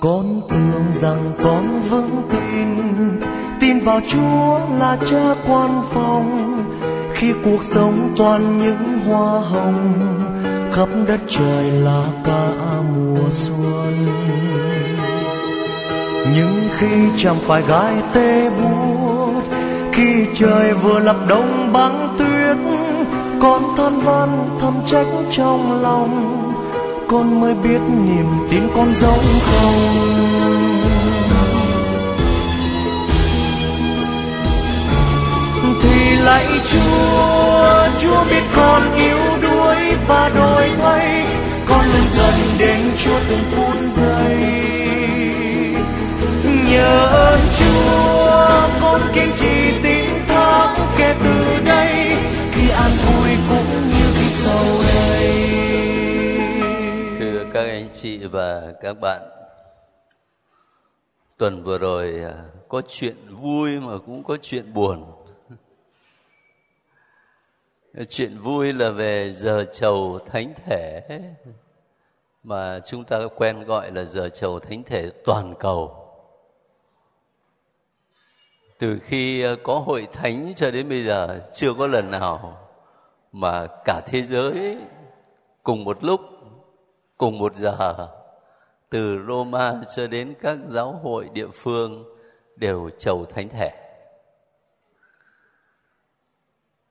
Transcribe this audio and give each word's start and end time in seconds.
con 0.00 0.40
tưởng 0.48 0.82
rằng 1.00 1.32
con 1.42 1.82
vững 1.90 2.22
tin 2.30 2.38
tin 3.60 3.78
vào 3.78 4.00
chúa 4.08 4.60
là 4.78 4.96
cha 5.06 5.34
quan 5.48 5.82
phòng. 5.90 6.64
Khi 7.14 7.32
cuộc 7.44 7.64
sống 7.64 8.14
toàn 8.16 8.58
những 8.58 8.98
hoa 9.08 9.40
hồng, 9.40 10.04
khắp 10.72 10.88
đất 11.08 11.20
trời 11.28 11.70
là 11.70 12.04
cả 12.24 12.50
mùa 12.96 13.28
xuân 13.30 14.06
nhưng 16.34 16.68
khi 16.78 17.10
chẳng 17.16 17.38
phải 17.46 17.62
gai 17.68 17.94
tê 18.14 18.50
buốt, 18.50 19.42
khi 19.92 20.26
trời 20.34 20.72
vừa 20.72 21.00
lập 21.00 21.16
đông 21.28 21.72
băng 21.72 22.16
tuyết 22.18 22.56
con 23.40 23.62
than 23.76 24.00
van 24.00 24.28
thầm 24.60 24.74
trách 24.86 25.06
trong 25.30 25.82
lòng, 25.82 26.42
con 27.08 27.40
mới 27.40 27.54
biết 27.54 27.80
niềm 28.06 28.26
tin 28.50 28.62
con 28.76 28.86
giống 29.00 29.24
không. 29.42 30.08
Thì 35.82 36.16
lạy 36.24 36.46
chúa 36.72 37.88
chúa 38.00 38.24
biết 38.30 38.42
con 38.56 38.94
yếu 38.96 39.18
đuối 39.42 39.76
và 40.08 40.30
đổi 40.34 40.70
thay 40.82 41.26
con 41.66 41.84
luôn 41.92 42.06
gần 42.16 42.34
đến 42.58 42.80
chúa 43.04 43.18
từng 43.28 43.44
phút 43.50 43.74
giây 43.96 44.67
nhớ 46.70 47.06
ơn 47.06 47.40
chúa, 47.58 48.68
con 48.80 49.00
kiên 49.14 49.32
trì 49.36 49.82
tin 49.82 50.26
thác 50.28 50.76
kể 50.98 51.14
từ 51.24 51.64
đây, 51.64 52.16
khi 52.52 52.70
an 52.70 52.90
vui 53.06 53.30
cũng 53.48 53.88
như 53.90 54.12
khi 54.16 54.30
sầu 54.30 54.64
đây. 54.94 55.30
Thưa 57.18 57.44
các 57.52 57.62
anh 57.62 57.88
chị 57.92 58.26
và 58.26 58.72
các 58.82 59.00
bạn, 59.00 59.22
tuần 61.36 61.64
vừa 61.64 61.78
rồi 61.78 62.20
à, 62.24 62.34
có 62.68 62.82
chuyện 62.88 63.16
vui 63.30 63.80
mà 63.80 63.98
cũng 64.06 64.22
có 64.24 64.36
chuyện 64.42 64.74
buồn. 64.74 65.04
Chuyện 68.08 68.38
vui 68.38 68.72
là 68.72 68.90
về 68.90 69.32
giờ 69.32 69.64
chầu 69.72 70.18
thánh 70.26 70.52
thể, 70.66 71.02
mà 72.44 72.80
chúng 72.86 73.04
ta 73.04 73.18
quen 73.36 73.64
gọi 73.64 73.90
là 73.90 74.04
giờ 74.04 74.28
chầu 74.28 74.60
thánh 74.60 74.82
thể 74.82 75.10
toàn 75.24 75.54
cầu 75.58 76.07
từ 78.78 78.98
khi 79.02 79.42
ờ, 79.42 79.56
có 79.62 79.78
hội 79.78 80.08
thánh 80.12 80.52
cho 80.56 80.70
đến 80.70 80.88
bây 80.88 81.04
giờ, 81.04 81.40
chưa 81.54 81.74
có 81.74 81.86
lần 81.86 82.10
nào 82.10 82.58
mà 83.32 83.66
cả 83.84 84.00
thế 84.06 84.22
giới 84.22 84.76
cùng 85.62 85.84
một 85.84 86.04
lúc, 86.04 86.20
cùng 87.16 87.38
một 87.38 87.54
giờ, 87.54 88.08
từ 88.90 89.18
Roma 89.28 89.74
cho 89.96 90.06
đến 90.06 90.34
các 90.42 90.58
giáo 90.66 90.92
hội 91.02 91.28
địa 91.32 91.48
phương 91.52 92.04
đều 92.56 92.90
chầu 92.98 93.24
thánh 93.24 93.48
thể. 93.48 93.70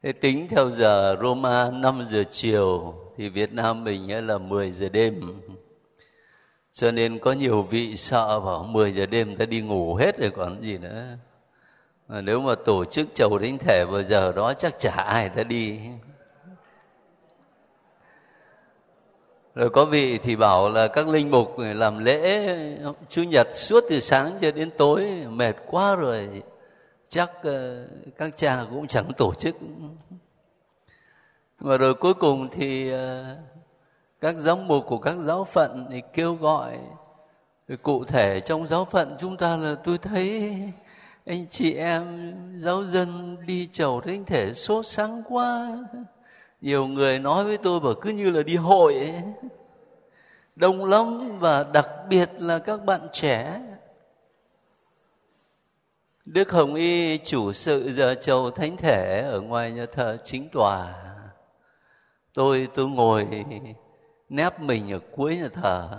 Thế 0.03 0.11
tính 0.11 0.47
theo 0.49 0.71
giờ 0.71 1.17
Roma 1.21 1.71
5 1.71 2.05
giờ 2.07 2.23
chiều 2.31 2.93
thì 3.17 3.29
Việt 3.29 3.53
Nam 3.53 3.83
mình 3.83 4.27
là 4.27 4.37
10 4.37 4.71
giờ 4.71 4.89
đêm. 4.89 5.41
Cho 6.71 6.91
nên 6.91 7.19
có 7.19 7.31
nhiều 7.31 7.61
vị 7.61 7.97
sợ 7.97 8.39
vào 8.39 8.63
10 8.63 8.91
giờ 8.91 9.05
đêm 9.05 9.35
ta 9.35 9.45
đi 9.45 9.61
ngủ 9.61 9.95
hết 9.95 10.19
rồi 10.19 10.31
còn 10.31 10.61
gì 10.61 10.77
nữa. 10.77 11.17
Mà 12.07 12.21
nếu 12.21 12.41
mà 12.41 12.55
tổ 12.65 12.85
chức 12.85 13.07
chầu 13.13 13.37
đính 13.37 13.57
thể 13.57 13.85
vào 13.85 14.03
giờ 14.03 14.31
đó, 14.31 14.53
chắc 14.53 14.79
chả 14.79 14.91
ai 14.91 15.29
ta 15.29 15.43
đi. 15.43 15.79
rồi 19.55 19.69
có 19.69 19.85
vị 19.85 20.17
thì 20.17 20.35
bảo 20.35 20.69
là 20.69 20.87
các 20.87 21.07
linh 21.07 21.31
mục 21.31 21.55
làm 21.57 22.05
lễ, 22.05 22.49
chủ 23.09 23.23
nhật 23.23 23.47
suốt 23.53 23.83
từ 23.89 23.99
sáng 23.99 24.37
cho 24.41 24.51
đến 24.51 24.69
tối, 24.77 25.25
mệt 25.29 25.55
quá 25.67 25.95
rồi 25.95 26.43
chắc 27.09 27.31
ờ, 27.43 27.87
các 28.17 28.37
cha 28.37 28.65
cũng 28.69 28.87
chẳng 28.87 29.13
tổ 29.17 29.33
chức 29.33 29.55
mà 31.59 31.77
rồi 31.77 31.93
cuối 31.93 32.13
cùng 32.13 32.49
thì 32.51 32.91
ờ, 32.91 33.35
các 34.21 34.35
giám 34.35 34.67
mục 34.67 34.85
của 34.87 34.97
các 34.97 35.15
giáo 35.17 35.43
phận 35.43 35.87
thì 35.91 36.01
kêu 36.13 36.35
gọi 36.35 36.77
cụ 37.81 38.05
thể 38.05 38.39
trong 38.39 38.67
giáo 38.67 38.85
phận 38.85 39.15
chúng 39.19 39.37
ta 39.37 39.55
là 39.55 39.75
tôi 39.83 39.97
thấy 39.97 40.53
anh 41.27 41.47
chị 41.49 41.73
em 41.73 42.33
giáo 42.57 42.83
dân 42.83 43.37
đi 43.45 43.69
chầu 43.71 44.01
thánh 44.01 44.25
thể 44.25 44.53
sốt 44.53 44.85
sáng 44.87 45.23
quá 45.29 45.77
nhiều 46.61 46.87
người 46.87 47.19
nói 47.19 47.43
với 47.43 47.57
tôi 47.57 47.79
bảo 47.79 47.93
cứ 48.01 48.09
như 48.09 48.31
là 48.31 48.43
đi 48.43 48.55
hội 48.55 48.93
ấy. 48.93 49.13
đông 50.55 50.85
lắm 50.85 51.37
và 51.39 51.63
đặc 51.63 51.89
biệt 52.09 52.29
là 52.37 52.59
các 52.59 52.85
bạn 52.85 53.07
trẻ 53.13 53.61
Đức 56.25 56.51
Hồng 56.51 56.75
Y 56.75 57.17
chủ 57.17 57.53
sự 57.53 57.93
giờ 57.93 58.15
chầu 58.21 58.51
thánh 58.51 58.77
thể 58.77 59.21
ở 59.21 59.41
ngoài 59.41 59.71
nhà 59.71 59.85
thờ 59.85 60.17
chính 60.23 60.49
tòa. 60.49 60.93
Tôi 62.33 62.67
tôi 62.75 62.89
ngồi 62.89 63.27
nép 64.29 64.59
mình 64.59 64.91
ở 64.91 64.99
cuối 65.11 65.37
nhà 65.37 65.47
thờ. 65.53 65.89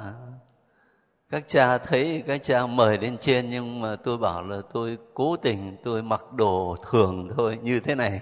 Các 1.31 1.45
cha 1.49 1.79
thấy, 1.79 2.23
các 2.27 2.43
cha 2.43 2.67
mời 2.67 2.99
lên 2.99 3.17
trên, 3.19 3.51
nhưng 3.51 3.81
mà 3.81 3.97
tôi 3.97 4.19
bảo 4.19 4.43
là 4.43 4.61
tôi 4.73 4.99
cố 5.15 5.37
tình, 5.37 5.77
tôi 5.85 6.03
mặc 6.03 6.33
đồ 6.33 6.77
thường 6.91 7.29
thôi, 7.37 7.59
như 7.63 7.81
thế 7.81 7.95
này. 7.95 8.21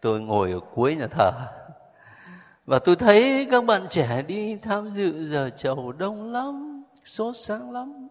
Tôi 0.00 0.20
ngồi 0.20 0.52
ở 0.52 0.60
cuối 0.74 0.96
nhà 0.96 1.06
thờ. 1.06 1.30
Và 2.66 2.78
tôi 2.78 2.96
thấy 2.96 3.48
các 3.50 3.64
bạn 3.64 3.86
trẻ 3.90 4.22
đi 4.22 4.56
tham 4.56 4.90
dự 4.90 5.28
giờ 5.30 5.50
chầu 5.50 5.92
đông 5.92 6.32
lắm, 6.32 6.84
sốt 7.04 7.36
sáng 7.36 7.70
lắm. 7.70 8.08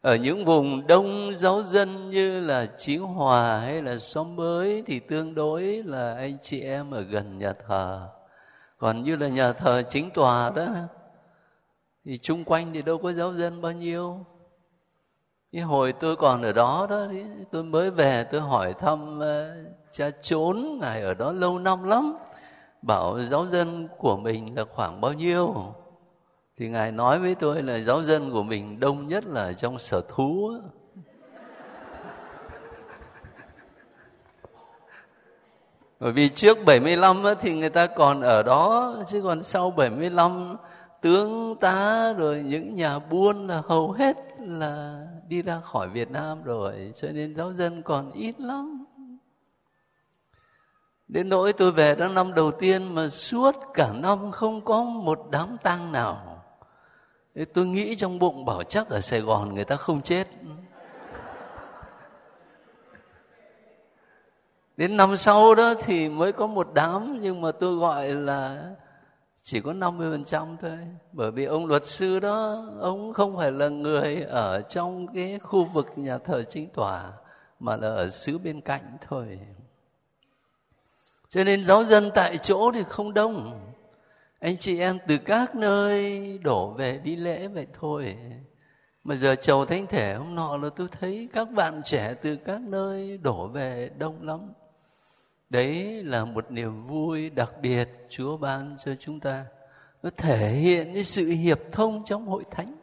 Ở 0.00 0.14
những 0.14 0.44
vùng 0.44 0.86
đông 0.86 1.32
giáo 1.36 1.62
dân 1.62 2.10
như 2.10 2.40
là 2.40 2.66
Chí 2.78 2.96
Hòa 2.96 3.58
hay 3.58 3.82
là 3.82 3.98
xóm 3.98 4.36
mới 4.36 4.82
thì 4.86 5.00
tương 5.00 5.34
đối 5.34 5.62
là 5.62 6.14
anh 6.14 6.38
chị 6.42 6.60
em 6.60 6.90
ở 6.90 7.00
gần 7.00 7.38
nhà 7.38 7.52
thờ. 7.68 8.08
Còn 8.78 9.04
như 9.04 9.16
là 9.16 9.28
nhà 9.28 9.52
thờ 9.52 9.82
chính 9.90 10.10
tòa 10.10 10.50
đó 10.50 10.66
thì 12.06 12.18
chung 12.18 12.44
quanh 12.44 12.72
thì 12.74 12.82
đâu 12.82 12.98
có 12.98 13.12
giáo 13.12 13.32
dân 13.32 13.60
bao 13.60 13.72
nhiêu. 13.72 14.26
Cái 15.52 15.62
hồi 15.62 15.92
tôi 15.92 16.16
còn 16.16 16.42
ở 16.42 16.52
đó 16.52 16.86
đó 16.90 17.06
tôi 17.50 17.62
mới 17.62 17.90
về, 17.90 18.24
tôi 18.24 18.40
hỏi 18.40 18.74
thăm 18.74 19.18
ờ, 19.20 19.56
cha 19.92 20.10
trốn, 20.10 20.78
ngài 20.80 21.02
ở 21.02 21.14
đó 21.14 21.32
lâu 21.32 21.58
năm 21.58 21.84
lắm. 21.84 22.16
Bảo 22.82 23.20
giáo 23.20 23.46
dân 23.46 23.88
của 23.98 24.16
mình 24.16 24.56
là 24.56 24.64
khoảng 24.74 25.00
bao 25.00 25.12
nhiêu? 25.12 25.54
Thì 26.56 26.68
ngài 26.68 26.92
nói 26.92 27.18
với 27.18 27.34
tôi 27.34 27.62
là 27.62 27.78
giáo 27.78 28.02
dân 28.02 28.30
của 28.30 28.42
mình 28.42 28.80
đông 28.80 29.08
nhất 29.08 29.24
là 29.26 29.52
trong 29.52 29.78
sở 29.78 30.00
thú 30.08 30.50
Bởi 36.00 36.12
vì 36.12 36.28
trước 36.28 36.58
75 36.64 37.22
thì 37.40 37.54
người 37.54 37.70
ta 37.70 37.86
còn 37.86 38.20
ở 38.20 38.42
đó, 38.42 38.94
chứ 39.08 39.22
còn 39.24 39.42
sau 39.42 39.70
75 39.70 40.56
tướng 41.00 41.56
tá 41.60 42.12
rồi 42.12 42.42
những 42.46 42.74
nhà 42.74 42.98
buôn 42.98 43.46
là 43.46 43.62
hầu 43.66 43.92
hết 43.92 44.16
là 44.38 45.06
đi 45.28 45.42
ra 45.42 45.60
khỏi 45.60 45.88
Việt 45.88 46.10
Nam 46.10 46.42
rồi, 46.42 46.92
cho 47.00 47.08
nên 47.08 47.36
giáo 47.36 47.52
dân 47.52 47.82
còn 47.82 48.12
ít 48.12 48.40
lắm. 48.40 48.84
Đến 51.08 51.28
nỗi 51.28 51.52
tôi 51.52 51.72
về 51.72 51.94
đó 51.94 52.08
năm 52.08 52.34
đầu 52.34 52.52
tiên 52.52 52.94
mà 52.94 53.08
suốt 53.08 53.56
cả 53.74 53.92
năm 53.94 54.32
không 54.32 54.64
có 54.64 54.82
một 54.82 55.20
đám 55.30 55.56
tang 55.62 55.92
nào. 55.92 56.42
Thế 57.34 57.44
tôi 57.44 57.66
nghĩ 57.66 57.96
trong 57.96 58.18
bụng 58.18 58.44
bảo 58.44 58.62
chắc 58.62 58.88
ở 58.88 59.00
Sài 59.00 59.20
Gòn 59.20 59.54
người 59.54 59.64
ta 59.64 59.76
không 59.76 60.00
chết. 60.00 60.28
Đến 64.76 64.96
năm 64.96 65.16
sau 65.16 65.54
đó 65.54 65.74
thì 65.84 66.08
mới 66.08 66.32
có 66.32 66.46
một 66.46 66.68
đám 66.74 67.18
nhưng 67.20 67.40
mà 67.40 67.52
tôi 67.52 67.76
gọi 67.76 68.08
là 68.08 68.70
chỉ 69.46 69.60
có 69.60 69.72
50% 69.72 70.56
thôi. 70.60 70.78
Bởi 71.12 71.30
vì 71.30 71.44
ông 71.44 71.66
luật 71.66 71.86
sư 71.86 72.20
đó, 72.20 72.66
ông 72.80 73.12
không 73.12 73.36
phải 73.36 73.52
là 73.52 73.68
người 73.68 74.22
ở 74.22 74.62
trong 74.62 75.06
cái 75.14 75.38
khu 75.38 75.64
vực 75.64 75.86
nhà 75.96 76.18
thờ 76.18 76.42
chính 76.42 76.68
tòa 76.68 77.12
mà 77.60 77.76
là 77.76 77.88
ở 77.88 78.10
xứ 78.10 78.38
bên 78.38 78.60
cạnh 78.60 78.96
thôi. 79.08 79.38
Cho 81.28 81.44
nên 81.44 81.64
giáo 81.64 81.84
dân 81.84 82.10
tại 82.14 82.38
chỗ 82.38 82.72
thì 82.72 82.82
không 82.88 83.14
đông. 83.14 83.60
Anh 84.38 84.56
chị 84.56 84.80
em 84.80 84.98
từ 85.08 85.18
các 85.18 85.54
nơi 85.54 86.38
đổ 86.38 86.70
về 86.70 87.00
đi 87.04 87.16
lễ 87.16 87.48
vậy 87.48 87.66
thôi. 87.80 88.16
Mà 89.04 89.14
giờ 89.14 89.34
chầu 89.34 89.64
thánh 89.64 89.86
thể 89.86 90.14
hôm 90.14 90.34
nọ 90.34 90.56
là 90.56 90.68
tôi 90.76 90.88
thấy 91.00 91.28
các 91.32 91.50
bạn 91.50 91.82
trẻ 91.84 92.14
từ 92.22 92.36
các 92.36 92.60
nơi 92.60 93.18
đổ 93.18 93.46
về 93.46 93.90
đông 93.98 94.22
lắm 94.22 94.52
đấy 95.50 96.02
là 96.04 96.24
một 96.24 96.50
niềm 96.50 96.80
vui 96.80 97.30
đặc 97.30 97.52
biệt 97.62 97.88
chúa 98.08 98.36
ban 98.36 98.76
cho 98.84 98.94
chúng 98.98 99.20
ta. 99.20 99.44
Nó 100.02 100.10
thể 100.16 100.50
hiện 100.50 100.94
cái 100.94 101.04
sự 101.04 101.26
hiệp 101.26 101.60
thông 101.72 102.04
trong 102.04 102.26
hội 102.26 102.44
thánh. 102.50 102.76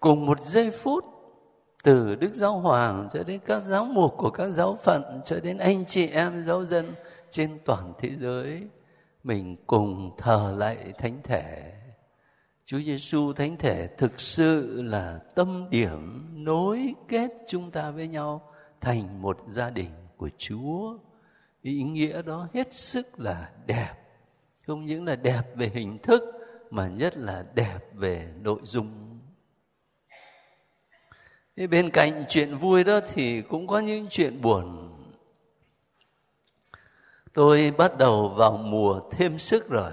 Cùng 0.00 0.26
một 0.26 0.40
giây 0.40 0.70
phút, 0.70 1.04
từ 1.82 2.16
đức 2.16 2.34
giáo 2.34 2.58
hoàng 2.58 3.08
cho 3.12 3.22
đến 3.22 3.40
các 3.46 3.62
giáo 3.62 3.84
mục 3.84 4.14
của 4.16 4.30
các 4.30 4.48
giáo 4.48 4.76
phận, 4.84 5.20
cho 5.24 5.40
đến 5.40 5.58
anh 5.58 5.84
chị 5.86 6.08
em, 6.08 6.44
giáo 6.46 6.64
dân 6.64 6.94
trên 7.30 7.58
toàn 7.64 7.92
thế 7.98 8.10
giới, 8.20 8.62
mình 9.24 9.56
cùng 9.66 10.10
thờ 10.18 10.54
lạy 10.58 10.76
thánh 10.98 11.20
thể. 11.22 11.72
Chúa 12.64 12.78
Giêsu 12.78 13.32
thánh 13.32 13.56
thể 13.56 13.86
thực 13.86 14.20
sự 14.20 14.82
là 14.82 15.20
tâm 15.34 15.66
điểm 15.70 16.26
nối 16.44 16.94
kết 17.08 17.30
chúng 17.48 17.70
ta 17.70 17.90
với 17.90 18.08
nhau 18.08 18.52
thành 18.80 19.22
một 19.22 19.38
gia 19.48 19.70
đình 19.70 19.90
của 20.16 20.28
Chúa. 20.38 20.94
Ý 21.66 21.82
nghĩa 21.82 22.22
đó 22.22 22.48
hết 22.54 22.72
sức 22.72 23.20
là 23.20 23.50
đẹp. 23.66 23.94
Không 24.66 24.86
những 24.86 25.04
là 25.04 25.16
đẹp 25.16 25.42
về 25.54 25.70
hình 25.74 25.98
thức, 25.98 26.22
mà 26.70 26.88
nhất 26.88 27.16
là 27.16 27.44
đẹp 27.54 27.78
về 27.92 28.28
nội 28.40 28.60
dung. 28.62 29.18
Thế 31.56 31.66
bên 31.66 31.90
cạnh 31.90 32.24
chuyện 32.28 32.56
vui 32.56 32.84
đó 32.84 33.00
thì 33.14 33.42
cũng 33.42 33.66
có 33.66 33.78
những 33.78 34.06
chuyện 34.10 34.40
buồn. 34.40 34.92
Tôi 37.32 37.72
bắt 37.78 37.98
đầu 37.98 38.28
vào 38.28 38.56
mùa 38.56 39.00
thêm 39.10 39.38
sức 39.38 39.68
rồi 39.68 39.92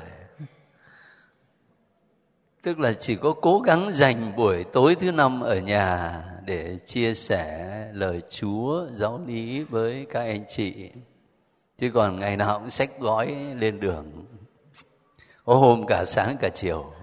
tức 2.62 2.80
là 2.80 2.94
chỉ 2.94 3.16
có 3.16 3.34
cố 3.42 3.60
gắng 3.60 3.92
dành 3.94 4.36
buổi 4.36 4.64
tối 4.64 4.96
thứ 4.96 5.12
năm 5.12 5.42
ở 5.42 5.60
nhà 5.60 6.24
để 6.46 6.78
chia 6.86 7.14
sẻ 7.14 7.70
lời 7.94 8.22
Chúa 8.30 8.88
giáo 8.92 9.22
lý 9.28 9.64
với 9.64 10.06
các 10.10 10.22
anh 10.22 10.44
chị 10.48 10.92
chứ 11.84 11.92
còn 11.94 12.20
ngày 12.20 12.38
nào 12.38 12.60
cũng 12.60 12.70
xách 12.70 13.00
gói 13.00 13.36
lên 13.60 13.80
đường. 13.80 14.26
Có 15.46 15.56
hôm 15.56 15.86
cả 15.86 16.06
sáng 16.06 16.38
cả 16.38 16.50
chiều. 16.50 16.94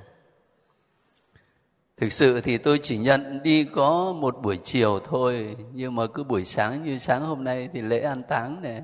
Thực 1.96 2.12
sự 2.12 2.40
thì 2.40 2.58
tôi 2.58 2.78
chỉ 2.82 2.96
nhận 2.96 3.42
đi 3.42 3.64
có 3.74 4.12
một 4.12 4.42
buổi 4.42 4.56
chiều 4.64 5.00
thôi. 5.04 5.56
Nhưng 5.72 5.94
mà 5.94 6.06
cứ 6.14 6.24
buổi 6.24 6.44
sáng 6.44 6.84
như 6.84 6.98
sáng 6.98 7.22
hôm 7.22 7.44
nay 7.44 7.68
thì 7.72 7.80
lễ 7.82 8.00
an 8.00 8.22
táng 8.22 8.62
này 8.62 8.82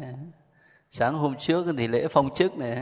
sáng 0.91 1.15
hôm 1.15 1.35
trước 1.37 1.67
thì 1.79 1.89
lễ 1.89 2.07
phong 2.11 2.35
chức 2.35 2.59
này 2.59 2.79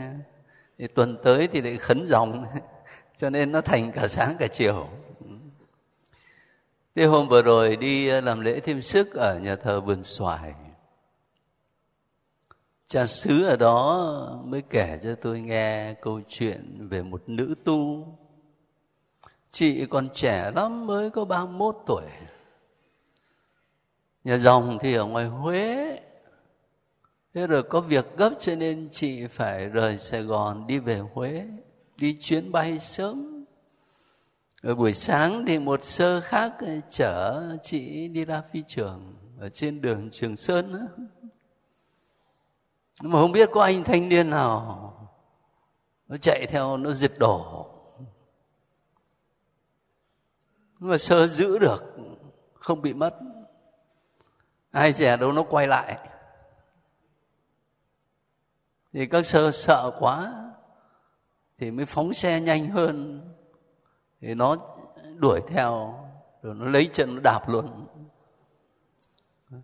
thì 0.77 0.87
tuần 0.87 1.17
tới 1.23 1.47
thì 1.47 1.61
lại 1.61 1.77
khấn 1.77 2.07
dòng. 2.07 2.45
Cho 3.17 3.29
nên 3.29 3.51
nó 3.51 3.61
thành 3.61 3.91
cả 3.91 4.07
sáng 4.07 4.35
cả 4.39 4.47
chiều. 4.47 4.87
Thế 6.95 7.05
hôm 7.05 7.27
vừa 7.27 7.41
rồi 7.41 7.75
đi 7.75 8.21
làm 8.21 8.41
lễ 8.41 8.59
thêm 8.59 8.81
sức 8.81 9.13
ở 9.13 9.39
nhà 9.39 9.55
thờ 9.55 9.81
vườn 9.81 10.03
xoài 10.03 10.53
cha 12.87 13.05
xứ 13.05 13.43
ở 13.43 13.55
đó 13.55 14.39
mới 14.45 14.61
kể 14.61 14.99
cho 15.03 15.15
tôi 15.15 15.41
nghe 15.41 15.93
câu 15.93 16.21
chuyện 16.27 16.87
về 16.89 17.01
một 17.01 17.23
nữ 17.27 17.55
tu. 17.63 18.07
Chị 19.51 19.85
còn 19.85 20.09
trẻ 20.13 20.51
lắm 20.55 20.87
mới 20.87 21.09
có 21.09 21.25
31 21.25 21.77
tuổi. 21.85 22.03
Nhà 24.23 24.37
dòng 24.37 24.77
thì 24.81 24.93
ở 24.93 25.05
ngoài 25.05 25.25
Huế. 25.25 25.99
Thế 27.33 27.47
rồi 27.47 27.63
có 27.63 27.81
việc 27.81 28.17
gấp 28.17 28.33
cho 28.39 28.55
nên 28.55 28.87
chị 28.91 29.27
phải 29.27 29.67
rời 29.67 29.97
Sài 29.97 30.23
Gòn 30.23 30.67
đi 30.67 30.79
về 30.79 30.99
Huế, 31.13 31.45
đi 31.97 32.17
chuyến 32.21 32.51
bay 32.51 32.79
sớm. 32.79 33.45
Ở 34.61 34.75
buổi 34.75 34.93
sáng 34.93 35.45
thì 35.47 35.59
một 35.59 35.83
sơ 35.83 36.21
khác 36.21 36.53
chở 36.89 37.43
chị 37.63 38.07
đi 38.07 38.25
ra 38.25 38.41
phi 38.51 38.63
trường 38.67 39.15
ở 39.39 39.49
trên 39.49 39.81
đường 39.81 40.09
Trường 40.11 40.37
Sơn 40.37 40.87
nhưng 43.01 43.11
mà 43.11 43.19
không 43.19 43.31
biết 43.31 43.49
có 43.51 43.61
anh 43.63 43.83
thanh 43.83 44.09
niên 44.09 44.29
nào 44.29 44.81
nó 46.07 46.17
chạy 46.17 46.45
theo, 46.45 46.77
nó 46.77 46.91
giật 46.91 47.11
đổ. 47.19 47.65
Mà 50.79 50.97
sơ 50.97 51.27
giữ 51.27 51.59
được, 51.59 51.83
không 52.53 52.81
bị 52.81 52.93
mất. 52.93 53.19
Ai 54.71 54.93
dè 54.93 55.17
đâu 55.17 55.31
nó 55.31 55.43
quay 55.43 55.67
lại. 55.67 56.09
Thì 58.93 59.05
các 59.05 59.25
sơ 59.25 59.51
sợ 59.51 59.91
quá, 59.99 60.33
thì 61.57 61.71
mới 61.71 61.85
phóng 61.85 62.13
xe 62.13 62.39
nhanh 62.39 62.69
hơn. 62.69 63.21
Thì 64.21 64.33
nó 64.33 64.55
đuổi 65.15 65.41
theo, 65.47 65.99
rồi 66.41 66.55
nó 66.55 66.65
lấy 66.65 66.89
chân 66.93 67.15
nó 67.15 67.21
đạp 67.23 67.49
luôn 67.49 67.87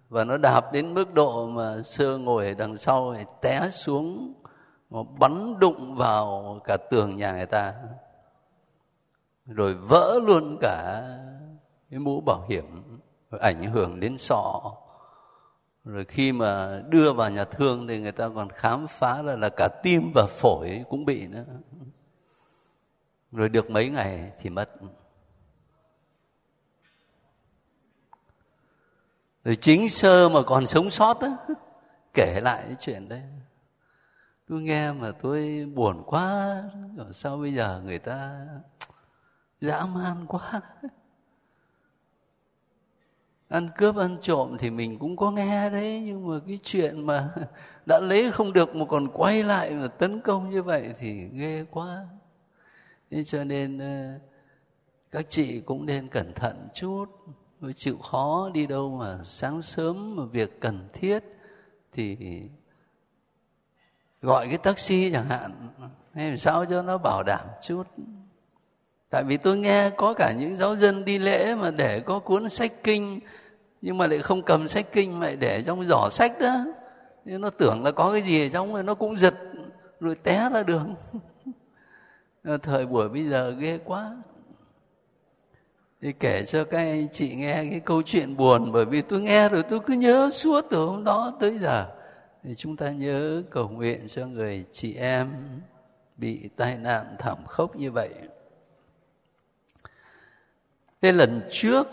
và 0.10 0.24
nó 0.24 0.38
đạp 0.38 0.74
đến 0.74 0.94
mức 0.94 1.14
độ 1.14 1.48
mà 1.48 1.82
sơ 1.86 2.18
ngồi 2.18 2.48
ở 2.48 2.54
đằng 2.54 2.78
sau 2.78 3.14
thì 3.18 3.24
té 3.42 3.70
xuống, 3.72 4.34
nó 4.90 5.04
bắn 5.04 5.60
đụng 5.60 5.96
vào 5.96 6.60
cả 6.64 6.78
tường 6.90 7.16
nhà 7.16 7.32
người 7.32 7.46
ta. 7.46 7.74
Rồi 9.46 9.74
vỡ 9.74 10.20
luôn 10.24 10.58
cả 10.62 11.04
cái 11.90 12.00
mũ 12.00 12.22
bảo 12.22 12.46
hiểm, 12.50 13.00
rồi 13.32 13.42
ảnh 13.42 13.64
hưởng 13.64 14.00
đến 14.00 14.18
sọ. 14.18 14.62
Rồi 15.86 16.06
khi 16.06 16.32
mà 16.32 16.82
đưa 16.90 17.14
vào 17.14 17.30
nhà 17.30 17.44
thương 17.44 17.88
thì 17.88 18.00
người 18.00 18.12
ta 18.12 18.30
còn 18.36 18.50
khám 18.50 18.88
phá 18.88 19.22
ra 19.22 19.36
là 19.36 19.50
cả 19.50 19.68
tim 19.84 20.12
và 20.16 20.26
phổi 20.30 20.84
cũng 20.90 21.06
bị 21.06 21.28
nữa. 21.28 21.46
Rồi 23.32 23.50
được 23.50 23.70
mấy 23.70 23.90
ngày 23.90 24.32
thì 24.40 24.50
mất. 24.50 24.70
Rồi 29.44 29.56
chính 29.56 29.90
sơ 29.90 30.30
mà 30.30 30.42
còn 30.42 30.68
sống 30.68 30.90
sót 30.90 31.22
á, 31.22 31.32
kể 32.14 32.42
lại 32.42 32.64
cái 32.68 32.76
chuyện 32.80 33.10
đấy. 33.10 33.22
Tôi 34.48 34.62
nghe 34.62 34.92
mà 34.92 35.12
tôi 35.22 35.66
buồn 35.74 36.04
quá, 36.06 36.64
rồi 36.96 37.14
sao 37.14 37.38
bây 37.38 37.54
giờ 37.54 37.82
người 37.86 38.00
ta 38.00 38.48
dã 39.62 39.86
man 39.86 40.26
quá. 40.28 40.62
Ăn 43.50 43.70
cướp 43.78 43.96
ăn 43.96 44.18
trộm 44.22 44.58
thì 44.60 44.70
mình 44.70 45.00
cũng 45.00 45.18
có 45.18 45.32
nghe 45.32 45.70
đấy, 45.70 46.02
nhưng 46.06 46.28
mà 46.28 46.40
cái 46.48 46.60
chuyện 46.64 47.06
mà 47.06 47.30
đã 47.88 48.00
lấy 48.00 48.32
không 48.32 48.54
được 48.54 48.76
mà 48.76 48.86
còn 48.86 49.08
quay 49.14 49.44
lại 49.44 49.72
mà 49.72 49.88
tấn 49.88 50.22
công 50.22 50.50
như 50.50 50.64
vậy 50.64 50.94
thì 51.00 51.28
ghê 51.34 51.66
quá. 51.72 52.06
Thế 53.12 53.24
cho 53.24 53.44
nên 53.44 53.78
ờ, 53.80 54.20
các 55.12 55.26
chị 55.30 55.62
cũng 55.62 55.86
nên 55.86 56.08
cẩn 56.08 56.34
thận 56.34 56.68
chút 56.74 57.06
chịu 57.76 57.98
khó 57.98 58.50
đi 58.54 58.68
đâu 58.68 58.98
mà 59.00 59.20
sáng 59.24 59.62
sớm 59.62 60.16
mà 60.16 60.24
việc 60.24 60.62
cần 60.62 60.90
thiết 60.94 61.24
thì 61.94 62.18
gọi 64.22 64.48
cái 64.48 64.58
taxi 64.58 65.12
chẳng 65.12 65.26
hạn. 65.26 65.52
Hay 66.14 66.30
làm 66.30 66.38
sao 66.38 66.66
cho 66.66 66.82
nó 66.82 66.98
bảo 66.98 67.24
đảm 67.24 67.46
chút? 67.62 67.84
Tại 69.10 69.24
vì 69.24 69.38
tôi 69.38 69.58
nghe 69.58 69.90
có 69.90 70.14
cả 70.14 70.32
những 70.32 70.58
giáo 70.58 70.76
dân 70.76 71.06
đi 71.06 71.20
lễ 71.20 71.56
mà 71.56 71.72
để 71.72 72.00
có 72.00 72.20
cuốn 72.20 72.50
sách 72.50 72.72
kinh, 72.84 73.20
nhưng 73.82 73.98
mà 73.98 74.08
lại 74.08 74.20
không 74.20 74.42
cầm 74.42 74.68
sách 74.68 74.86
kinh 74.92 75.20
mà 75.20 75.26
lại 75.26 75.36
để 75.36 75.64
trong 75.64 75.86
giỏ 75.86 76.10
sách 76.12 76.40
đó. 76.40 76.66
Nên 77.26 77.42
nó 77.42 77.50
tưởng 77.50 77.84
là 77.84 77.92
có 77.92 78.12
cái 78.12 78.22
gì 78.22 78.46
ở 78.46 78.50
trong 78.54 78.74
rồi 78.74 78.84
nó 78.84 78.96
cũng 78.96 79.18
giật, 79.18 79.34
rồi 80.00 80.16
té 80.16 80.50
ra 80.54 80.64
đường. 80.64 80.96
Thời 82.64 82.86
buổi 82.86 83.10
bây 83.10 83.28
giờ 83.28 83.56
ghê 83.60 83.78
quá 83.86 84.16
thì 86.02 86.14
kể 86.20 86.46
cho 86.46 86.64
các 86.64 86.78
anh 86.78 87.08
chị 87.14 87.36
nghe 87.36 87.54
cái 87.54 87.80
câu 87.80 88.02
chuyện 88.02 88.38
buồn, 88.38 88.72
bởi 88.72 88.86
vì 88.86 89.02
tôi 89.02 89.22
nghe 89.22 89.50
rồi 89.50 89.64
tôi 89.64 89.80
cứ 89.80 89.94
nhớ 89.94 90.30
suốt 90.34 90.66
từ 90.70 90.86
hôm 90.86 91.04
đó 91.04 91.38
tới 91.40 91.60
giờ. 91.60 91.86
Thì 92.44 92.56
chúng 92.56 92.78
ta 92.78 92.90
nhớ 92.90 93.44
cầu 93.50 93.70
nguyện 93.70 94.08
cho 94.08 94.26
người 94.26 94.66
chị 94.72 94.96
em 94.96 95.30
bị 96.18 96.50
tai 96.56 96.78
nạn 96.78 97.16
thảm 97.20 97.38
khốc 97.48 97.76
như 97.76 97.92
vậy. 97.92 98.10
Thế 101.02 101.12
lần 101.12 101.42
trước 101.52 101.88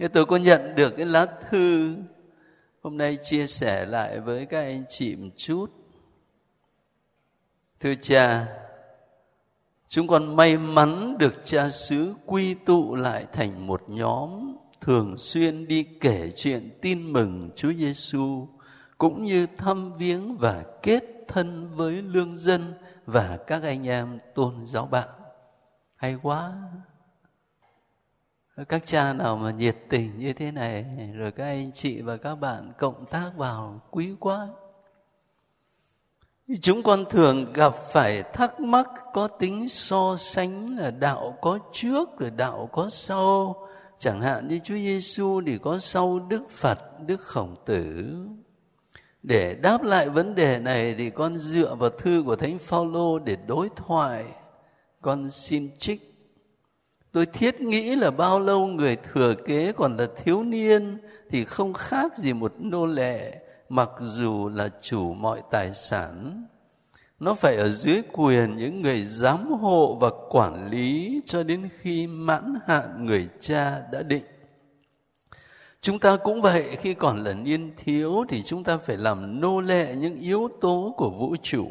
thì 0.00 0.08
tôi 0.08 0.26
có 0.26 0.36
nhận 0.36 0.74
được 0.74 0.96
cái 0.96 1.06
lá 1.06 1.26
thư 1.50 1.94
hôm 2.82 2.98
nay 2.98 3.18
chia 3.22 3.46
sẻ 3.46 3.86
lại 3.86 4.20
với 4.20 4.46
các 4.46 4.60
anh 4.60 4.84
chị 4.88 5.16
một 5.16 5.30
chút. 5.36 5.66
Thưa 7.80 7.94
cha 8.00 8.46
Chúng 9.92 10.06
con 10.06 10.36
may 10.36 10.56
mắn 10.56 11.18
được 11.18 11.34
cha 11.44 11.70
xứ 11.70 12.14
quy 12.26 12.54
tụ 12.54 12.94
lại 12.94 13.26
thành 13.32 13.66
một 13.66 13.82
nhóm 13.88 14.56
thường 14.80 15.18
xuyên 15.18 15.68
đi 15.68 15.82
kể 15.82 16.32
chuyện 16.36 16.78
tin 16.82 17.12
mừng 17.12 17.50
Chúa 17.56 17.72
Giêsu, 17.72 18.48
cũng 18.98 19.24
như 19.24 19.46
thăm 19.56 19.92
viếng 19.92 20.36
và 20.36 20.64
kết 20.82 21.04
thân 21.28 21.70
với 21.70 22.02
lương 22.02 22.36
dân 22.36 22.74
và 23.06 23.38
các 23.46 23.62
anh 23.62 23.88
em 23.88 24.18
tôn 24.34 24.66
giáo 24.66 24.86
bạn. 24.86 25.08
Hay 25.96 26.16
quá. 26.22 26.52
Các 28.68 28.86
cha 28.86 29.12
nào 29.12 29.36
mà 29.36 29.50
nhiệt 29.50 29.76
tình 29.88 30.18
như 30.18 30.32
thế 30.32 30.52
này, 30.52 30.84
rồi 31.14 31.32
các 31.32 31.44
anh 31.44 31.72
chị 31.72 32.00
và 32.00 32.16
các 32.16 32.34
bạn 32.34 32.72
cộng 32.78 33.06
tác 33.06 33.30
vào, 33.36 33.80
quý 33.90 34.14
quá 34.20 34.48
chúng 36.56 36.82
con 36.82 37.04
thường 37.10 37.52
gặp 37.52 37.74
phải 37.92 38.22
thắc 38.22 38.60
mắc 38.60 38.88
có 39.12 39.28
tính 39.28 39.68
so 39.68 40.16
sánh 40.18 40.78
là 40.78 40.90
đạo 40.90 41.38
có 41.40 41.58
trước 41.72 42.18
rồi 42.18 42.30
đạo 42.30 42.68
có 42.72 42.88
sau. 42.90 43.66
Chẳng 43.98 44.20
hạn 44.20 44.48
như 44.48 44.58
Chúa 44.64 44.74
Giêsu 44.74 45.40
thì 45.46 45.58
có 45.58 45.78
sau 45.78 46.20
Đức 46.28 46.50
Phật, 46.50 46.78
Đức 47.06 47.20
Khổng 47.20 47.56
Tử. 47.66 48.14
Để 49.22 49.54
đáp 49.54 49.82
lại 49.82 50.08
vấn 50.08 50.34
đề 50.34 50.58
này 50.58 50.94
thì 50.98 51.10
con 51.10 51.36
dựa 51.36 51.74
vào 51.74 51.90
thư 51.90 52.22
của 52.26 52.36
Thánh 52.36 52.58
Phaolô 52.58 53.18
để 53.18 53.36
đối 53.46 53.68
thoại. 53.76 54.24
Con 55.00 55.30
xin 55.30 55.70
trích. 55.78 56.14
Tôi 57.12 57.26
thiết 57.26 57.60
nghĩ 57.60 57.96
là 57.96 58.10
bao 58.10 58.40
lâu 58.40 58.66
người 58.66 58.96
thừa 58.96 59.34
kế 59.34 59.72
còn 59.72 59.96
là 59.96 60.06
thiếu 60.24 60.42
niên 60.42 60.98
thì 61.30 61.44
không 61.44 61.74
khác 61.74 62.16
gì 62.16 62.32
một 62.32 62.52
nô 62.58 62.86
lệ 62.86 63.42
mặc 63.70 63.90
dù 64.00 64.48
là 64.48 64.68
chủ 64.82 65.14
mọi 65.14 65.42
tài 65.50 65.74
sản, 65.74 66.44
nó 67.20 67.34
phải 67.34 67.56
ở 67.56 67.70
dưới 67.70 68.02
quyền 68.12 68.56
những 68.56 68.82
người 68.82 69.04
giám 69.04 69.52
hộ 69.52 69.94
và 70.00 70.10
quản 70.30 70.70
lý 70.70 71.20
cho 71.26 71.42
đến 71.42 71.68
khi 71.80 72.06
mãn 72.06 72.54
hạn 72.66 73.06
người 73.06 73.28
cha 73.40 73.82
đã 73.92 74.02
định. 74.02 74.22
Chúng 75.80 75.98
ta 75.98 76.16
cũng 76.16 76.42
vậy, 76.42 76.76
khi 76.80 76.94
còn 76.94 77.24
là 77.24 77.32
niên 77.32 77.72
thiếu 77.76 78.24
thì 78.28 78.42
chúng 78.42 78.64
ta 78.64 78.76
phải 78.76 78.96
làm 78.96 79.40
nô 79.40 79.60
lệ 79.60 79.94
những 79.98 80.20
yếu 80.20 80.48
tố 80.60 80.94
của 80.96 81.10
vũ 81.10 81.36
trụ. 81.42 81.70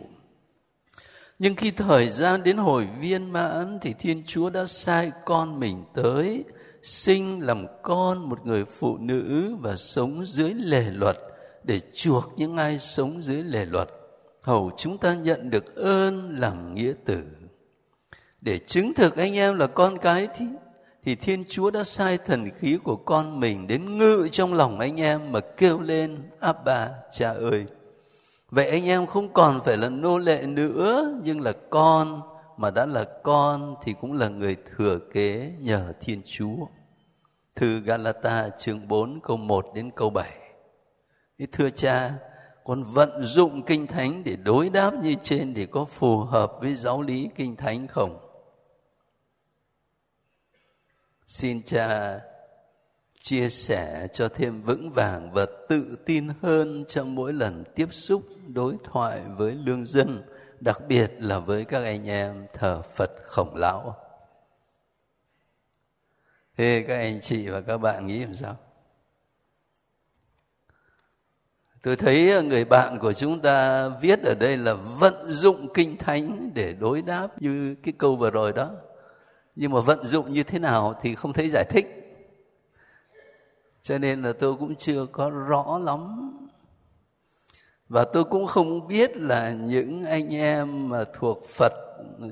Nhưng 1.39 1.55
khi 1.55 1.71
thời 1.71 2.09
gian 2.09 2.43
đến 2.43 2.57
hồi 2.57 2.87
viên 2.99 3.31
mãn 3.31 3.79
thì 3.81 3.93
thiên 3.99 4.23
chúa 4.27 4.49
đã 4.49 4.65
sai 4.65 5.11
con 5.25 5.59
mình 5.59 5.83
tới, 5.93 6.43
sinh 6.81 7.45
làm 7.45 7.65
con 7.81 8.29
một 8.29 8.45
người 8.45 8.65
phụ 8.65 8.97
nữ 8.97 9.55
và 9.59 9.75
sống 9.75 10.25
dưới 10.25 10.53
lề 10.53 10.83
luật 10.91 11.17
để 11.69 11.79
chuộc 11.93 12.33
những 12.38 12.57
ai 12.57 12.79
sống 12.79 13.23
dưới 13.23 13.43
lề 13.43 13.65
luật. 13.65 13.89
Hầu 14.41 14.71
chúng 14.77 14.97
ta 14.97 15.13
nhận 15.13 15.49
được 15.49 15.75
ơn 15.75 16.39
làm 16.39 16.73
nghĩa 16.73 16.93
tử. 17.05 17.23
Để 18.41 18.59
chứng 18.59 18.93
thực 18.93 19.15
anh 19.15 19.35
em 19.35 19.57
là 19.57 19.67
con 19.67 19.97
cái 19.97 20.27
thì 20.38 20.45
thì 21.05 21.15
thiên 21.15 21.43
chúa 21.49 21.71
đã 21.71 21.83
sai 21.83 22.17
thần 22.17 22.49
khí 22.59 22.77
của 22.83 22.95
con 22.95 23.39
mình 23.39 23.67
đến 23.67 23.97
ngự 23.97 24.27
trong 24.31 24.53
lòng 24.53 24.79
anh 24.79 25.01
em 25.01 25.31
mà 25.31 25.39
kêu 25.39 25.81
lên, 25.81 26.17
abba, 26.39 26.89
cha 27.11 27.31
ơi. 27.31 27.65
Vậy 28.49 28.69
anh 28.69 28.85
em 28.85 29.05
không 29.05 29.33
còn 29.33 29.61
phải 29.65 29.77
là 29.77 29.89
nô 29.89 30.17
lệ 30.17 30.41
nữa, 30.47 31.19
nhưng 31.23 31.41
là 31.41 31.53
con, 31.69 32.21
mà 32.57 32.71
đã 32.71 32.85
là 32.85 33.05
con 33.23 33.75
thì 33.83 33.93
cũng 34.01 34.13
là 34.13 34.29
người 34.29 34.55
thừa 34.75 34.99
kế 35.13 35.53
nhờ 35.59 35.93
thiên 36.01 36.21
chúa. 36.25 36.65
Thư 37.55 37.79
galata 37.79 38.49
chương 38.59 38.88
4 38.88 39.19
câu 39.23 39.38
1 39.38 39.65
đến 39.75 39.91
câu 39.95 40.09
7 40.09 40.48
thưa 41.48 41.69
cha, 41.69 42.13
con 42.63 42.84
vận 42.84 43.22
dụng 43.22 43.62
kinh 43.65 43.88
thánh 43.88 44.24
để 44.24 44.36
đối 44.36 44.69
đáp 44.69 44.93
như 45.03 45.15
trên 45.24 45.53
để 45.53 45.65
có 45.65 45.86
phù 45.86 46.17
hợp 46.17 46.53
với 46.62 46.75
giáo 46.75 47.01
lý 47.01 47.29
kinh 47.36 47.55
thánh 47.55 47.88
không? 47.88 48.25
Xin 51.27 51.62
cha 51.62 52.19
chia 53.19 53.50
sẻ 53.50 54.08
cho 54.13 54.29
thêm 54.29 54.62
vững 54.62 54.91
vàng 54.91 55.31
và 55.31 55.46
tự 55.69 55.98
tin 56.05 56.29
hơn 56.41 56.86
trong 56.88 57.15
mỗi 57.15 57.34
lần 57.34 57.63
tiếp 57.75 57.93
xúc, 57.93 58.24
đối 58.48 58.75
thoại 58.84 59.22
với 59.38 59.51
lương 59.51 59.86
dân 59.86 60.24
đặc 60.60 60.81
biệt 60.88 61.12
là 61.17 61.39
với 61.39 61.65
các 61.65 61.84
anh 61.84 62.08
em 62.08 62.46
thờ 62.53 62.81
phật 62.81 63.12
khổng 63.24 63.55
lão. 63.55 63.96
Thế 66.58 66.86
các 66.88 66.96
anh 66.96 67.22
chị 67.22 67.48
và 67.48 67.62
các 67.62 67.77
bạn 67.77 68.08
nghĩ 68.08 68.19
làm 68.19 68.36
sao? 68.36 68.58
Tôi 71.83 71.95
thấy 71.95 72.31
ờ, 72.31 72.41
người 72.41 72.65
bạn 72.65 73.00
của 73.00 73.13
chúng 73.13 73.39
ta 73.39 73.89
viết 73.89 74.24
ở 74.24 74.36
đây 74.36 74.57
là 74.57 74.74
vận 74.74 75.25
dụng 75.25 75.74
kinh 75.74 75.98
thánh 75.98 76.51
để 76.53 76.74
đối 76.74 77.01
đáp 77.01 77.41
như 77.41 77.75
cái 77.83 77.93
câu 77.98 78.15
vừa 78.15 78.31
rồi 78.31 78.53
đó. 78.53 78.69
Nhưng 79.55 79.71
mà 79.71 79.79
vận 79.79 80.03
dụng 80.03 80.31
như 80.31 80.43
thế 80.43 80.59
nào 80.59 80.93
thì 81.01 81.15
không 81.15 81.33
thấy 81.33 81.50
giải 81.50 81.65
thích. 81.69 81.88
Cho 83.81 83.98
nên 83.98 84.21
là 84.21 84.33
tôi 84.33 84.55
cũng 84.55 84.75
chưa 84.75 85.05
có 85.05 85.29
rõ 85.29 85.79
lắm. 85.83 86.31
Và 87.89 88.05
tôi 88.13 88.24
cũng 88.24 88.48
không 88.48 88.88
biết 88.88 89.17
là 89.17 89.51
những 89.51 90.05
anh 90.05 90.36
em 90.36 90.89
mà 90.89 91.03
thuộc 91.19 91.45
phật 91.45 91.74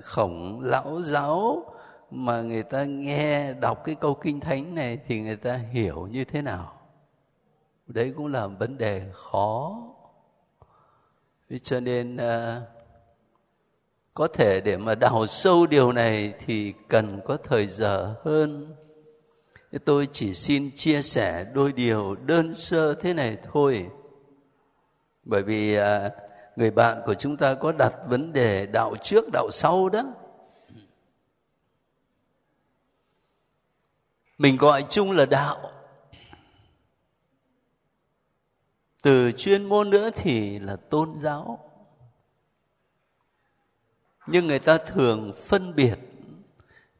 khổng 0.01 0.60
lão 0.62 1.01
giáo 1.04 1.66
mà 2.12 2.42
người 2.42 2.63
ta 2.63 2.84
nghe 2.84 3.54
đọc 3.54 3.84
cái 3.84 3.96
câu 3.96 4.13
kinh 4.13 4.39
thánh 4.39 4.75
này 4.75 5.00
thì 5.08 5.20
người 5.20 5.36
ta 5.36 5.60
hiểu 5.72 6.08
như 6.12 6.24
thế 6.24 6.42
nào 6.42 6.76
đấy 7.88 8.13
cũng 8.17 8.27
là 8.27 8.48
vấn 8.48 8.77
đề 8.77 9.12
khó. 9.13 9.84
Cho 11.63 11.79
nên 11.79 12.17
à, 12.17 12.62
có 14.13 14.27
thể 14.27 14.62
để 14.62 14.77
mà 14.77 14.96
đào 14.96 15.27
sâu 15.27 15.67
điều 15.67 15.91
này 15.91 16.34
thì 16.46 16.74
cần 16.88 17.22
có 17.25 17.38
thời 17.38 17.67
giờ 17.67 18.15
hơn. 18.24 18.75
Tôi 19.86 20.08
chỉ 20.12 20.34
xin 20.34 20.72
chia 20.75 21.01
sẻ 21.01 21.46
đôi 21.53 21.72
điều 21.72 22.15
đơn 22.15 22.56
sơ 22.56 22.94
thế 22.94 23.13
này 23.13 23.38
thôi. 23.51 23.89
Bởi 25.24 25.44
vì 25.44 25.75
à, 25.75 26.10
người 26.56 26.72
bạn 26.72 27.01
của 27.06 27.13
chúng 27.13 27.38
ta 27.38 27.53
có 27.53 27.72
đặt 27.72 27.94
vấn 28.08 28.34
đề 28.34 28.65
đạo 28.65 28.96
trước 29.03 29.25
đạo 29.34 29.50
sau 29.51 29.89
đó. 29.89 30.03
Mình 34.38 34.58
gọi 34.58 34.86
chung 34.89 35.12
là 35.12 35.25
đạo. 35.25 35.76
Từ 39.08 39.32
chuyên 39.32 39.66
môn 39.66 39.90
nữa 39.90 40.10
thì 40.16 40.60
là 40.60 40.76
tôn 40.76 41.20
giáo. 41.20 41.60
Nhưng 44.28 44.48
người 44.48 44.60
ta 44.60 44.78
thường 44.78 45.34
phân 45.48 45.76
biệt 45.76 46.00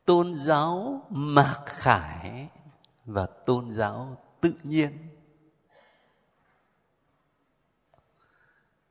tôn 0.06 0.36
giáo 0.36 1.02
mạc 1.10 1.64
khải 1.66 2.50
và 3.06 3.26
tôn 3.26 3.70
giáo 3.70 4.18
tự 4.42 4.54
nhiên. 4.64 4.98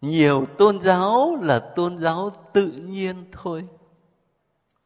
Nhiều 0.01 0.47
tôn 0.59 0.81
giáo 0.81 1.37
là 1.43 1.59
tôn 1.59 1.99
giáo 1.99 2.33
tự 2.53 2.67
nhiên 2.67 3.25
thôi. 3.33 3.69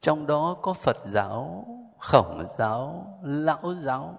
Trong 0.00 0.26
đó 0.26 0.56
có 0.62 0.74
phật 0.74 0.96
giáo, 1.06 1.66
khổng 1.98 2.46
giáo, 2.58 3.06
lão 3.22 3.74
giáo 3.80 4.18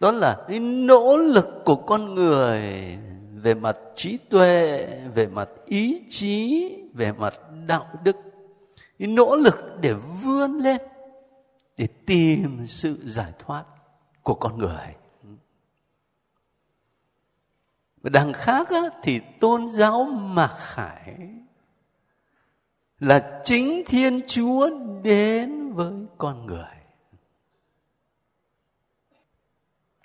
đó 0.00 0.10
là 0.10 0.44
cái 0.48 0.60
nỗ 0.60 1.16
lực 1.16 1.46
của 1.64 1.76
con 1.76 2.14
người 2.14 2.62
về 3.34 3.54
mặt 3.54 3.76
trí 3.96 4.16
tuệ 4.16 4.86
về 5.14 5.26
mặt 5.26 5.48
ý 5.66 6.02
chí 6.10 6.68
về 6.94 7.12
mặt 7.12 7.34
đạo 7.66 7.86
đức. 8.04 8.16
Cái 8.98 9.08
nỗ 9.08 9.36
lực 9.36 9.78
để 9.80 9.92
vươn 10.22 10.58
lên 10.58 10.80
để 11.76 11.86
tìm 12.06 12.66
sự 12.66 12.98
giải 13.04 13.32
thoát 13.38 13.64
của 14.22 14.34
con 14.34 14.58
người. 14.58 14.94
Và 18.02 18.10
đằng 18.10 18.32
khác 18.32 18.68
á, 18.70 18.82
thì 19.02 19.20
tôn 19.40 19.68
giáo 19.68 20.04
mạc 20.04 20.56
khải 20.58 21.18
là 22.98 23.40
chính 23.44 23.82
thiên 23.86 24.20
chúa 24.26 24.70
đến 25.02 25.72
với 25.72 25.92
con 26.18 26.46
người. 26.46 26.77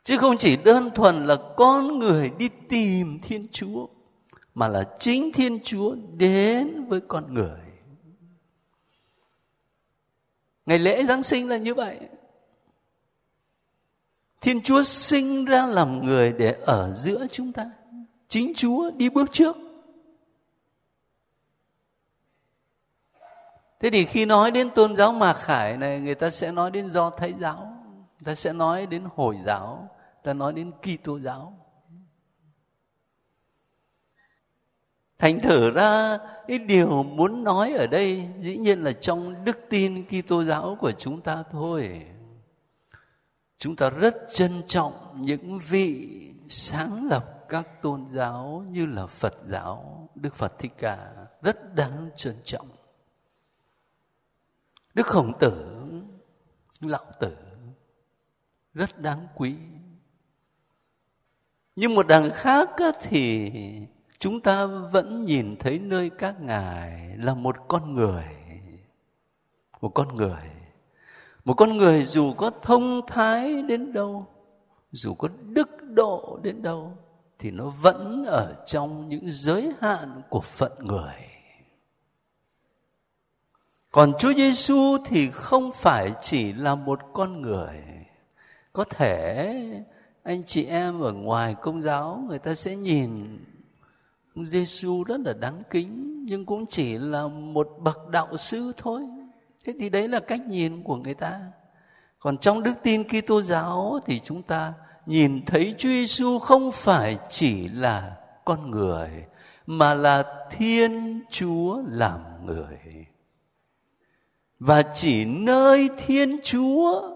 Chứ 0.04 0.18
không 0.18 0.38
chỉ 0.38 0.58
đơn 0.58 0.90
thuần 0.96 1.26
là 1.26 1.36
con 1.58 2.00
người 2.00 2.30
đi 2.38 2.50
tìm 2.70 3.20
thiên 3.20 3.48
chúa, 3.52 3.88
mà 4.56 4.68
là 4.68 4.84
chính 5.00 5.32
thiên 5.32 5.60
chúa 5.64 5.96
đến 6.18 6.86
với 6.86 7.02
con 7.08 7.34
người. 7.34 7.60
Ngày 10.66 10.80
lễ 10.80 11.04
giáng 11.04 11.24
sinh 11.24 11.50
là 11.50 11.58
như 11.58 11.74
vậy. 11.74 12.00
Thiên 14.42 14.62
chúa 14.62 14.84
sinh 14.84 15.46
ra 15.46 15.66
làm 15.66 16.06
người 16.06 16.34
để 16.34 16.58
ở 16.66 16.94
giữa 16.96 17.28
chúng 17.32 17.52
ta. 17.52 17.72
Chính 18.28 18.54
chúa 18.56 18.92
đi 18.92 19.10
bước 19.10 19.32
trước. 19.32 19.56
Thế 23.80 23.90
thì 23.90 24.06
khi 24.06 24.26
nói 24.26 24.52
đến 24.52 24.70
tôn 24.70 24.96
giáo 24.96 25.14
mạc 25.14 25.34
khải 25.34 25.78
này, 25.78 26.00
người 26.00 26.16
ta 26.16 26.30
sẽ 26.30 26.52
nói 26.52 26.72
đến 26.72 26.90
do 26.90 27.10
thái 27.10 27.34
giáo, 27.40 27.56
người 27.96 28.26
ta 28.26 28.36
sẽ 28.36 28.54
nói 28.54 28.86
đến 28.86 29.04
hồi 29.16 29.38
giáo 29.46 29.90
ta 30.24 30.34
nói 30.34 30.54
đến 30.54 30.72
Kitô 30.72 31.20
giáo. 31.20 31.58
Thành 35.18 35.40
thử 35.40 35.72
ra 35.72 36.18
cái 36.48 36.60
điều 36.60 37.04
muốn 37.04 37.44
nói 37.44 37.74
ở 37.74 37.88
đây 37.88 38.30
dĩ 38.40 38.58
nhiên 38.58 38.84
là 38.84 38.92
trong 38.92 39.46
đức 39.46 39.58
tin 39.70 40.06
Kitô 40.06 40.44
giáo 40.44 40.78
của 40.80 40.92
chúng 40.92 41.22
ta 41.22 41.44
thôi. 41.52 42.06
Chúng 43.58 43.76
ta 43.76 43.90
rất 43.90 44.16
trân 44.34 44.64
trọng 44.68 44.94
những 45.20 45.60
vị 45.60 46.20
sáng 46.50 47.08
lập 47.08 47.46
các 47.50 47.82
tôn 47.82 48.06
giáo 48.12 48.66
như 48.70 48.86
là 48.86 49.08
Phật 49.08 49.34
giáo, 49.48 50.10
Đức 50.16 50.36
Phật 50.36 50.60
Thích 50.60 50.74
Ca 50.78 51.14
rất 51.42 51.76
đáng 51.76 52.10
trân 52.16 52.36
trọng. 52.44 52.70
Đức 54.94 55.08
Khổng 55.08 55.32
Tử, 55.40 55.82
Lão 56.82 57.06
Tử 57.20 57.36
rất 58.74 59.00
đáng 59.02 59.28
quý 59.36 59.56
nhưng 61.76 61.96
một 61.96 62.08
đằng 62.08 62.30
khác 62.32 62.70
thì 63.02 63.52
chúng 64.20 64.42
ta 64.42 64.66
vẫn 64.66 65.26
nhìn 65.26 65.56
thấy 65.60 65.80
nơi 65.80 66.10
các 66.10 66.42
ngài 66.42 67.18
là 67.18 67.34
một 67.34 67.56
con 67.68 67.96
người. 67.96 68.24
Một 69.82 69.90
con 69.90 70.16
người. 70.16 70.42
Một 71.46 71.54
con 71.54 71.78
người 71.78 72.04
dù 72.04 72.34
có 72.34 72.52
thông 72.62 73.08
thái 73.08 73.62
đến 73.62 73.94
đâu, 73.94 74.28
dù 74.92 75.14
có 75.14 75.28
đức 75.44 75.70
độ 75.84 76.40
đến 76.44 76.62
đâu, 76.62 76.98
thì 77.40 77.52
nó 77.52 77.66
vẫn 77.66 78.26
ở 78.26 78.64
trong 78.66 79.10
những 79.10 79.26
giới 79.26 79.72
hạn 79.80 80.22
của 80.30 80.42
phận 80.42 80.72
người. 80.80 81.16
Còn 83.92 84.14
Chúa 84.20 84.34
Giêsu 84.34 84.98
thì 85.06 85.30
không 85.32 85.72
phải 85.72 86.12
chỉ 86.22 86.54
là 86.54 86.76
một 86.76 87.00
con 87.14 87.42
người. 87.42 87.84
Có 88.74 88.84
thể 88.84 89.54
anh 90.24 90.44
chị 90.44 90.66
em 90.66 91.02
ở 91.02 91.14
ngoài 91.14 91.56
công 91.62 91.82
giáo, 91.82 92.26
người 92.30 92.40
ta 92.40 92.56
sẽ 92.56 92.76
nhìn 92.76 93.40
Giêsu 94.36 95.04
rất 95.04 95.20
là 95.20 95.34
đáng 95.34 95.64
kính, 95.70 96.26
nhưng 96.26 96.46
cũng 96.46 96.66
chỉ 96.66 96.98
là 96.98 97.28
một 97.28 97.70
bậc 97.80 98.10
đạo 98.10 98.38
sư 98.38 98.72
thôi. 98.78 99.02
Thế 99.66 99.74
thì 99.80 99.90
đấy 99.90 100.08
là 100.08 100.20
cách 100.20 100.42
nhìn 100.48 100.84
của 100.84 100.96
người 100.96 101.14
ta. 101.14 101.42
Còn 102.20 102.38
trong 102.38 102.64
đức 102.64 102.74
tin 102.84 103.04
Kitô 103.04 103.42
giáo 103.42 104.00
thì 104.06 104.20
chúng 104.20 104.44
ta 104.44 104.74
nhìn 105.06 105.46
thấy 105.46 105.76
Chúa 105.78 105.90
Giêsu 105.90 106.40
không 106.40 106.72
phải 106.72 107.18
chỉ 107.30 107.68
là 107.68 108.16
con 108.46 108.72
người, 108.72 109.10
mà 109.68 109.94
là 109.94 110.24
Thiên 110.52 111.22
Chúa 111.30 111.82
làm 111.86 112.46
người. 112.46 112.80
Và 114.60 114.82
chỉ 114.82 115.26
nơi 115.26 115.90
Thiên 116.06 116.40
Chúa 116.44 117.13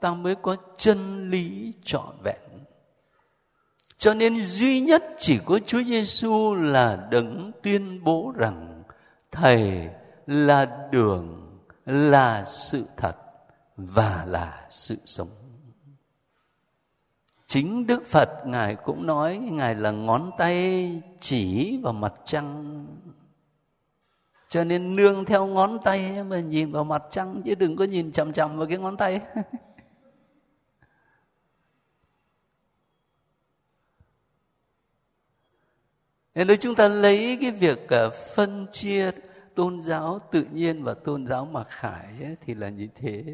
ta 0.00 0.14
mới 0.14 0.34
có 0.34 0.56
chân 0.76 1.30
lý 1.30 1.72
trọn 1.84 2.14
vẹn. 2.24 2.36
Cho 3.98 4.14
nên 4.14 4.36
duy 4.44 4.80
nhất 4.80 5.04
chỉ 5.18 5.38
có 5.44 5.58
Chúa 5.66 5.82
Giêsu 5.82 6.54
là 6.54 7.08
đấng 7.10 7.52
tuyên 7.62 8.04
bố 8.04 8.32
rằng 8.36 8.82
Thầy 9.32 9.88
là 10.26 10.88
đường, 10.92 11.58
là 11.86 12.44
sự 12.44 12.84
thật 12.96 13.16
và 13.76 14.24
là 14.28 14.66
sự 14.70 14.96
sống. 15.04 15.28
Chính 17.46 17.86
Đức 17.86 18.06
Phật 18.06 18.28
Ngài 18.46 18.74
cũng 18.74 19.06
nói 19.06 19.36
Ngài 19.36 19.74
là 19.74 19.90
ngón 19.90 20.30
tay 20.38 21.02
chỉ 21.20 21.78
vào 21.82 21.92
mặt 21.92 22.12
trăng. 22.24 22.86
Cho 24.48 24.64
nên 24.64 24.96
nương 24.96 25.24
theo 25.24 25.46
ngón 25.46 25.78
tay 25.84 26.24
mà 26.24 26.40
nhìn 26.40 26.72
vào 26.72 26.84
mặt 26.84 27.02
trăng 27.10 27.42
chứ 27.44 27.54
đừng 27.54 27.76
có 27.76 27.84
nhìn 27.84 28.12
chằm 28.12 28.32
chằm 28.32 28.58
vào 28.58 28.66
cái 28.66 28.78
ngón 28.78 28.96
tay. 28.96 29.20
Nên 36.38 36.46
nếu 36.46 36.56
chúng 36.56 36.74
ta 36.74 36.88
lấy 36.88 37.38
cái 37.40 37.50
việc 37.50 37.88
ờ, 37.88 38.10
phân 38.10 38.66
chia 38.70 39.10
tôn 39.54 39.80
giáo 39.80 40.18
tự 40.30 40.46
nhiên 40.52 40.84
và 40.84 40.94
tôn 40.94 41.26
giáo 41.26 41.44
mặc 41.44 41.66
khải 41.70 42.06
ấy, 42.20 42.36
thì 42.40 42.54
là 42.54 42.68
như 42.68 42.88
thế. 42.94 43.24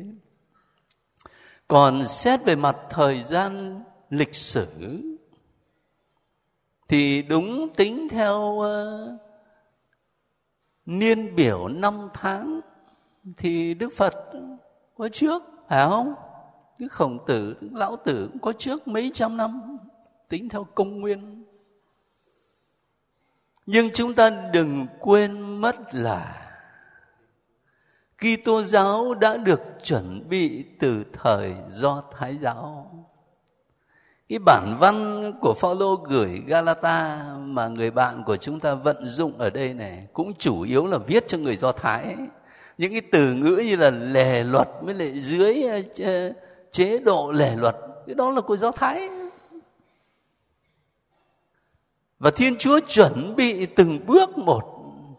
Còn 1.69 2.09
xét 2.09 2.45
về 2.45 2.57
mặt 2.57 2.77
thời 2.91 3.23
gian 3.23 3.83
lịch 4.11 4.35
sử 4.35 4.67
thì 6.89 7.23
đúng 7.23 7.69
tính 7.75 8.09
theo 8.11 8.39
uh, 8.39 9.21
niên 10.87 11.37
biểu 11.37 11.69
năm 11.69 12.09
tháng 12.15 12.61
thì 13.37 13.75
Đức 13.75 13.93
Phật 13.97 14.15
có 14.97 15.09
trước 15.13 15.43
phải 15.69 15.89
không? 15.89 16.15
Đức 16.79 16.93
Khổng 16.93 17.19
Tử, 17.27 17.57
Đức 17.61 17.73
Lão 17.73 17.97
Tử 17.97 18.29
cũng 18.33 18.41
có 18.41 18.53
trước 18.53 18.89
mấy 18.89 19.11
trăm 19.15 19.37
năm 19.37 19.77
tính 20.29 20.49
theo 20.49 20.67
công 20.75 21.01
nguyên 21.01 21.44
nhưng 23.67 23.91
chúng 23.95 24.15
ta 24.15 24.31
đừng 24.31 24.87
quên 25.01 25.61
mất 25.61 25.77
là 25.95 26.45
Kitô 28.19 28.63
giáo 28.63 29.15
đã 29.15 29.37
được 29.37 29.61
chuẩn 29.83 30.29
bị 30.29 30.65
từ 30.79 31.05
thời 31.13 31.55
do 31.69 32.03
Thái 32.19 32.37
giáo. 32.37 32.91
Cái 34.29 34.39
bản 34.39 34.77
văn 34.81 35.33
của 35.41 35.55
Phaolô 35.55 35.95
gửi 35.95 36.43
Galata 36.47 37.25
mà 37.39 37.69
người 37.69 37.91
bạn 37.91 38.23
của 38.27 38.37
chúng 38.37 38.61
ta 38.61 38.75
vận 38.75 39.05
dụng 39.05 39.39
ở 39.39 39.51
đây 39.51 39.75
này 39.75 40.07
cũng 40.13 40.35
chủ 40.35 40.63
yếu 40.63 40.87
là 40.87 40.99
viết 40.99 41.29
cho 41.29 41.39
người 41.39 41.57
Do 41.57 41.73
Thái. 41.73 42.17
Những 42.79 42.93
cái 42.93 43.03
từ 43.13 43.35
ngữ 43.35 43.63
như 43.67 43.77
là 43.77 43.91
lề 43.91 44.45
luật 44.45 44.69
với 44.83 44.95
lại 44.95 45.21
dưới 45.21 45.63
ờ, 46.03 46.33
chế 46.73 46.99
độ 46.99 47.33
lề 47.33 47.57
luật, 47.57 47.77
cái 48.07 48.15
đó 48.15 48.31
là 48.31 48.41
của 48.41 48.57
Do 48.57 48.71
Thái. 48.71 49.09
Và 52.25 52.31
Thiên 52.31 52.57
Chúa 52.57 52.81
chuẩn 52.89 53.37
bị 53.37 53.67
từng 53.67 54.07
bước 54.07 54.39
một 54.39 54.63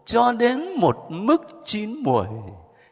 cho 0.06 0.32
đến 0.32 0.70
một 0.78 0.98
mức 1.10 1.42
chín 1.66 2.04
muồi, 2.04 2.28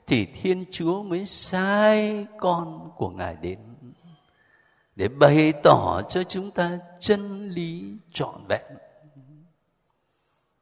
thì 0.08 0.26
Thiên 0.26 0.66
Chúa 0.72 1.04
mới 1.04 1.26
sai 1.26 2.28
con 2.40 2.92
của 2.96 3.10
Ngài 3.10 3.36
đến 3.42 3.60
để 4.96 5.08
bày 5.08 5.54
tỏ 5.64 6.02
cho 6.10 6.24
chúng 6.24 6.52
ta 6.52 6.80
chân 7.00 7.50
lý 7.50 7.98
trọn 8.12 8.36
vẹn. 8.50 8.62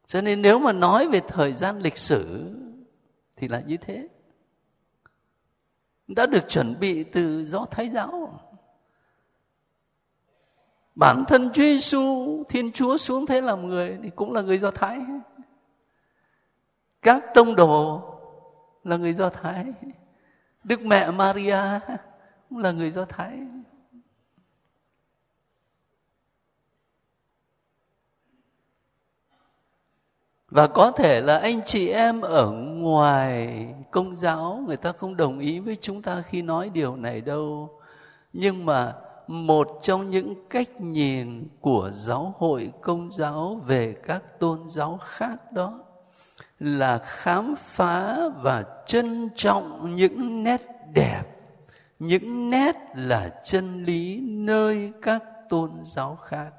Cho 0.05 0.21
nên 0.21 0.41
nếu 0.41 0.59
mà 0.59 0.71
nói 0.71 1.07
về 1.07 1.21
thời 1.27 1.53
gian 1.53 1.79
lịch 1.79 1.97
sử 1.97 2.51
thì 3.35 3.47
là 3.47 3.59
như 3.59 3.77
thế. 3.77 4.07
Đã 6.07 6.25
được 6.25 6.49
chuẩn 6.49 6.79
bị 6.79 7.03
từ 7.03 7.45
do 7.45 7.65
Thái 7.71 7.89
giáo 7.89 8.39
bản 11.01 11.25
thân 11.27 11.49
Chúa 11.53 11.63
Giêsu 11.63 12.43
Thiên 12.49 12.71
Chúa 12.71 12.97
xuống 12.97 13.25
thế 13.25 13.41
làm 13.41 13.67
người 13.67 13.97
thì 14.03 14.09
cũng 14.09 14.33
là 14.33 14.41
người 14.41 14.57
Do 14.57 14.71
Thái. 14.71 14.99
Các 17.01 17.23
tông 17.33 17.55
đồ 17.55 18.01
là 18.83 18.97
người 18.97 19.13
Do 19.13 19.29
Thái. 19.29 19.65
Đức 20.63 20.81
mẹ 20.81 21.11
Maria 21.11 21.57
cũng 22.49 22.57
là 22.57 22.71
người 22.71 22.91
Do 22.91 23.05
Thái. 23.05 23.39
Và 30.47 30.67
có 30.67 30.91
thể 30.91 31.21
là 31.21 31.37
anh 31.37 31.61
chị 31.65 31.87
em 31.87 32.21
ở 32.21 32.51
ngoài 32.51 33.67
công 33.91 34.15
giáo, 34.15 34.63
người 34.67 34.77
ta 34.77 34.91
không 34.91 35.17
đồng 35.17 35.39
ý 35.39 35.59
với 35.59 35.77
chúng 35.81 36.01
ta 36.01 36.21
khi 36.21 36.41
nói 36.41 36.69
điều 36.69 36.95
này 36.95 37.21
đâu. 37.21 37.79
Nhưng 38.33 38.65
mà 38.65 38.95
một 39.27 39.79
trong 39.81 40.09
những 40.09 40.35
cách 40.49 40.81
nhìn 40.81 41.47
của 41.61 41.91
giáo 41.93 42.33
hội 42.37 42.71
công 42.81 43.11
giáo 43.11 43.61
về 43.65 43.95
các 44.07 44.39
tôn 44.39 44.69
giáo 44.69 44.99
khác 45.03 45.51
đó 45.51 45.79
là 46.59 46.97
khám 46.97 47.55
phá 47.57 48.17
và 48.41 48.63
trân 48.87 49.29
trọng 49.35 49.95
những 49.95 50.43
nét 50.43 50.61
đẹp, 50.93 51.23
những 51.99 52.49
nét 52.49 52.75
là 52.95 53.29
chân 53.43 53.83
lý 53.83 54.19
nơi 54.21 54.91
các 55.01 55.23
tôn 55.49 55.71
giáo 55.83 56.15
khác. 56.15 56.51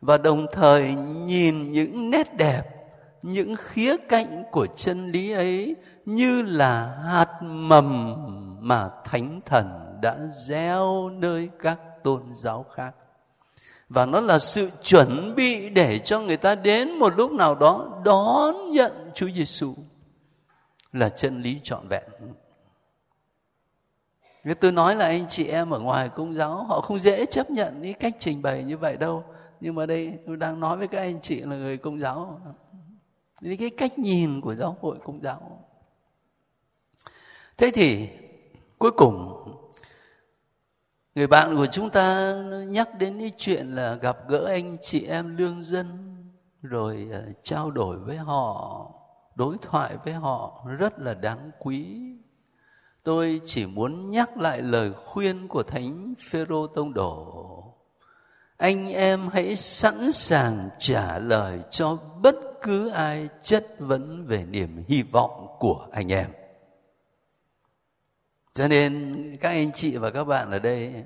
Và 0.00 0.18
đồng 0.18 0.46
thời 0.52 0.94
nhìn 1.24 1.70
những 1.70 2.10
nét 2.10 2.36
đẹp 2.36 2.62
những 3.22 3.54
khía 3.56 3.96
cạnh 4.08 4.44
của 4.50 4.66
chân 4.66 5.12
lý 5.12 5.32
ấy 5.32 5.76
như 6.04 6.42
là 6.42 6.86
hạt 6.86 7.42
mầm 7.42 8.16
mà 8.60 8.90
thánh 9.04 9.40
thần 9.46 9.98
đã 10.02 10.16
gieo 10.46 11.10
nơi 11.10 11.48
các 11.58 11.78
tôn 12.04 12.22
giáo 12.34 12.66
khác 12.74 12.94
và 13.88 14.06
nó 14.06 14.20
là 14.20 14.38
sự 14.38 14.70
chuẩn 14.82 15.34
bị 15.34 15.70
để 15.70 15.98
cho 15.98 16.20
người 16.20 16.36
ta 16.36 16.54
đến 16.54 16.90
một 16.90 17.16
lúc 17.16 17.32
nào 17.32 17.54
đó 17.54 18.00
đón 18.04 18.70
nhận 18.70 18.92
Chúa 19.14 19.28
Giêsu 19.36 19.74
là 20.92 21.08
chân 21.08 21.42
lý 21.42 21.60
trọn 21.62 21.88
vẹn. 21.88 22.02
Nếu 24.44 24.54
tôi 24.54 24.72
nói 24.72 24.96
là 24.96 25.06
anh 25.06 25.28
chị 25.28 25.46
em 25.46 25.70
ở 25.70 25.78
ngoài 25.78 26.08
công 26.08 26.34
giáo, 26.34 26.64
họ 26.64 26.80
không 26.80 27.00
dễ 27.00 27.26
chấp 27.26 27.50
nhận 27.50 27.82
cái 27.82 27.92
cách 27.92 28.14
trình 28.18 28.42
bày 28.42 28.64
như 28.64 28.76
vậy 28.76 28.96
đâu. 28.96 29.24
Nhưng 29.60 29.74
mà 29.74 29.86
đây, 29.86 30.18
tôi 30.26 30.36
đang 30.36 30.60
nói 30.60 30.76
với 30.76 30.88
các 30.88 30.98
anh 30.98 31.20
chị 31.20 31.40
là 31.40 31.56
người 31.56 31.76
công 31.76 32.00
giáo. 32.00 32.40
Cái 33.42 33.70
cách 33.70 33.98
nhìn 33.98 34.40
của 34.40 34.54
giáo 34.54 34.76
hội 34.80 34.98
công 35.04 35.22
giáo. 35.22 35.68
Thế 37.56 37.70
thì, 37.74 38.08
cuối 38.78 38.90
cùng, 38.90 39.44
người 41.14 41.26
bạn 41.26 41.56
của 41.56 41.66
chúng 41.66 41.90
ta 41.90 42.34
nhắc 42.68 42.88
đến 42.98 43.18
cái 43.18 43.32
chuyện 43.36 43.74
là 43.74 43.94
gặp 43.94 44.18
gỡ 44.28 44.44
anh 44.46 44.76
chị 44.82 45.06
em 45.06 45.36
lương 45.36 45.64
dân, 45.64 46.16
rồi 46.62 47.08
ờ, 47.12 47.22
trao 47.42 47.70
đổi 47.70 47.98
với 47.98 48.16
họ, 48.16 48.90
đối 49.34 49.56
thoại 49.62 49.96
với 50.04 50.14
họ, 50.14 50.64
rất 50.78 50.98
là 50.98 51.14
đáng 51.14 51.50
quý 51.58 52.12
tôi 53.04 53.40
chỉ 53.44 53.66
muốn 53.66 54.10
nhắc 54.10 54.36
lại 54.36 54.62
lời 54.62 54.92
khuyên 54.92 55.48
của 55.48 55.62
thánh 55.62 56.14
phêrô 56.30 56.66
tông 56.66 56.94
đồ 56.94 57.38
anh 58.56 58.92
em 58.92 59.28
hãy 59.32 59.56
sẵn 59.56 60.12
sàng 60.12 60.68
trả 60.78 61.18
lời 61.18 61.60
cho 61.70 61.98
bất 62.20 62.34
cứ 62.62 62.88
ai 62.88 63.28
chất 63.42 63.66
vấn 63.78 64.26
về 64.26 64.44
niềm 64.44 64.84
hy 64.88 65.02
vọng 65.02 65.56
của 65.58 65.86
anh 65.92 66.12
em. 66.12 66.30
Cho 68.54 68.68
nên 68.68 69.36
các 69.40 69.48
anh 69.48 69.72
chị 69.72 69.96
và 69.96 70.10
các 70.10 70.24
bạn 70.24 70.50
ở 70.50 70.58
đây, 70.58 71.04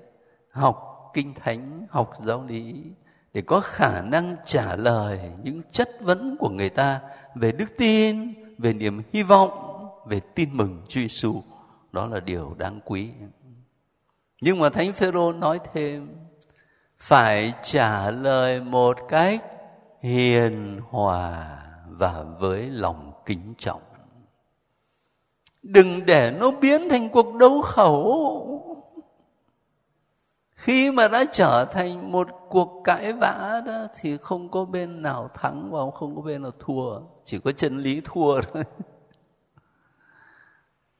học 0.50 1.10
kinh 1.14 1.34
thánh, 1.34 1.86
học 1.90 2.12
giáo 2.20 2.44
lý 2.48 2.84
để 3.32 3.42
có 3.42 3.60
khả 3.60 4.00
năng 4.00 4.36
trả 4.44 4.76
lời 4.76 5.20
những 5.42 5.62
chất 5.70 5.90
vấn 6.00 6.36
của 6.40 6.48
người 6.48 6.68
ta 6.68 7.00
về 7.34 7.52
đức 7.52 7.66
tin, 7.78 8.34
về 8.58 8.72
niềm 8.72 9.02
hy 9.12 9.22
vọng, 9.22 9.50
về 10.06 10.20
tin 10.34 10.56
mừng 10.56 10.82
Chúa 10.88 11.00
Giêsu, 11.00 11.42
đó 11.92 12.06
là 12.06 12.20
điều 12.20 12.54
đáng 12.58 12.80
quý. 12.84 13.10
Nhưng 14.40 14.58
mà 14.58 14.68
thánh 14.68 14.92
phêrô 14.92 15.32
nói 15.32 15.60
thêm, 15.74 16.16
phải 16.98 17.52
trả 17.62 18.10
lời 18.10 18.60
một 18.60 18.98
cách 19.08 19.44
hiền 20.06 20.80
hòa 20.90 21.58
và 21.88 22.24
với 22.38 22.70
lòng 22.70 23.12
kính 23.26 23.54
trọng. 23.58 23.82
Đừng 25.62 26.06
để 26.06 26.36
nó 26.40 26.50
biến 26.50 26.88
thành 26.90 27.08
cuộc 27.08 27.34
đấu 27.34 27.62
khẩu. 27.62 28.76
Khi 30.50 30.90
mà 30.90 31.08
đã 31.08 31.24
trở 31.32 31.64
thành 31.64 32.12
một 32.12 32.28
cuộc 32.48 32.80
cãi 32.84 33.12
vã 33.12 33.62
đó, 33.66 33.86
thì 34.00 34.16
không 34.16 34.50
có 34.50 34.64
bên 34.64 35.02
nào 35.02 35.30
thắng 35.34 35.70
và 35.72 35.80
không 35.94 36.16
có 36.16 36.22
bên 36.22 36.42
nào 36.42 36.52
thua. 36.58 37.00
Chỉ 37.24 37.38
có 37.38 37.52
chân 37.52 37.78
lý 37.78 38.00
thua 38.04 38.40
thôi. 38.40 38.62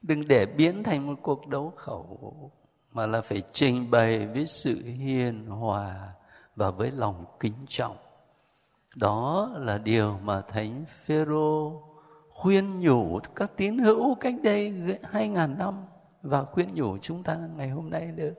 Đừng 0.01 0.27
để 0.27 0.45
biến 0.45 0.83
thành 0.83 1.07
một 1.07 1.19
cuộc 1.21 1.47
đấu 1.47 1.73
khẩu, 1.75 2.51
mà 2.91 3.05
là 3.05 3.21
phải 3.21 3.41
trình 3.51 3.91
bày 3.91 4.27
với 4.27 4.47
sự 4.47 4.83
hiền 4.83 5.45
hòa 5.47 6.13
và 6.55 6.71
với 6.71 6.91
lòng 6.91 7.25
kính 7.39 7.65
trọng 7.69 7.97
đó 8.99 9.51
là 9.55 9.77
điều 9.77 10.19
mà 10.23 10.41
thánh 10.41 10.85
phêrô 10.85 11.81
khuyên 12.29 12.79
nhủ 12.79 13.19
các 13.35 13.51
tín 13.57 13.77
hữu 13.77 14.15
cách 14.15 14.35
đây 14.43 14.73
hai 15.03 15.29
ngàn 15.29 15.57
năm 15.57 15.85
và 16.21 16.43
khuyên 16.43 16.73
nhủ 16.73 16.97
chúng 17.01 17.23
ta 17.23 17.37
ngày 17.57 17.69
hôm 17.69 17.89
nay 17.89 18.05
nữa. 18.05 18.31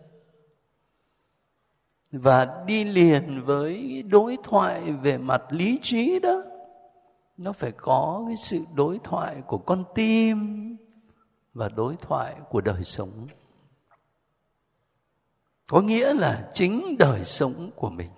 Và 2.12 2.64
đi 2.66 2.84
liền 2.84 3.42
với 3.44 4.02
đối 4.02 4.36
thoại 4.44 4.92
về 4.92 5.18
mặt 5.18 5.42
lý 5.50 5.78
trí 5.82 6.18
đó, 6.20 6.42
nó 7.36 7.52
phải 7.52 7.72
có 7.72 8.24
cái 8.26 8.36
sự 8.36 8.64
đối 8.74 8.98
thoại 9.04 9.42
của 9.46 9.58
con 9.58 9.84
tim 9.94 10.76
và 11.54 11.68
đối 11.68 11.96
thoại 11.96 12.34
của 12.50 12.60
đời 12.60 12.84
sống. 12.84 13.26
Có 15.66 15.80
nghĩa 15.80 16.14
là 16.14 16.50
chính 16.54 16.96
đời 16.98 17.24
sống 17.24 17.70
của 17.76 17.90
mình 17.90 18.10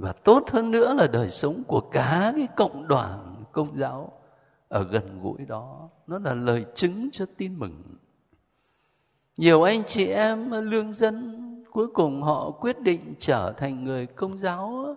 và 0.00 0.12
tốt 0.12 0.50
hơn 0.50 0.70
nữa 0.70 0.94
là 0.94 1.06
đời 1.06 1.28
sống 1.30 1.62
của 1.66 1.80
cả 1.80 2.32
cái 2.36 2.48
cộng 2.56 2.88
đoàn 2.88 3.44
công 3.52 3.78
giáo 3.78 4.12
ở 4.68 4.82
gần 4.82 5.20
gũi 5.22 5.44
đó, 5.46 5.88
nó 6.06 6.18
là 6.18 6.34
lời 6.34 6.64
chứng 6.74 7.10
cho 7.12 7.26
tin 7.36 7.58
mừng. 7.58 7.82
Nhiều 9.36 9.62
anh 9.62 9.82
chị 9.86 10.06
em 10.06 10.50
lương 10.50 10.92
dân 10.92 11.44
cuối 11.72 11.86
cùng 11.86 12.22
họ 12.22 12.50
quyết 12.50 12.80
định 12.80 13.14
trở 13.18 13.52
thành 13.56 13.84
người 13.84 14.06
công 14.06 14.38
giáo 14.38 14.96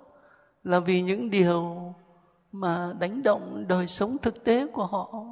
là 0.64 0.80
vì 0.80 1.02
những 1.02 1.30
điều 1.30 1.94
mà 2.52 2.94
đánh 3.00 3.24
động 3.24 3.66
đời 3.68 3.88
sống 3.88 4.18
thực 4.18 4.44
tế 4.44 4.68
của 4.68 4.86
họ. 4.86 5.26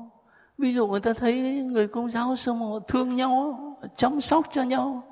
Ví 0.58 0.74
dụ 0.74 0.88
người 0.88 1.00
ta 1.00 1.14
thấy 1.14 1.64
người 1.64 1.88
công 1.88 2.12
giáo 2.12 2.36
xong 2.36 2.60
họ 2.72 2.80
thương 2.80 3.16
nhau, 3.16 3.60
chăm 3.96 4.22
sóc 4.22 4.46
cho 4.52 4.64
nhau 4.64 5.04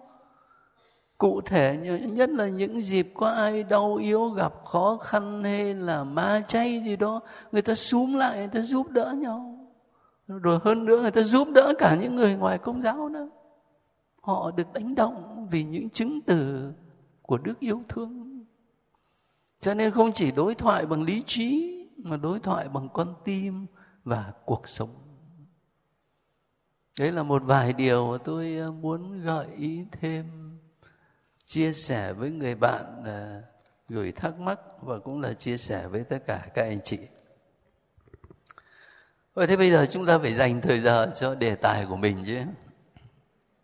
cụ 1.17 1.41
thể 1.41 1.77
nhất 2.07 2.29
là 2.29 2.47
những 2.47 2.81
dịp 2.83 3.11
có 3.15 3.27
ai 3.27 3.63
đau 3.63 3.95
yếu, 3.95 4.29
gặp 4.29 4.53
khó 4.65 4.97
khăn 5.01 5.43
hay 5.43 5.73
là 5.73 6.03
ma 6.03 6.41
chay 6.47 6.81
gì 6.85 6.95
đó, 6.95 7.19
người 7.51 7.61
ta 7.61 7.75
xúm 7.75 8.13
lại, 8.13 8.37
người 8.37 8.47
ta 8.47 8.61
giúp 8.61 8.89
đỡ 8.89 9.13
nhau. 9.17 9.67
Rồi 10.27 10.59
hơn 10.63 10.85
nữa, 10.85 11.01
người 11.01 11.11
ta 11.11 11.21
giúp 11.21 11.47
đỡ 11.53 11.73
cả 11.77 11.95
những 11.95 12.15
người 12.15 12.35
ngoài 12.35 12.57
công 12.57 12.81
giáo 12.81 13.09
nữa. 13.09 13.29
Họ 14.21 14.51
được 14.51 14.73
đánh 14.73 14.95
động 14.95 15.47
vì 15.51 15.63
những 15.63 15.89
chứng 15.89 16.21
từ 16.21 16.71
của 17.21 17.37
đức 17.37 17.59
yêu 17.59 17.81
thương. 17.89 18.45
Cho 19.61 19.73
nên 19.73 19.91
không 19.91 20.11
chỉ 20.13 20.31
đối 20.31 20.55
thoại 20.55 20.85
bằng 20.85 21.03
lý 21.03 21.23
trí, 21.25 21.73
mà 21.97 22.17
đối 22.17 22.39
thoại 22.39 22.69
bằng 22.69 22.89
con 22.93 23.15
tim 23.23 23.65
và 24.03 24.33
cuộc 24.45 24.67
sống. 24.67 24.89
Đấy 26.99 27.11
là 27.11 27.23
một 27.23 27.43
vài 27.45 27.73
điều 27.73 28.11
mà 28.11 28.17
tôi 28.17 28.57
ờ, 28.57 28.71
muốn 28.71 29.21
gợi 29.21 29.47
ý 29.57 29.85
thêm 29.91 30.56
chia 31.47 31.73
sẻ 31.73 32.13
với 32.13 32.31
người 32.31 32.55
bạn 32.55 33.03
à, 33.05 33.41
gửi 33.89 34.11
thắc 34.11 34.39
mắc 34.39 34.59
và 34.81 34.99
cũng 34.99 35.21
là 35.21 35.33
chia 35.33 35.57
sẻ 35.57 35.87
với 35.87 36.03
tất 36.03 36.17
cả 36.25 36.47
các 36.53 36.63
anh 36.63 36.79
chị. 36.83 36.99
Vậy 39.33 39.47
thế 39.47 39.57
bây 39.57 39.71
giờ 39.71 39.85
chúng 39.91 40.05
ta 40.05 40.17
phải 40.17 40.33
dành 40.33 40.61
thời 40.61 40.79
giờ 40.79 41.11
cho 41.15 41.35
đề 41.35 41.55
tài 41.55 41.85
của 41.85 41.95
mình 41.95 42.23
chứ. 42.25 42.41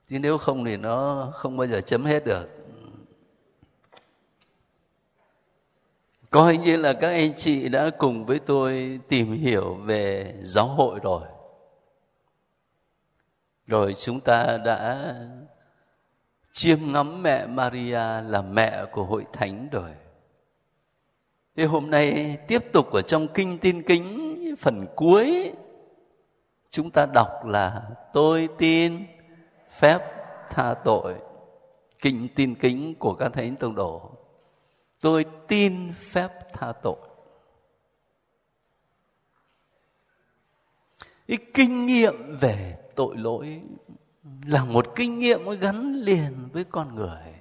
Chứ 0.09 0.19
nếu 0.19 0.37
không 0.37 0.65
thì 0.65 0.77
nó 0.77 1.29
không 1.35 1.57
bao 1.57 1.67
giờ 1.67 1.81
chấm 1.81 2.05
hết 2.05 2.25
được. 2.25 2.49
Coi 6.29 6.57
như 6.57 6.77
là 6.77 6.93
các 6.93 7.09
anh 7.09 7.33
chị 7.37 7.69
đã 7.69 7.89
cùng 7.97 8.25
với 8.25 8.39
tôi 8.39 8.99
tìm 9.07 9.31
hiểu 9.31 9.73
về 9.73 10.33
giáo 10.41 10.67
hội 10.67 10.99
rồi. 11.03 11.27
Rồi 13.67 13.93
chúng 13.93 14.19
ta 14.19 14.57
đã 14.57 15.15
chiêm 16.53 16.79
ngắm 16.91 17.23
mẹ 17.23 17.47
Maria 17.47 18.21
là 18.21 18.41
mẹ 18.41 18.85
của 18.91 19.03
hội 19.03 19.25
thánh 19.33 19.67
rồi. 19.71 19.89
Thế 21.55 21.65
hôm 21.65 21.89
nay 21.89 22.37
tiếp 22.47 22.59
tục 22.73 22.91
ở 22.91 23.01
trong 23.01 23.27
kinh 23.33 23.57
tin 23.57 23.83
kính, 23.83 24.55
phần 24.59 24.85
cuối, 24.95 25.53
chúng 26.69 26.91
ta 26.91 27.05
đọc 27.05 27.45
là 27.45 27.89
tôi 28.13 28.49
tin 28.57 29.05
phép 29.69 29.99
tha 30.49 30.73
tội. 30.73 31.15
Kinh 31.99 32.27
tin 32.35 32.55
kính 32.55 32.95
của 32.99 33.13
các 33.13 33.33
thánh 33.33 33.55
tông 33.55 33.75
đồ. 33.75 34.11
Tôi 35.01 35.25
tin 35.47 35.93
phép 35.93 36.53
tha 36.53 36.71
tội. 36.71 36.97
Cái 41.27 41.37
kinh 41.53 41.85
nghiệm 41.85 42.37
về 42.39 42.77
tội 42.95 43.17
lỗi 43.17 43.61
là 44.45 44.63
một 44.63 44.85
kinh 44.95 45.19
nghiệm 45.19 45.39
gắn 45.61 45.93
liền 45.93 46.49
với 46.53 46.63
con 46.63 46.95
người 46.95 47.33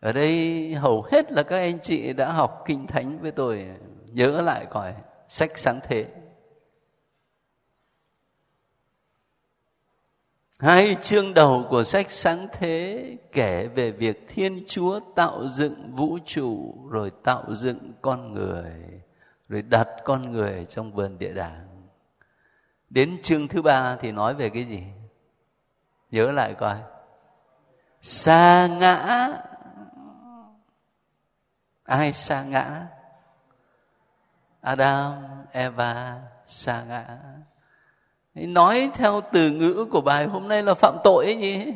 ở 0.00 0.12
đây 0.12 0.74
hầu 0.74 1.02
hết 1.02 1.32
là 1.32 1.42
các 1.42 1.56
anh 1.56 1.78
chị 1.80 2.12
đã 2.12 2.32
học 2.32 2.62
kinh 2.66 2.86
thánh 2.86 3.18
với 3.20 3.30
tôi, 3.30 3.68
nhớ 4.06 4.42
lại 4.42 4.66
coi, 4.70 4.94
sách 5.28 5.58
sáng 5.58 5.80
thế 5.82 6.06
Hai 10.58 10.96
chương 11.02 11.34
đầu 11.34 11.66
của 11.70 11.82
sách 11.82 12.10
sáng 12.10 12.48
thế 12.52 13.16
kể 13.32 13.68
về 13.68 13.90
việc 13.90 14.28
Thiên 14.28 14.58
Chúa 14.66 15.00
tạo 15.14 15.48
dựng 15.48 15.92
vũ 15.92 16.18
trụ, 16.24 16.74
rồi 16.90 17.12
tạo 17.24 17.54
dựng 17.54 17.92
con 18.02 18.32
người, 18.32 18.72
rồi 19.48 19.62
đặt 19.62 19.88
con 20.04 20.32
người 20.32 20.66
trong 20.68 20.92
vườn 20.92 21.18
địa 21.18 21.32
đàng. 21.32 21.67
Đến 22.90 23.18
chương 23.22 23.48
thứ 23.48 23.62
ba 23.62 23.96
thì 23.96 24.12
nói 24.12 24.34
về 24.34 24.50
cái 24.50 24.64
gì? 24.64 24.82
Nhớ 26.10 26.32
lại 26.32 26.54
coi. 26.54 26.76
Sa 28.02 28.66
ngã. 28.66 29.28
Ai 31.84 32.12
sa 32.12 32.44
ngã? 32.44 32.86
Adam, 34.60 35.12
Eva 35.52 36.20
sa 36.46 36.84
ngã 36.88 37.18
nói 38.46 38.90
theo 38.94 39.20
từ 39.32 39.50
ngữ 39.50 39.86
của 39.90 40.00
bài 40.00 40.26
hôm 40.26 40.48
nay 40.48 40.62
là 40.62 40.74
phạm 40.74 40.96
tội 41.04 41.24
ấy 41.24 41.36
nhỉ 41.36 41.72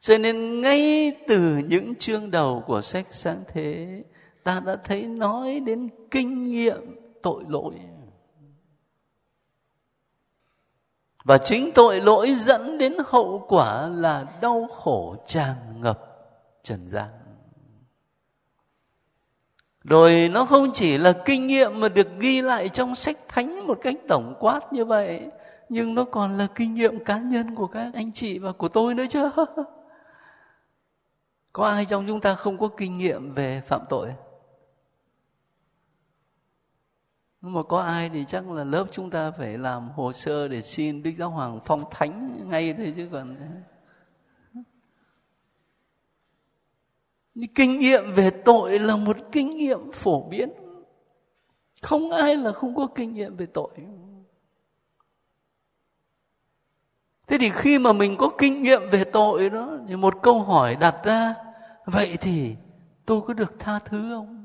cho 0.00 0.18
nên 0.18 0.60
ngay 0.60 1.12
từ 1.28 1.60
những 1.68 1.94
chương 1.94 2.30
đầu 2.30 2.64
của 2.66 2.82
sách 2.82 3.06
sáng 3.10 3.44
thế 3.48 4.02
ta 4.44 4.60
đã 4.60 4.76
thấy 4.84 5.06
nói 5.06 5.60
đến 5.60 5.88
kinh 6.10 6.44
nghiệm 6.44 6.96
tội 7.22 7.44
lỗi 7.48 7.74
và 11.24 11.38
chính 11.38 11.72
tội 11.72 12.00
lỗi 12.00 12.34
dẫn 12.34 12.78
đến 12.78 12.96
hậu 13.06 13.46
quả 13.48 13.88
là 13.88 14.24
đau 14.40 14.68
khổ 14.74 15.16
tràn 15.26 15.54
ngập 15.80 16.00
trần 16.62 16.88
gian. 16.88 17.08
Rồi 19.84 20.30
nó 20.32 20.44
không 20.44 20.72
chỉ 20.72 20.98
là 20.98 21.12
kinh 21.24 21.46
nghiệm 21.46 21.80
mà 21.80 21.88
được 21.88 22.08
ghi 22.18 22.42
lại 22.42 22.68
trong 22.68 22.94
sách 22.94 23.16
thánh 23.28 23.66
một 23.66 23.78
cách 23.82 23.94
tổng 24.08 24.34
quát 24.40 24.72
như 24.72 24.84
vậy, 24.84 25.26
nhưng 25.68 25.94
nó 25.94 26.04
còn 26.04 26.38
là 26.38 26.46
kinh 26.54 26.74
nghiệm 26.74 27.04
cá 27.04 27.18
nhân 27.18 27.54
của 27.54 27.66
các 27.66 27.90
anh 27.94 28.12
chị 28.12 28.38
và 28.38 28.52
của 28.52 28.68
tôi 28.68 28.94
nữa 28.94 29.04
chứ. 29.10 29.30
Có 31.52 31.68
ai 31.68 31.84
trong 31.84 32.04
chúng 32.08 32.20
ta 32.20 32.34
không 32.34 32.58
có 32.58 32.68
kinh 32.76 32.98
nghiệm 32.98 33.34
về 33.34 33.62
phạm 33.66 33.80
tội? 33.88 34.08
Nhưng 37.42 37.52
mà 37.52 37.62
có 37.62 37.80
ai 37.80 38.08
thì 38.08 38.24
chắc 38.24 38.50
là 38.50 38.64
lớp 38.64 38.86
chúng 38.92 39.10
ta 39.10 39.30
phải 39.30 39.58
làm 39.58 39.88
hồ 39.88 40.12
sơ 40.12 40.48
để 40.48 40.62
xin 40.62 41.02
đức 41.02 41.12
giáo 41.18 41.30
hoàng 41.30 41.60
phong 41.64 41.84
thánh 41.90 42.40
ngay 42.50 42.74
thôi 42.74 42.92
chứ 42.96 43.08
còn 43.12 43.36
kinh 47.54 47.78
nghiệm 47.78 48.12
về 48.14 48.30
tội 48.30 48.78
là 48.78 48.96
một 48.96 49.16
kinh 49.32 49.50
nghiệm 49.50 49.92
phổ 49.92 50.28
biến. 50.28 50.50
Không 51.82 52.10
ai 52.10 52.36
là 52.36 52.52
không 52.52 52.76
có 52.76 52.86
kinh 52.94 53.14
nghiệm 53.14 53.36
về 53.36 53.46
tội. 53.46 53.70
Thế 57.26 57.38
thì 57.40 57.50
khi 57.50 57.78
mà 57.78 57.92
mình 57.92 58.16
có 58.18 58.30
kinh 58.38 58.62
nghiệm 58.62 58.82
về 58.90 59.04
tội 59.04 59.50
đó, 59.50 59.78
thì 59.88 59.96
một 59.96 60.14
câu 60.22 60.42
hỏi 60.42 60.76
đặt 60.76 60.96
ra, 61.04 61.34
vậy 61.84 62.16
thì 62.20 62.56
tôi 63.06 63.20
có 63.20 63.34
được 63.34 63.54
tha 63.58 63.78
thứ 63.78 64.10
không? 64.10 64.41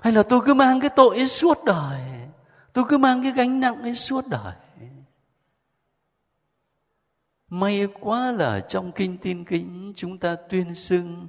Hay 0.00 0.12
là 0.12 0.22
tôi 0.22 0.40
cứ 0.46 0.54
mang 0.54 0.80
cái 0.80 0.90
tội 0.96 1.16
ấy 1.16 1.28
suốt 1.28 1.58
đời? 1.64 2.00
Tôi 2.72 2.84
cứ 2.88 2.98
mang 2.98 3.22
cái 3.22 3.32
gánh 3.32 3.60
nặng 3.60 3.82
ấy 3.82 3.94
suốt 3.94 4.24
đời? 4.30 4.54
May 7.48 7.88
quá 8.00 8.32
là 8.32 8.60
trong 8.60 8.92
kinh 8.92 9.18
tin 9.18 9.44
kính 9.44 9.92
chúng 9.96 10.18
ta 10.18 10.36
tuyên 10.48 10.74
xưng, 10.74 11.26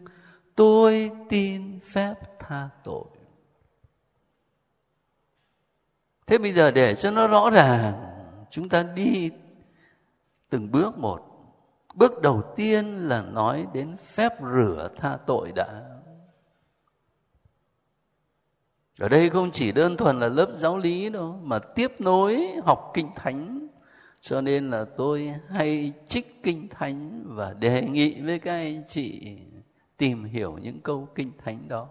tôi 0.55 1.11
tin 1.29 1.79
phép 1.79 2.39
tha 2.39 2.69
tội. 2.83 3.05
Thế 6.27 6.37
bây 6.37 6.53
giờ 6.53 6.71
để 6.71 6.95
cho 6.95 7.11
nó 7.11 7.27
rõ 7.27 7.49
ràng, 7.49 7.93
chúng 8.49 8.69
ta 8.69 8.83
đi 8.83 9.29
từng 10.49 10.71
bước 10.71 10.97
một. 10.97 11.27
Bước 11.93 12.21
đầu 12.21 12.41
tiên 12.55 12.95
là 12.95 13.21
nói 13.21 13.67
đến 13.73 13.97
phép 13.97 14.33
rửa 14.41 14.89
tha 14.97 15.17
tội 15.25 15.51
đã 15.55 15.90
ở 18.99 19.09
đây 19.09 19.29
không 19.29 19.51
chỉ 19.51 19.71
đơn 19.71 19.97
thuần 19.97 20.19
là 20.19 20.27
lớp 20.27 20.51
giáo 20.53 20.77
lý 20.77 21.09
đâu, 21.09 21.39
mà 21.43 21.59
tiếp 21.59 21.91
nối 21.99 22.47
học 22.65 22.91
kinh 22.93 23.09
thánh. 23.15 23.67
Cho 24.21 24.41
nên 24.41 24.71
là 24.71 24.85
tôi 24.97 25.33
hay 25.49 25.93
trích 26.07 26.43
kinh 26.43 26.67
thánh 26.69 27.23
và 27.25 27.53
đề 27.53 27.81
nghị 27.81 28.21
với 28.21 28.39
các 28.39 28.53
anh 28.53 28.83
chị 28.87 29.37
tìm 29.97 30.23
hiểu 30.23 30.57
những 30.61 30.81
câu 30.81 31.07
kinh 31.15 31.31
thánh 31.43 31.67
đó. 31.67 31.87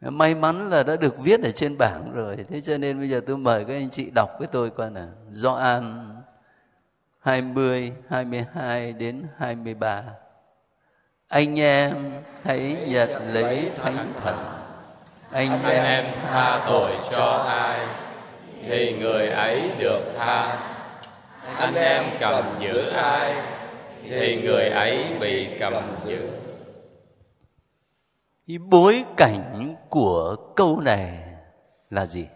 May 0.00 0.34
mắn 0.34 0.70
là 0.70 0.82
đã 0.82 0.96
được 0.96 1.18
viết 1.18 1.42
ở 1.42 1.50
trên 1.50 1.76
bảng 1.78 2.12
rồi, 2.14 2.46
thế 2.48 2.60
cho 2.60 2.78
nên 2.78 2.98
bây 2.98 3.08
giờ 3.08 3.20
tôi 3.26 3.36
mời 3.36 3.64
các 3.64 3.74
anh 3.74 3.90
chị 3.90 4.10
đọc 4.14 4.30
với 4.38 4.48
tôi 4.48 4.70
coi 4.70 4.90
do 5.30 5.52
Gioan 5.52 6.14
20 7.18 7.92
22 8.08 8.92
đến 8.92 9.26
23 9.36 10.04
anh 11.28 11.60
em 11.60 12.22
hãy 12.44 12.84
nhận 12.88 13.34
lấy 13.34 13.70
thánh 13.76 14.12
thần. 14.16 14.36
Anh 15.30 15.62
em 15.64 16.04
tha 16.24 16.64
tội 16.68 16.90
cho 17.10 17.44
ai 17.48 17.86
thì 18.62 18.98
người 19.00 19.28
ấy 19.28 19.70
được 19.78 20.00
tha. 20.18 20.58
Anh 21.56 21.74
em 21.74 22.04
cầm 22.20 22.44
giữ 22.60 22.90
ai 22.90 23.34
thì 24.02 24.42
người 24.42 24.68
ấy 24.68 25.04
bị 25.20 25.56
cầm 25.58 25.74
giữ. 26.04 26.30
Cái 28.46 28.58
bối 28.58 29.04
cảnh 29.16 29.76
của 29.90 30.36
câu 30.56 30.80
này 30.80 31.18
là 31.90 32.06
gì? 32.06 32.28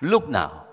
Lúc 0.00 0.28
nào? 0.28 0.64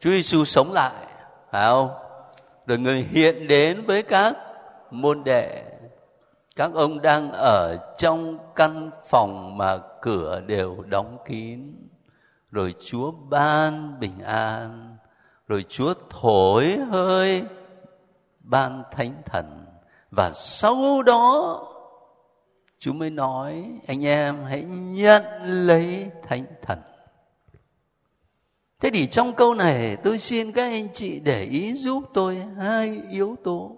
Chúa 0.00 0.10
Giêsu 0.10 0.44
sống 0.44 0.72
lại 0.72 1.06
phải 1.50 1.66
không 1.66 2.03
rồi 2.66 2.78
người 2.78 3.06
hiện 3.10 3.48
đến 3.48 3.84
với 3.86 4.02
các 4.02 4.36
môn 4.90 5.24
đệ. 5.24 5.64
Các 6.56 6.70
ông 6.74 7.02
đang 7.02 7.32
ở 7.32 7.76
trong 7.98 8.38
căn 8.54 8.90
phòng 9.08 9.56
mà 9.56 9.78
cửa 10.02 10.40
đều 10.46 10.82
đóng 10.86 11.18
kín. 11.26 11.74
Rồi 12.50 12.74
chúa 12.84 13.10
ban 13.10 14.00
bình 14.00 14.22
an. 14.24 14.96
Rồi 15.48 15.64
chúa 15.68 15.94
thổi 16.10 16.78
hơi 16.90 17.42
ban 18.40 18.82
thánh 18.92 19.22
thần. 19.26 19.66
Và 20.10 20.32
sau 20.34 21.02
đó, 21.02 21.60
chúa 22.78 22.92
mới 22.92 23.10
nói, 23.10 23.70
anh 23.86 24.04
em 24.04 24.44
hãy 24.44 24.64
nhận 24.64 25.22
lấy 25.42 26.10
thánh 26.22 26.44
thần 26.62 26.78
thế 28.84 28.90
thì 28.90 29.06
trong 29.06 29.34
câu 29.34 29.54
này, 29.54 29.96
tôi 29.96 30.18
xin 30.18 30.52
các 30.52 30.62
anh 30.62 30.88
chị 30.94 31.20
để 31.20 31.42
ý 31.42 31.72
giúp 31.72 32.04
tôi 32.14 32.36
hai 32.58 33.02
yếu 33.10 33.36
tố. 33.44 33.76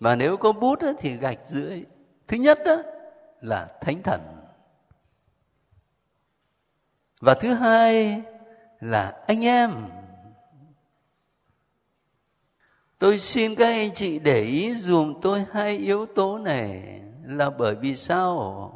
Mà 0.00 0.16
nếu 0.16 0.36
có 0.36 0.52
bút 0.52 0.78
thì 0.98 1.16
gạch 1.16 1.38
dưới. 1.48 1.84
Thứ 2.26 2.36
nhất 2.36 2.58
đó 2.64 2.76
là 3.40 3.68
thánh 3.80 4.02
thần. 4.02 4.20
Và 7.20 7.34
thứ 7.34 7.54
hai 7.54 8.22
là 8.80 9.22
anh 9.26 9.44
em. 9.44 9.72
Tôi 12.98 13.18
xin 13.18 13.54
các 13.54 13.68
anh 13.68 13.94
chị 13.94 14.18
để 14.18 14.42
ý 14.42 14.74
dùm 14.74 15.20
tôi 15.22 15.44
hai 15.52 15.76
yếu 15.76 16.06
tố 16.06 16.38
này 16.38 17.00
là 17.24 17.50
bởi 17.50 17.74
vì 17.74 17.96
sao? 17.96 18.72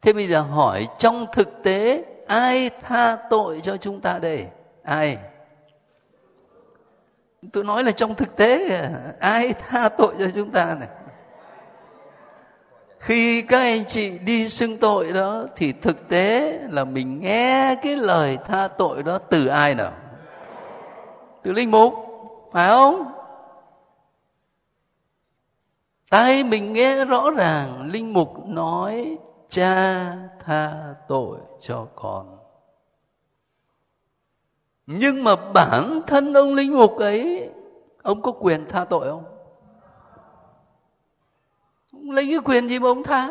Thế 0.00 0.12
bây 0.12 0.28
giờ 0.28 0.40
hỏi 0.40 0.88
trong 0.98 1.26
thực 1.32 1.62
tế 1.62 2.04
ai 2.30 2.70
tha 2.82 3.16
tội 3.30 3.60
cho 3.62 3.76
chúng 3.76 4.00
ta 4.00 4.18
đây? 4.18 4.46
Ai? 4.82 5.18
Tôi 7.52 7.64
nói 7.64 7.84
là 7.84 7.92
trong 7.92 8.14
thực 8.14 8.36
tế, 8.36 8.80
ai 9.20 9.52
tha 9.52 9.88
tội 9.88 10.14
cho 10.18 10.26
chúng 10.34 10.50
ta 10.50 10.76
này? 10.80 10.88
Khi 12.98 13.42
các 13.42 13.58
anh 13.58 13.84
chị 13.84 14.18
đi 14.18 14.48
xưng 14.48 14.78
tội 14.78 15.12
đó, 15.12 15.44
thì 15.56 15.72
thực 15.72 16.08
tế 16.08 16.58
là 16.70 16.84
mình 16.84 17.20
nghe 17.20 17.74
cái 17.82 17.96
lời 17.96 18.38
tha 18.46 18.68
tội 18.68 19.02
đó 19.02 19.18
từ 19.18 19.46
ai 19.46 19.74
nào? 19.74 19.92
Từ 21.42 21.52
linh 21.52 21.70
mục, 21.70 21.94
phải 22.52 22.68
không? 22.68 23.12
Tai 26.10 26.44
mình 26.44 26.72
nghe 26.72 27.04
rõ 27.04 27.30
ràng 27.30 27.90
linh 27.92 28.12
mục 28.12 28.48
nói 28.48 29.18
cha 29.50 30.16
tha 30.38 30.94
tội 31.08 31.38
cho 31.60 31.86
con. 31.96 32.38
Nhưng 34.86 35.24
mà 35.24 35.36
bản 35.54 36.00
thân 36.06 36.34
ông 36.34 36.54
linh 36.54 36.74
mục 36.74 36.96
ấy, 36.96 37.50
ông 38.02 38.22
có 38.22 38.32
quyền 38.32 38.66
tha 38.68 38.84
tội 38.84 39.10
không? 39.10 39.24
Ông 41.92 42.10
lấy 42.10 42.26
cái 42.26 42.38
quyền 42.44 42.68
gì 42.68 42.78
mà 42.78 42.88
ông 42.88 43.02
tha? 43.02 43.28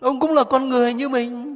Ông 0.00 0.20
cũng 0.20 0.34
là 0.34 0.44
con 0.44 0.68
người 0.68 0.94
như 0.94 1.08
mình. 1.08 1.52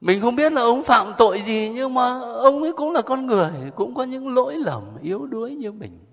Mình 0.00 0.20
không 0.20 0.36
biết 0.36 0.52
là 0.52 0.62
ông 0.62 0.82
phạm 0.82 1.12
tội 1.18 1.40
gì, 1.40 1.72
nhưng 1.74 1.94
mà 1.94 2.20
ông 2.20 2.62
ấy 2.62 2.72
cũng 2.72 2.92
là 2.92 3.02
con 3.02 3.26
người, 3.26 3.50
cũng 3.76 3.94
có 3.94 4.02
những 4.02 4.34
lỗi 4.34 4.54
lầm, 4.58 4.82
yếu 5.02 5.26
đuối 5.26 5.54
như 5.54 5.72
mình. 5.72 6.11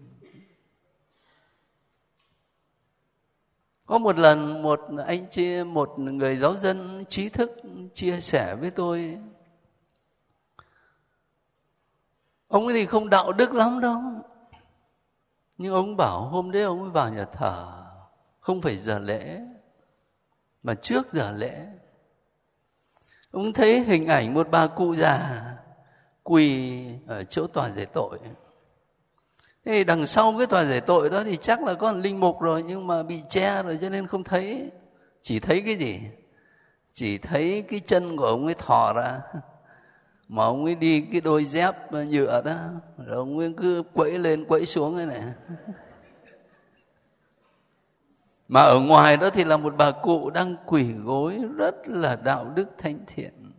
Có 3.90 3.98
một 3.98 4.18
lần 4.18 4.64
một 4.64 4.82
anh 5.08 5.30
chia, 5.30 5.64
một 5.64 6.00
người 6.00 6.36
giáo 6.36 6.56
dân 6.56 7.06
trí 7.10 7.30
thức 7.30 7.52
chia 7.94 8.22
sẻ 8.22 8.56
với 8.56 8.72
tôi. 8.72 9.18
Ông 12.48 12.66
ấy 12.66 12.74
thì 12.74 12.86
không 12.86 13.10
đạo 13.10 13.32
đức 13.32 13.54
lắm 13.54 13.80
đâu. 13.80 14.02
Nhưng 15.58 15.74
ông 15.74 15.98
bảo 15.98 16.22
hôm 16.22 16.52
đấy 16.52 16.64
ông 16.64 16.82
ấy 16.82 16.90
vào 16.90 17.10
nhà 17.10 17.26
thờ, 17.26 17.84
không 18.40 18.62
phải 18.62 18.78
giờ 18.78 19.00
lễ, 19.00 19.40
mà 20.64 20.76
trước 20.76 21.14
giờ 21.14 21.32
lễ. 21.32 21.68
Ông 23.32 23.54
thấy 23.54 23.80
hình 23.84 24.06
ảnh 24.06 24.34
một 24.34 24.48
bà 24.52 24.68
cụ 24.68 24.96
già 24.96 25.46
quỳ 26.24 26.86
ở 27.08 27.24
chỗ 27.24 27.48
tòa 27.48 27.70
giải 27.70 27.86
tội. 27.86 28.20
Thế 29.70 29.84
đằng 29.84 30.08
sau 30.08 30.36
cái 30.38 30.48
tòa 30.48 30.66
giải 30.66 30.82
tội 30.82 31.10
đó 31.10 31.24
thì 31.24 31.38
chắc 31.38 31.64
là 31.64 31.74
có 31.74 31.92
linh 31.92 32.20
mục 32.20 32.42
rồi, 32.42 32.64
nhưng 32.64 32.88
mà 32.88 33.04
bị 33.04 33.22
che 33.30 33.64
rồi 33.64 33.78
cho 33.82 33.90
nên 33.90 34.08
không 34.08 34.24
thấy. 34.24 34.72
Chỉ 35.22 35.40
thấy 35.40 35.62
cái 35.62 35.76
gì? 35.76 36.00
Chỉ 36.94 37.18
thấy 37.18 37.62
cái 37.70 37.80
chân 37.80 38.18
của 38.18 38.26
ông 38.26 38.46
ấy 38.46 38.54
thò 38.54 38.94
ra. 38.94 39.20
Mà 40.28 40.44
ông 40.44 40.66
ấy 40.66 40.76
đi 40.76 41.02
cái 41.12 41.22
đôi 41.22 41.46
dép 41.46 41.76
nhựa 41.92 42.42
đó. 42.46 42.56
Rồi 42.98 43.16
ông 43.16 43.40
ấy 43.40 43.54
cứ 43.58 43.84
quẫy 43.94 44.20
lên 44.20 44.46
quẫy 44.46 44.66
xuống 44.66 44.98
thế 44.98 45.06
này. 45.06 45.22
Mà 48.48 48.62
ở 48.62 48.80
ngoài 48.80 49.18
đó 49.18 49.30
thì 49.30 49.44
là 49.44 49.58
một 49.58 49.74
bà 49.78 49.92
cụ 49.92 50.30
đang 50.30 50.56
quỳ 50.66 50.94
gối 50.94 51.40
rất 51.56 51.76
là 51.86 52.16
đạo 52.16 52.52
đức 52.56 52.70
thanh 52.78 53.00
thiện. 53.08 53.52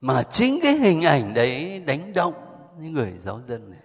Mà 0.00 0.22
chính 0.22 0.60
cái 0.62 0.72
hình 0.72 1.02
ảnh 1.02 1.34
đấy 1.34 1.82
đánh 1.86 2.12
động 2.12 2.34
những 2.80 2.92
người 2.92 3.12
giáo 3.20 3.40
dân 3.46 3.70
này 3.70 3.80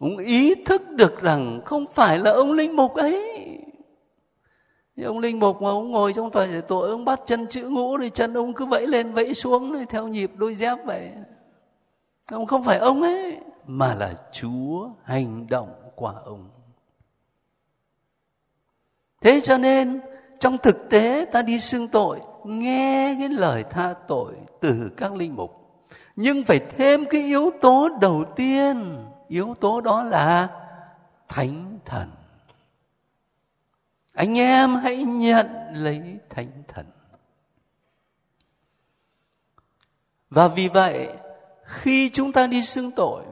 ông 0.00 0.16
ý 0.16 0.54
thức 0.64 0.82
được 0.90 1.22
rằng 1.22 1.60
không 1.64 1.86
phải 1.86 2.18
là 2.18 2.30
ông 2.30 2.52
linh 2.52 2.76
mục 2.76 2.94
ấy. 2.94 3.46
Thì 4.96 5.02
ông 5.02 5.18
linh 5.18 5.40
mục 5.40 5.62
mà 5.62 5.68
ông 5.68 5.90
ngồi 5.90 6.12
trong 6.12 6.30
tòa 6.30 6.46
giải 6.46 6.62
tội 6.62 6.90
ông 6.90 7.04
bắt 7.04 7.20
chân 7.26 7.46
chữ 7.46 7.68
ngũ 7.68 7.98
thì 7.98 8.10
chân 8.10 8.34
ông 8.34 8.52
cứ 8.52 8.66
vẫy 8.66 8.86
lên 8.86 9.12
vẫy 9.12 9.34
xuống 9.34 9.72
này, 9.72 9.86
theo 9.86 10.08
nhịp 10.08 10.30
đôi 10.34 10.54
dép 10.54 10.78
vậy. 10.84 11.12
Ông 12.30 12.46
không 12.46 12.64
phải 12.64 12.78
ông 12.78 13.02
ấy 13.02 13.36
mà 13.66 13.94
là 13.94 14.14
chúa 14.32 14.88
hành 15.02 15.46
động 15.50 15.74
qua 15.94 16.14
ông. 16.24 16.48
Thế 19.20 19.40
cho 19.44 19.58
nên 19.58 20.00
trong 20.38 20.58
thực 20.58 20.90
tế 20.90 21.26
ta 21.32 21.42
đi 21.42 21.60
xưng 21.60 21.88
tội 21.88 22.20
nghe 22.44 23.16
cái 23.18 23.28
lời 23.28 23.64
tha 23.70 23.94
tội 24.08 24.34
từ 24.60 24.90
các 24.96 25.14
linh 25.14 25.36
mục 25.36 25.59
nhưng 26.20 26.44
phải 26.44 26.58
thêm 26.58 27.04
cái 27.10 27.20
yếu 27.20 27.50
tố 27.60 27.88
đầu 28.00 28.24
tiên. 28.36 29.04
Yếu 29.28 29.54
tố 29.60 29.80
đó 29.80 30.02
là 30.02 30.48
thánh 31.28 31.78
thần. 31.84 32.10
Anh 34.12 34.38
em 34.38 34.74
hãy 34.74 34.96
nhận 35.02 35.46
lấy 35.72 36.18
thánh 36.30 36.62
thần. 36.68 36.86
Và 40.30 40.48
vì 40.48 40.68
vậy, 40.68 41.08
khi 41.64 42.10
chúng 42.12 42.32
ta 42.32 42.46
đi 42.46 42.62
xưng 42.62 42.90
tội 42.90 43.24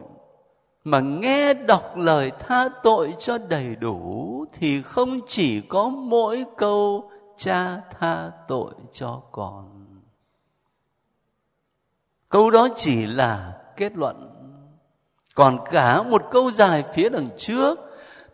mà 0.85 1.01
nghe 1.01 1.55
đọc 1.55 1.97
lời 1.97 2.31
tha 2.39 2.69
tội 2.83 3.15
cho 3.19 3.39
đầy 3.39 3.77
đủ 3.77 4.45
thì 4.53 4.83
không 4.83 5.21
chỉ 5.27 5.61
có 5.61 5.89
mỗi 5.89 6.45
câu 6.57 7.11
cha 7.37 7.81
tha 7.91 8.31
tội 8.49 8.75
cho 8.93 9.23
con 9.33 9.78
câu 12.29 12.51
đó 12.51 12.69
chỉ 12.77 13.07
là 13.07 13.53
kết 13.77 13.97
luận. 13.97 14.35
Còn 15.35 15.59
cả 15.71 16.03
một 16.03 16.23
câu 16.31 16.51
dài 16.51 16.85
phía 16.95 17.09
đằng 17.09 17.29
trước, 17.37 17.79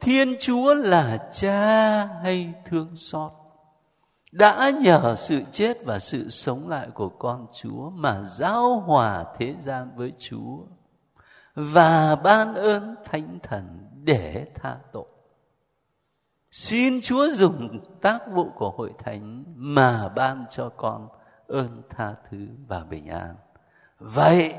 thiên 0.01 0.37
chúa 0.41 0.75
là 0.75 1.31
cha 1.33 2.05
hay 2.05 2.55
thương 2.65 2.97
xót, 2.97 3.33
đã 4.33 4.71
nhờ 4.71 5.15
sự 5.19 5.43
chết 5.53 5.85
và 5.85 5.99
sự 5.99 6.29
sống 6.29 6.69
lại 6.69 6.89
của 6.95 7.09
con 7.09 7.47
chúa 7.53 7.91
mà 7.91 8.23
giao 8.23 8.81
hòa 8.81 9.25
thế 9.39 9.55
gian 9.61 9.91
với 9.97 10.13
chúa 10.19 10.59
và 11.55 12.15
ban 12.15 12.55
ơn 12.55 12.95
thánh 13.05 13.39
thần 13.43 13.89
để 14.05 14.47
tha 14.55 14.77
tội. 14.93 15.07
Xin 16.51 17.01
chúa 17.03 17.31
dùng 17.31 17.81
tác 18.01 18.21
vụ 18.33 18.51
của 18.57 18.71
hội 18.71 18.93
thánh 18.99 19.45
mà 19.57 20.09
ban 20.09 20.45
cho 20.51 20.69
con 20.69 21.09
ơn 21.47 21.83
tha 21.91 22.15
thứ 22.31 22.47
và 22.69 22.85
bình 22.91 23.07
an 23.07 23.35
vậy 23.99 24.55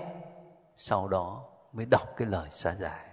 sau 0.77 1.07
đó 1.07 1.43
mới 1.73 1.85
đọc 1.85 2.13
cái 2.17 2.27
lời 2.27 2.49
xa 2.51 2.75
dài 2.79 3.05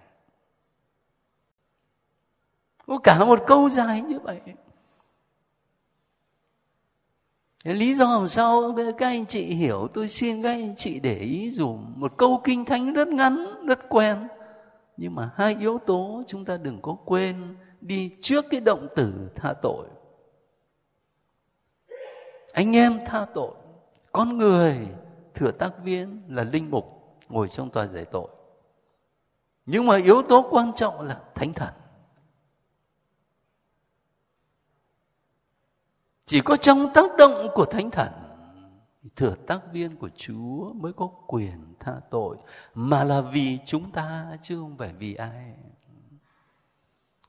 có 2.87 2.99
cả 2.99 3.25
một 3.25 3.39
câu 3.47 3.69
dài 3.69 4.03
như 4.03 4.19
vậy. 4.19 4.41
Lý 7.65 7.95
do 7.95 8.19
làm 8.19 8.29
sao 8.29 8.75
các 8.99 9.07
anh 9.07 9.27
chị 9.27 9.45
hiểu, 9.45 9.89
tôi 9.95 10.09
xin 10.09 10.43
các 10.43 10.49
anh 10.49 10.77
chị 10.77 11.01
để 11.01 11.19
ý 11.19 11.51
dùm 11.51 11.93
một 11.97 12.17
câu 12.17 12.41
kinh 12.45 12.65
thánh 12.65 12.93
rất 12.93 13.09
ngắn, 13.09 13.67
rất 13.67 13.79
quen. 13.89 14.29
Nhưng 14.97 15.15
mà 15.15 15.31
hai 15.37 15.57
yếu 15.61 15.79
tố 15.79 16.23
chúng 16.27 16.45
ta 16.45 16.57
đừng 16.57 16.83
có 16.83 16.97
quên 17.05 17.57
đi 17.81 18.11
trước 18.21 18.45
cái 18.51 18.61
động 18.61 18.87
từ 18.97 19.31
tha 19.35 19.55
tội. 19.63 19.87
Anh 22.53 22.77
em 22.77 22.99
tha 23.07 23.27
tội, 23.35 23.55
con 24.13 24.39
người 24.39 24.89
thừa 25.35 25.51
tác 25.51 25.85
viên 25.85 26.23
là 26.29 26.45
linh 26.45 26.71
mục 26.71 27.17
ngồi 27.29 27.49
trong 27.49 27.71
tòa 27.71 27.87
giải 27.87 28.05
tội. 28.05 28.29
Nhưng 29.67 29.87
mà 29.87 29.97
yếu 29.97 30.23
tố 30.23 30.49
quan 30.51 30.73
trọng 30.77 31.01
là 31.01 31.21
thánh 31.35 31.53
thần. 31.53 31.75
Chỉ 36.27 36.41
có 36.41 36.57
trong 36.57 36.93
tác 36.95 37.17
động 37.19 37.49
của 37.55 37.65
thánh 37.65 37.91
thần 37.91 38.13
thừa 39.17 39.35
tác 39.47 39.73
viên 39.73 39.97
của 39.97 40.09
chúa 40.17 40.73
mới 40.75 40.93
có 40.93 41.09
quyền 41.27 41.75
tha 41.81 41.93
tội. 42.11 42.37
Mà 42.75 43.05
là 43.05 43.21
vì 43.21 43.59
chúng 43.67 43.91
ta 43.91 44.27
chứ 44.43 44.57
không 44.61 44.77
phải 44.79 44.91
vì 44.99 45.15
ai. 45.15 45.55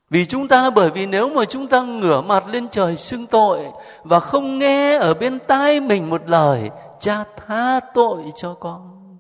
Vì 0.09 0.25
chúng 0.25 0.47
ta, 0.47 0.69
bởi 0.69 0.89
vì 0.89 1.05
nếu 1.05 1.29
mà 1.29 1.45
chúng 1.45 1.67
ta 1.67 1.81
ngửa 1.81 2.21
mặt 2.21 2.47
lên 2.47 2.67
trời 2.71 2.97
xưng 2.97 3.27
tội 3.27 3.71
và 4.03 4.19
không 4.19 4.59
nghe 4.59 4.97
ở 4.97 5.13
bên 5.13 5.39
tai 5.47 5.79
mình 5.79 6.09
một 6.09 6.21
lời 6.29 6.69
cha 7.03 7.23
tha 7.37 7.79
tội 7.93 8.33
cho 8.35 8.53
con. 8.53 9.17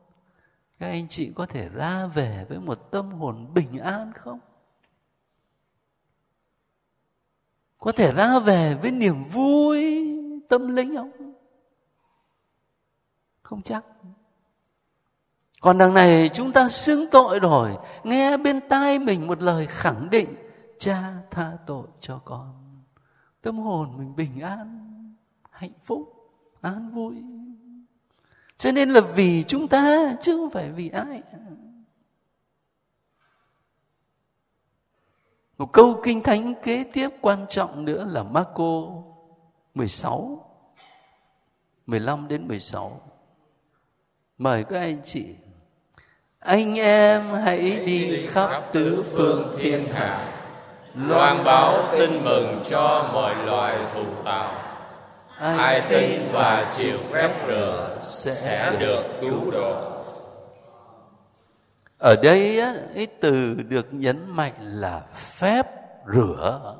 Các 0.79 0.87
anh 0.87 1.07
chị 1.07 1.31
có 1.35 1.45
thể 1.45 1.69
ra 1.69 2.07
về 2.07 2.45
với 2.49 2.59
một 2.59 2.91
tâm 2.91 3.11
hồn 3.11 3.53
bình 3.53 3.79
an 3.79 4.11
không? 4.13 4.39
Có 7.79 7.91
thể 7.91 8.13
ra 8.13 8.39
về 8.39 8.75
với 8.81 8.91
niềm 8.91 9.23
vui 9.23 10.07
tâm 10.49 10.67
linh 10.67 10.95
không? 10.95 11.33
Không 13.41 13.61
chắc. 13.61 13.85
Còn 15.61 15.77
đằng 15.77 15.93
này 15.93 16.29
chúng 16.33 16.51
ta 16.51 16.69
xưng 16.69 17.05
tội 17.11 17.39
rồi. 17.39 17.77
Nghe 18.03 18.37
bên 18.37 18.59
tai 18.69 18.99
mình 18.99 19.27
một 19.27 19.41
lời 19.41 19.67
khẳng 19.67 20.09
định, 20.09 20.35
cha 20.79 21.13
tha 21.31 21.57
tội 21.65 21.87
cho 21.99 22.21
con. 22.25 22.53
Tâm 23.41 23.57
hồn 23.57 23.97
mình 23.97 24.15
bình 24.15 24.39
an, 24.39 24.89
hạnh 25.51 25.79
phúc, 25.79 26.13
an 26.61 26.89
vui 26.89 27.23
cho 28.57 28.71
nên 28.71 28.89
là 28.89 29.01
vì 29.01 29.43
chúng 29.43 29.67
ta 29.67 30.15
chứ 30.21 30.37
không 30.37 30.49
phải 30.49 30.71
vì 30.71 30.89
ai. 30.89 31.21
Một 35.57 35.73
câu 35.73 36.01
kinh 36.03 36.23
thánh 36.23 36.53
kế 36.63 36.83
tiếp 36.93 37.09
quan 37.21 37.45
trọng 37.49 37.85
nữa 37.85 38.05
là 38.09 38.23
Marco 38.23 38.81
16 39.73 40.49
15 41.85 42.27
đến 42.27 42.47
16 42.47 43.01
mời 44.37 44.63
các 44.63 44.79
anh 44.79 45.01
chị 45.03 45.25
anh 46.39 46.79
em 46.79 47.33
hãy 47.43 47.79
đi 47.85 48.27
khắp 48.27 48.61
tứ 48.73 49.03
phương 49.11 49.55
thiên 49.59 49.87
hạ. 49.93 50.27
loan 50.95 51.43
báo 51.43 51.91
tin 51.91 52.23
mừng 52.23 52.63
cho 52.69 53.09
mọi 53.13 53.45
loài 53.45 53.77
thù 53.93 54.05
tạo 54.25 54.72
ai 55.43 55.81
tin 55.89 56.21
và 56.31 56.73
chịu 56.77 56.99
phép 57.11 57.47
rửa 57.47 57.99
sẽ 58.03 58.77
được 58.79 59.03
cứu 59.21 59.51
độ. 59.51 60.03
Ở 61.97 62.15
đây 62.23 62.59
á, 62.59 62.73
cái 62.95 63.07
từ 63.07 63.53
được 63.53 63.87
nhấn 63.91 64.29
mạnh 64.29 64.53
là 64.59 64.99
phép 65.13 65.67
rửa. 66.13 66.75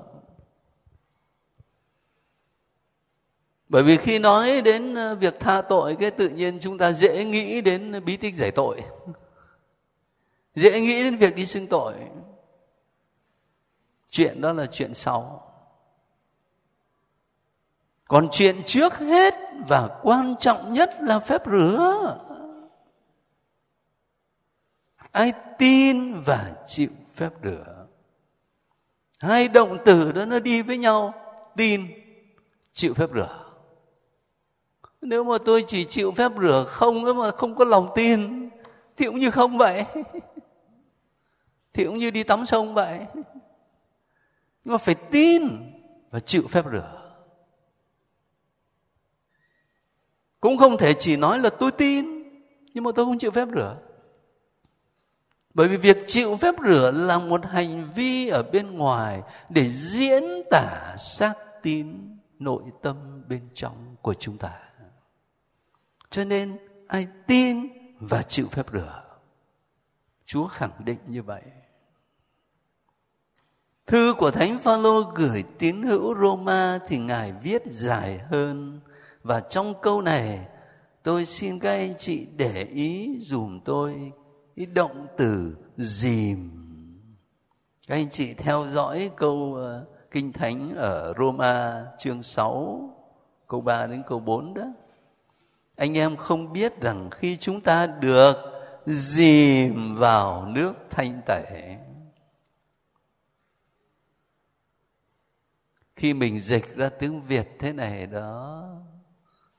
Bởi 3.69 3.83
vì 3.83 3.97
khi 3.97 4.19
nói 4.19 4.61
đến 4.61 4.95
ờ, 4.95 5.15
việc 5.15 5.39
tha 5.39 5.61
tội 5.61 5.95
cái 5.99 6.11
tự 6.11 6.29
nhiên 6.29 6.59
chúng 6.59 6.77
ta 6.77 6.91
dễ 6.91 7.25
nghĩ 7.25 7.61
đến 7.61 8.05
bí 8.05 8.17
tích 8.17 8.35
giải 8.35 8.51
tội. 8.51 8.81
Dễ 10.55 10.81
nghĩ 10.81 11.03
đến 11.03 11.15
việc 11.15 11.35
đi 11.35 11.45
xưng 11.45 11.67
tội. 11.67 11.93
Chuyện 14.09 14.41
đó 14.41 14.51
là 14.51 14.65
chuyện 14.65 14.93
sau 14.93 15.52
còn 18.13 18.27
chuyện 18.31 18.55
trước 18.65 18.97
hết 18.99 19.33
và 19.67 19.89
quan 20.03 20.35
trọng 20.39 20.73
nhất 20.73 20.89
là 21.01 21.19
phép 21.19 21.41
rửa. 21.45 22.17
Ai 25.11 25.33
tin 25.57 26.21
và 26.21 26.51
chịu 26.67 26.89
phép 27.15 27.29
rửa. 27.43 27.85
Hai 29.19 29.47
động 29.47 29.77
từ 29.85 30.11
đó 30.11 30.25
nó 30.25 30.39
đi 30.39 30.61
với 30.61 30.77
nhau, 30.77 31.13
tin, 31.55 31.87
chịu 32.73 32.93
phép 32.93 33.09
rửa. 33.13 33.51
Nếu 35.01 35.23
mà 35.23 35.37
tôi 35.45 35.63
chỉ 35.67 35.85
chịu 35.85 36.11
phép 36.11 36.31
rửa 36.41 36.65
không 36.67 37.05
nữa 37.05 37.13
mà 37.13 37.31
không 37.31 37.55
có 37.55 37.65
lòng 37.65 37.89
tin, 37.95 38.49
thì 38.97 39.05
cũng 39.05 39.19
như 39.19 39.31
không 39.31 39.57
vậy. 39.57 39.85
Thì 41.73 41.85
cũng 41.85 41.97
như 41.97 42.11
đi 42.11 42.23
tắm 42.23 42.45
sông 42.45 42.73
vậy. 42.73 42.99
Nhưng 44.63 44.71
mà 44.71 44.77
phải 44.77 44.95
tin 44.95 45.47
và 46.11 46.19
chịu 46.19 46.43
phép 46.49 46.65
rửa. 46.71 47.02
Cũng 50.43 50.57
không 50.57 50.77
thể 50.77 50.93
chỉ 50.93 51.17
nói 51.17 51.39
là 51.39 51.49
tôi 51.49 51.71
tin, 51.71 52.05
nhưng 52.73 52.83
mà 52.83 52.91
tôi 52.95 53.05
không 53.05 53.17
chịu 53.17 53.31
phép 53.31 53.47
rửa. 53.55 53.77
Bởi 55.53 55.67
vì 55.67 55.77
việc 55.77 55.97
chịu 56.07 56.37
phép 56.37 56.55
rửa 56.65 56.91
là 56.91 57.19
một 57.19 57.45
hành 57.45 57.89
vi 57.95 58.27
ở 58.27 58.43
bên 58.43 58.77
ngoài 58.77 59.21
để 59.49 59.69
diễn 59.69 60.23
tả 60.51 60.95
xác 60.97 61.33
tín 61.61 62.17
nội 62.39 62.63
tâm 62.81 63.23
bên 63.27 63.41
trong 63.53 63.95
của 64.01 64.13
chúng 64.13 64.37
ta. 64.37 64.59
Cho 66.09 66.23
nên 66.23 66.57
ai 66.87 67.07
tin 67.27 67.67
và 67.99 68.23
chịu 68.23 68.47
phép 68.47 68.65
rửa, 68.73 69.03
chúa 70.25 70.47
khẳng 70.47 70.85
định 70.85 70.99
như 71.07 71.23
vậy. 71.23 71.43
Thư 73.85 74.13
của 74.17 74.31
thánh 74.31 74.59
phaolô 74.59 75.01
gửi 75.15 75.43
tín 75.59 75.83
hữu 75.83 76.15
roma 76.21 76.79
thì 76.87 76.97
ngài 76.97 77.33
viết 77.43 77.63
dài 77.65 78.17
hơn 78.17 78.79
và 79.23 79.39
trong 79.39 79.73
câu 79.81 80.01
này, 80.01 80.47
tôi 81.03 81.25
xin 81.25 81.59
các 81.59 81.69
anh 81.69 81.93
chị 81.97 82.27
để 82.37 82.63
ý 82.63 83.17
dùm 83.19 83.59
tôi 83.59 84.11
cái 84.55 84.65
động 84.65 85.07
từ 85.17 85.57
dìm. 85.77 86.49
Các 87.87 87.95
anh 87.95 88.09
chị 88.09 88.33
theo 88.33 88.65
dõi 88.67 89.11
câu 89.15 89.55
ờ, 89.55 89.85
kinh 90.11 90.33
thánh 90.33 90.75
ở 90.75 91.13
Roma 91.17 91.85
chương 91.99 92.23
6 92.23 92.89
câu 93.47 93.61
3 93.61 93.87
đến 93.87 94.03
câu 94.07 94.19
4 94.19 94.53
đó. 94.53 94.63
Anh 95.75 95.97
em 95.97 96.15
không 96.15 96.53
biết 96.53 96.81
rằng 96.81 97.09
khi 97.11 97.37
chúng 97.37 97.61
ta 97.61 97.87
được 97.87 98.35
dìm 98.85 99.95
vào 99.95 100.45
nước 100.45 100.73
thanh 100.89 101.21
tẩy, 101.25 101.77
khi 105.95 106.13
mình 106.13 106.39
dịch 106.39 106.75
ra 106.75 106.89
tiếng 106.89 107.21
việt 107.21 107.55
thế 107.59 107.73
này 107.73 108.05
đó 108.07 108.63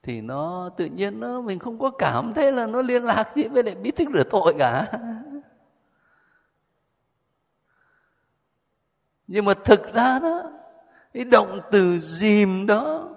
thì 0.05 0.21
nó 0.21 0.71
tự 0.77 0.85
nhiên 0.85 1.21
nó, 1.21 1.41
mình 1.41 1.59
không 1.59 1.79
có 1.79 1.91
cảm 1.91 2.35
thấy 2.35 2.53
là 2.53 2.67
nó 2.67 2.83
liên 2.83 3.05
lạc 3.05 3.33
gì 3.37 3.49
với 3.49 3.63
lại 3.63 3.75
bí 3.75 3.91
tích 3.91 4.09
rửa 4.15 4.25
tội 4.31 4.55
cả. 4.59 4.87
Nhưng 9.27 9.45
mà 9.45 9.55
thực 9.65 9.95
ra 9.95 10.19
đó, 10.19 10.43
cái 11.15 11.25
động 11.25 11.61
từ 11.71 11.99
dìm 11.99 12.67
đó 12.67 13.09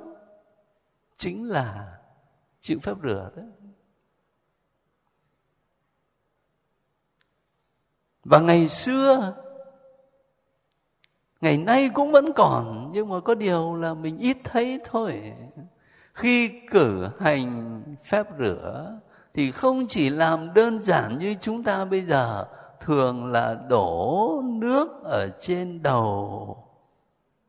chính 1.18 1.50
là 1.50 1.98
chịu 2.62 2.80
phép 2.80 2.94
rửa 3.04 3.30
đó. 3.36 3.44
Và 8.24 8.40
ngày 8.40 8.70
xưa, 8.70 9.34
ngày 11.42 11.58
nay 11.58 11.90
cũng 11.94 12.12
vẫn 12.12 12.34
còn, 12.34 12.92
nhưng 12.94 13.10
mà 13.10 13.20
có 13.20 13.36
điều 13.36 13.76
là 13.76 13.94
mình 13.94 14.18
ít 14.18 14.38
thấy 14.44 14.80
thôi 14.86 15.34
khi 16.18 16.50
cử 16.72 17.08
hành 17.20 17.82
phép 18.04 18.28
rửa 18.40 19.00
thì 19.34 19.52
không 19.52 19.88
chỉ 19.88 20.10
làm 20.10 20.54
đơn 20.54 20.80
giản 20.80 21.18
như 21.18 21.36
chúng 21.42 21.64
ta 21.64 21.86
bây 21.86 22.02
giờ, 22.02 22.46
thường 22.80 23.26
là 23.26 23.56
đổ 23.70 24.42
nước 24.46 25.04
ở 25.04 25.30
trên 25.42 25.84
đầu. 25.84 26.58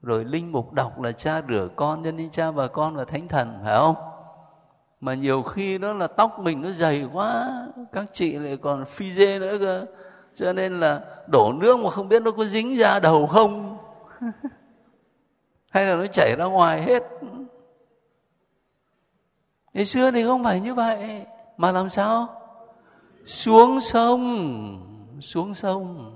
Rồi 0.03 0.25
linh 0.25 0.53
mục 0.53 0.73
đọc 0.73 1.01
là 1.01 1.13
cha 1.13 1.43
rửa 1.49 1.69
con 1.77 2.03
nhân 2.03 2.17
nên 2.17 2.31
cha 2.31 2.51
và 2.51 2.69
con 2.69 2.97
và 2.97 3.05
thánh 3.05 3.29
thần, 3.29 3.59
phải 3.65 3.77
không? 3.77 3.95
Mà 5.01 5.15
nhiều 5.15 5.43
khi 5.43 5.79
đó 5.79 5.93
là 5.93 6.07
tóc 6.07 6.39
mình 6.39 6.63
nó 6.63 6.71
dày 6.71 7.07
quá, 7.13 7.67
các 7.93 8.05
chị 8.13 8.33
lại 8.33 8.57
còn 8.57 8.85
phi 8.85 9.13
dê 9.13 9.39
nữa 9.39 9.57
cơ. 9.61 9.87
Cho 10.35 10.53
nên 10.53 10.81
là 10.81 11.01
đổ 11.27 11.53
nước 11.53 11.79
mà 11.79 11.91
không 11.91 12.09
biết 12.09 12.23
nó 12.23 12.31
có 12.31 12.45
dính 12.45 12.77
ra 12.77 13.01
đầu 13.01 13.27
không? 13.27 13.79
Hay 15.71 15.87
là 15.87 15.97
nó 15.97 16.07
chảy 16.07 16.37
ra 16.39 16.45
ngoài 16.45 16.83
hết? 16.83 17.03
Ngày 19.79 19.87
xưa 19.87 20.11
thì 20.11 20.25
không 20.25 20.45
phải 20.45 20.61
như 20.61 20.75
vậy. 20.75 21.27
Mà 21.57 21.73
làm 21.73 21.91
sao? 21.91 22.41
Xuống 23.27 23.81
sông 23.81 25.21
xuống 25.21 25.55
sông. 25.55 26.15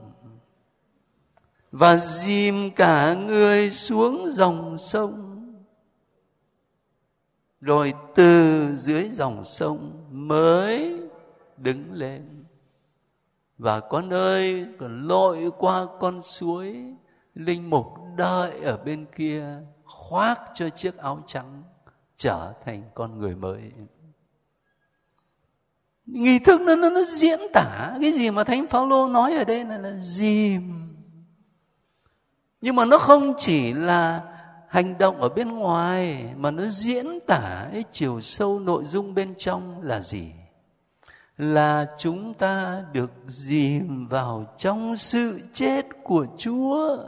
Và 1.72 1.96
dìm 1.96 2.70
cả 2.70 3.14
người 3.14 3.70
xuống 3.70 4.28
dòng 4.30 4.78
sông. 4.78 5.38
Rồi 7.60 7.94
từ 8.14 8.66
dưới 8.76 9.08
dòng 9.08 9.44
sông 9.44 10.06
mới 10.10 11.00
đứng 11.56 11.92
lên. 11.92 12.44
Và 13.58 13.80
có 13.80 14.00
nơi 14.00 14.66
còn 14.78 15.08
lội 15.08 15.50
qua 15.58 15.86
con 16.00 16.22
suối 16.22 16.94
linh 17.34 17.70
mục 17.70 17.86
đợi 18.16 18.60
ở 18.60 18.76
bên 18.76 19.06
kia, 19.16 19.46
khoác 19.84 20.40
cho 20.54 20.68
chiếc 20.68 20.96
áo 20.96 21.22
trắng 21.26 21.62
trở 22.16 22.52
thành 22.64 22.82
con 22.94 23.18
người 23.18 23.36
mới. 23.36 23.60
Nghi 26.06 26.38
thức 26.38 26.60
nó, 26.60 26.76
nó 26.76 26.90
nó 26.90 27.00
diễn 27.04 27.40
tả 27.52 27.96
cái 28.02 28.12
gì 28.12 28.30
mà 28.30 28.44
thánh 28.44 28.66
phaolô 28.66 29.08
nói 29.08 29.34
ở 29.34 29.44
đây 29.44 29.64
là 29.64 29.78
là 29.78 29.92
dìm. 29.98 30.72
Nhưng 32.60 32.76
mà 32.76 32.84
nó 32.84 32.98
không 32.98 33.34
chỉ 33.38 33.72
là 33.72 34.20
hành 34.68 34.98
động 34.98 35.20
ở 35.20 35.28
bên 35.28 35.48
ngoài 35.48 36.34
mà 36.36 36.50
nó 36.50 36.64
diễn 36.64 37.18
tả 37.26 37.68
cái 37.72 37.84
chiều 37.92 38.20
sâu 38.20 38.60
nội 38.60 38.84
dung 38.84 39.14
bên 39.14 39.34
trong 39.38 39.82
là 39.82 40.00
gì? 40.00 40.32
Là 41.38 41.86
chúng 41.98 42.34
ta 42.34 42.84
được 42.92 43.10
dìm 43.26 44.06
vào 44.06 44.54
trong 44.58 44.96
sự 44.96 45.40
chết 45.52 45.86
của 46.02 46.26
Chúa. 46.38 46.98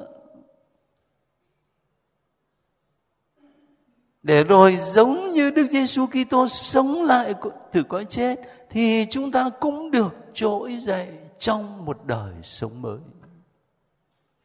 Để 4.25 4.45
rồi 4.45 4.77
giống 4.77 5.33
như 5.33 5.51
Đức 5.51 5.67
Giêsu 5.71 6.07
Kitô 6.07 6.49
sống 6.49 7.03
lại 7.03 7.35
từ 7.73 7.83
cõi 7.83 8.05
chết, 8.05 8.41
thì 8.71 9.07
chúng 9.11 9.33
ta 9.33 9.51
cũng 9.61 9.91
được 9.91 10.15
trỗi 10.35 10.77
dậy 10.81 11.09
trong 11.39 11.85
một 11.85 12.07
đời 12.07 12.35
sống 12.43 12.83
mới. 12.83 12.99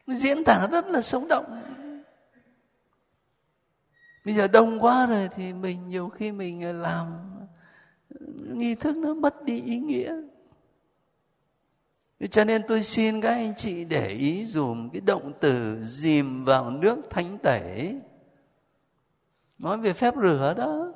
Diễn 0.08 0.44
tả 0.44 0.68
rất 0.72 0.88
là 0.88 1.02
sống 1.02 1.28
động. 1.28 1.62
Bây 4.26 4.36
giờ 4.36 4.48
đông 4.48 4.84
quá 4.84 5.06
rồi 5.06 5.30
thì 5.36 5.54
mình 5.54 5.88
nhiều 5.88 6.10
khi 6.10 6.32
mình 6.32 6.62
ờ, 6.62 6.72
làm 6.72 7.08
ờ, 8.10 8.26
nghi 8.54 8.76
thức 8.76 8.98
nó 8.98 9.14
mất 9.14 9.44
đi 9.44 9.62
ý 9.62 9.80
nghĩa. 9.80 10.16
Cho 12.32 12.44
nên 12.44 12.62
tôi 12.68 12.84
xin 12.84 13.22
các 13.22 13.30
anh 13.30 13.54
chị 13.58 13.86
để 13.86 14.08
ý 14.08 14.46
dùm 14.46 14.90
cái 14.90 15.02
động 15.02 15.32
từ 15.40 15.78
dìm 15.82 16.46
vào 16.46 16.72
nước 16.72 16.98
thánh 17.10 17.38
tẩy 17.38 18.00
nói 19.60 19.78
về 19.78 19.94
phép 19.94 20.14
rửa 20.22 20.54
đó. 20.58 20.94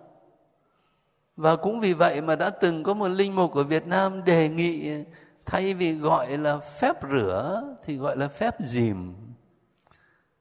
Và 1.35 1.55
cũng 1.55 1.79
vì 1.79 1.93
vậy 1.93 2.21
mà 2.21 2.35
đã 2.35 2.49
từng 2.49 2.83
có 2.83 2.93
một 2.93 3.07
linh 3.07 3.35
mục 3.35 3.53
ở 3.55 3.63
Việt 3.63 3.87
Nam 3.87 4.23
đề 4.23 4.49
nghị 4.49 5.03
thay 5.45 5.73
vì 5.73 5.93
gọi 5.93 6.37
là 6.37 6.57
phép 6.57 6.95
rửa 7.11 7.63
thì 7.85 7.97
gọi 7.97 8.17
là 8.17 8.27
phép 8.27 8.55
dìm. 8.59 9.13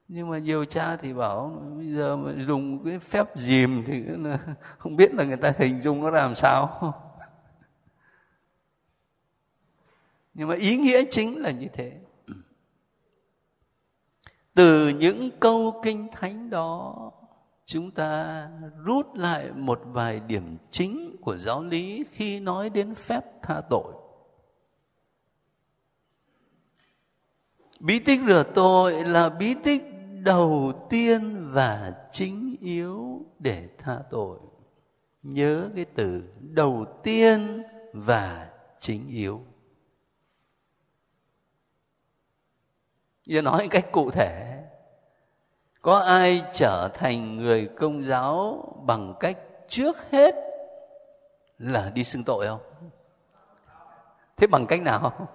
Nhưng 0.07 0.29
mà 0.29 0.37
nhiều 0.37 0.65
cha 0.65 0.95
thì 0.95 1.13
bảo, 1.13 1.63
bây 1.77 1.93
giờ 1.93 2.15
mà 2.15 2.31
dùng 2.43 2.85
cái 2.85 2.99
phép 2.99 3.27
dìm 3.35 3.83
thì 3.87 4.03
không 4.77 4.95
biết 4.95 5.13
là 5.13 5.23
người 5.23 5.37
ta 5.37 5.53
hình 5.57 5.81
dung 5.81 6.01
nó 6.01 6.09
làm 6.09 6.35
sao. 6.35 6.93
Nhưng 10.33 10.47
mà 10.47 10.55
ý 10.55 10.77
nghĩa 10.77 11.03
chính 11.09 11.41
là 11.41 11.51
như 11.51 11.67
thế. 11.73 11.91
Từ 14.53 14.89
những 14.89 15.29
câu 15.39 15.81
kinh 15.83 16.07
thánh 16.11 16.49
đó 16.49 17.11
chúng 17.65 17.91
ta 17.91 18.49
rút 18.85 19.15
lại 19.15 19.51
một 19.55 19.81
vài 19.85 20.19
điểm 20.19 20.57
chính 20.71 21.15
của 21.21 21.37
giáo 21.37 21.63
lý 21.63 22.05
khi 22.11 22.39
nói 22.39 22.69
đến 22.69 22.95
phép 22.95 23.21
tha 23.41 23.61
tội. 23.69 23.93
Bí 27.79 27.99
tích 27.99 28.19
rửa 28.27 28.43
tội 28.55 29.05
là 29.05 29.29
bí 29.29 29.55
tích 29.63 29.83
đầu 30.23 30.73
tiên 30.89 31.47
và 31.47 31.93
chính 32.11 32.55
yếu 32.61 33.25
để 33.39 33.69
tha 33.77 33.99
tội. 34.09 34.39
Nhớ 35.23 35.69
cái 35.75 35.85
từ 35.85 36.23
đầu 36.39 36.85
tiên 37.03 37.63
và 37.93 38.49
chính 38.79 39.07
yếu. 39.07 39.45
Giờ 43.25 43.41
nói 43.41 43.67
cách 43.71 43.85
cụ 43.91 44.11
thể 44.11 44.63
có 45.83 45.97
ai 45.97 46.43
trở 46.53 46.89
thành 46.93 47.37
người 47.37 47.69
công 47.79 48.03
giáo 48.03 48.63
bằng 48.85 49.13
cách 49.19 49.37
trước 49.67 50.11
hết 50.11 50.35
là 51.57 51.91
đi 51.93 52.03
xưng 52.03 52.23
tội 52.23 52.47
không? 52.47 52.59
Thế 54.37 54.47
bằng 54.47 54.67
cách 54.67 54.81
nào? 54.81 55.27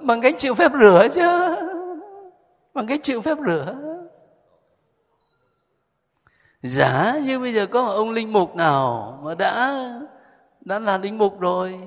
Bằng 0.00 0.20
cách 0.20 0.34
chịu 0.38 0.54
phép 0.54 0.72
rửa 0.80 1.08
chứ. 1.14 1.56
Bằng 2.74 2.86
cách 2.86 3.00
chịu 3.02 3.20
phép 3.20 3.38
rửa. 3.46 3.76
Giả 6.62 7.18
như 7.24 7.38
bây 7.38 7.52
giờ 7.52 7.66
có 7.66 7.84
một 7.84 7.92
ông 7.92 8.10
linh 8.10 8.32
mục 8.32 8.56
nào 8.56 9.18
mà 9.22 9.34
đã 9.34 9.74
đã 10.60 10.78
là 10.78 10.98
linh 10.98 11.18
mục 11.18 11.40
rồi, 11.40 11.80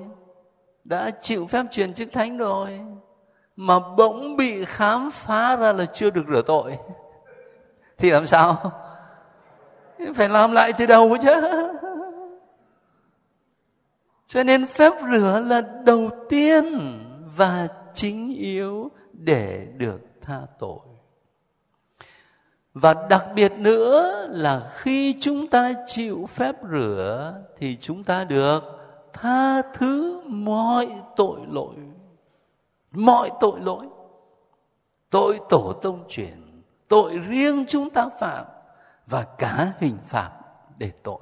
đã 0.84 1.10
chịu 1.10 1.46
phép 1.46 1.66
truyền 1.70 1.94
chức 1.94 2.12
thánh 2.12 2.38
rồi, 2.38 2.80
mà 3.56 3.78
bỗng 3.96 4.36
bị 4.36 4.64
khám 4.64 5.10
phá 5.10 5.56
ra 5.56 5.72
là 5.72 5.86
chưa 5.86 6.10
được 6.10 6.24
rửa 6.28 6.42
tội 6.42 6.78
thì 7.98 8.10
làm 8.10 8.26
sao? 8.26 8.72
Phải 10.14 10.28
làm 10.28 10.52
lại 10.52 10.72
từ 10.78 10.86
đầu 10.86 11.16
chứ. 11.22 11.68
Cho 14.26 14.42
nên 14.42 14.66
phép 14.66 14.92
rửa 15.12 15.42
là 15.46 15.60
đầu 15.84 16.10
tiên 16.28 16.64
và 17.36 17.68
chính 17.94 18.36
yếu 18.36 18.90
để 19.12 19.66
được 19.76 20.00
tha 20.20 20.40
tội. 20.58 20.78
Và 22.74 22.94
đặc 23.08 23.24
biệt 23.34 23.52
nữa 23.52 24.26
là 24.30 24.70
khi 24.76 25.16
chúng 25.20 25.46
ta 25.46 25.72
chịu 25.86 26.28
phép 26.32 26.56
rửa 26.72 27.34
thì 27.56 27.76
chúng 27.80 28.04
ta 28.04 28.24
được 28.24 28.62
tha 29.12 29.62
thứ 29.62 30.20
mọi 30.26 30.88
tội 31.16 31.40
lỗi. 31.48 31.74
Mọi 32.94 33.30
tội 33.40 33.60
lỗi. 33.60 33.86
Tội 35.10 35.40
tổ 35.48 35.72
tông 35.72 36.04
truyền 36.08 36.47
tội 36.88 37.18
riêng 37.18 37.64
chúng 37.68 37.90
ta 37.90 38.08
phạm 38.20 38.44
và 39.06 39.26
cả 39.38 39.72
hình 39.78 39.98
phạt 40.04 40.30
để 40.78 40.90
tội. 41.02 41.20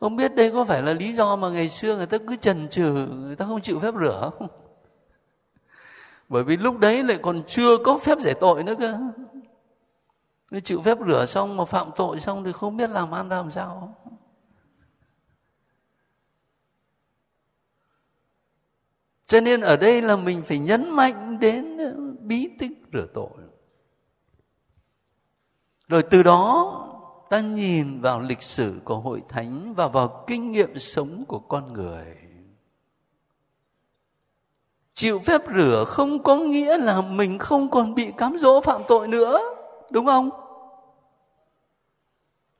Không 0.00 0.16
biết 0.16 0.34
đây 0.34 0.50
có 0.50 0.64
phải 0.64 0.82
là 0.82 0.92
lý 0.92 1.12
do 1.12 1.36
mà 1.36 1.48
ngày 1.48 1.70
xưa 1.70 1.96
người 1.96 2.06
ta 2.06 2.18
cứ 2.28 2.36
trần 2.36 2.68
trừ 2.68 3.06
người 3.06 3.36
ta 3.36 3.46
không 3.46 3.60
chịu 3.60 3.80
phép 3.80 3.94
rửa 4.00 4.30
không? 4.38 4.48
Bởi 6.28 6.44
vì 6.44 6.56
lúc 6.56 6.78
đấy 6.78 7.04
lại 7.04 7.18
còn 7.22 7.42
chưa 7.46 7.76
có 7.84 7.98
phép 7.98 8.18
giải 8.20 8.34
tội 8.40 8.62
nữa 8.62 8.74
cơ. 8.78 8.98
Nếu 10.50 10.60
chịu 10.60 10.82
phép 10.82 10.98
rửa 11.06 11.26
xong 11.26 11.56
mà 11.56 11.64
phạm 11.64 11.90
tội 11.96 12.20
xong 12.20 12.44
thì 12.44 12.52
không 12.52 12.76
biết 12.76 12.90
làm 12.90 13.10
ăn 13.10 13.28
làm 13.28 13.50
sao. 13.50 13.96
Cho 19.26 19.40
nên 19.40 19.60
ở 19.60 19.76
đây 19.76 20.02
là 20.02 20.16
mình 20.16 20.42
phải 20.42 20.58
nhấn 20.58 20.90
mạnh 20.90 21.38
đến 21.40 21.78
bí 22.28 22.48
tích 22.58 22.72
rửa 22.92 23.06
tội. 23.14 23.30
Rồi 25.88 26.02
từ 26.02 26.22
đó, 26.22 26.82
ta 27.30 27.40
nhìn 27.40 28.00
vào 28.00 28.20
lịch 28.20 28.42
sử 28.42 28.80
của 28.84 29.00
hội 29.00 29.22
thánh 29.28 29.74
và 29.74 29.88
vào 29.88 30.24
kinh 30.26 30.52
nghiệm 30.52 30.78
sống 30.78 31.24
của 31.28 31.38
con 31.38 31.72
người. 31.72 32.16
Chịu 34.94 35.18
phép 35.18 35.42
rửa 35.54 35.84
không 35.88 36.22
có 36.22 36.36
nghĩa 36.36 36.78
là 36.78 37.00
mình 37.00 37.38
không 37.38 37.70
còn 37.70 37.94
bị 37.94 38.12
cám 38.16 38.38
dỗ 38.38 38.60
phạm 38.60 38.82
tội 38.88 39.08
nữa, 39.08 39.38
đúng 39.90 40.06
không? 40.06 40.30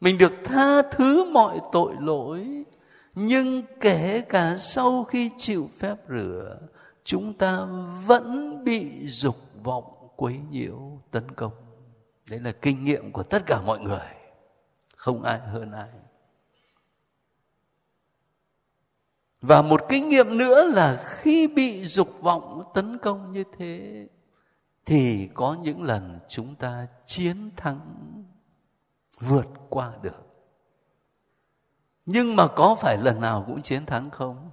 Mình 0.00 0.18
được 0.18 0.32
tha 0.44 0.82
thứ 0.82 1.30
mọi 1.30 1.60
tội 1.72 1.94
lỗi, 2.00 2.64
nhưng 3.14 3.62
kể 3.80 4.22
cả 4.28 4.56
sau 4.58 5.04
khi 5.04 5.30
chịu 5.38 5.70
phép 5.78 5.96
rửa, 6.08 6.58
chúng 7.04 7.34
ta 7.34 7.66
vẫn 8.06 8.64
bị 8.64 9.06
dục 9.06 9.36
vọng 9.66 10.08
quấy 10.16 10.40
nhiễu 10.50 11.00
tấn 11.10 11.34
công. 11.34 11.52
Đấy 12.30 12.40
là 12.40 12.52
kinh 12.52 12.84
nghiệm 12.84 13.12
của 13.12 13.22
tất 13.22 13.42
cả 13.46 13.60
mọi 13.66 13.78
người. 13.78 14.08
Không 14.96 15.22
ai 15.22 15.38
hơn 15.38 15.72
ai. 15.72 15.88
Và 19.40 19.62
một 19.62 19.80
kinh 19.88 20.08
nghiệm 20.08 20.38
nữa 20.38 20.64
là 20.64 21.02
khi 21.04 21.46
bị 21.48 21.84
dục 21.84 22.08
vọng 22.20 22.62
tấn 22.74 22.98
công 22.98 23.32
như 23.32 23.44
thế, 23.58 24.06
thì 24.84 25.28
có 25.34 25.56
những 25.62 25.82
lần 25.82 26.18
chúng 26.28 26.54
ta 26.54 26.86
chiến 27.06 27.50
thắng 27.56 27.80
vượt 29.20 29.46
qua 29.68 29.92
được. 30.02 30.26
Nhưng 32.06 32.36
mà 32.36 32.46
có 32.46 32.74
phải 32.74 32.96
lần 32.98 33.20
nào 33.20 33.44
cũng 33.46 33.62
chiến 33.62 33.86
thắng 33.86 34.10
không? 34.10 34.50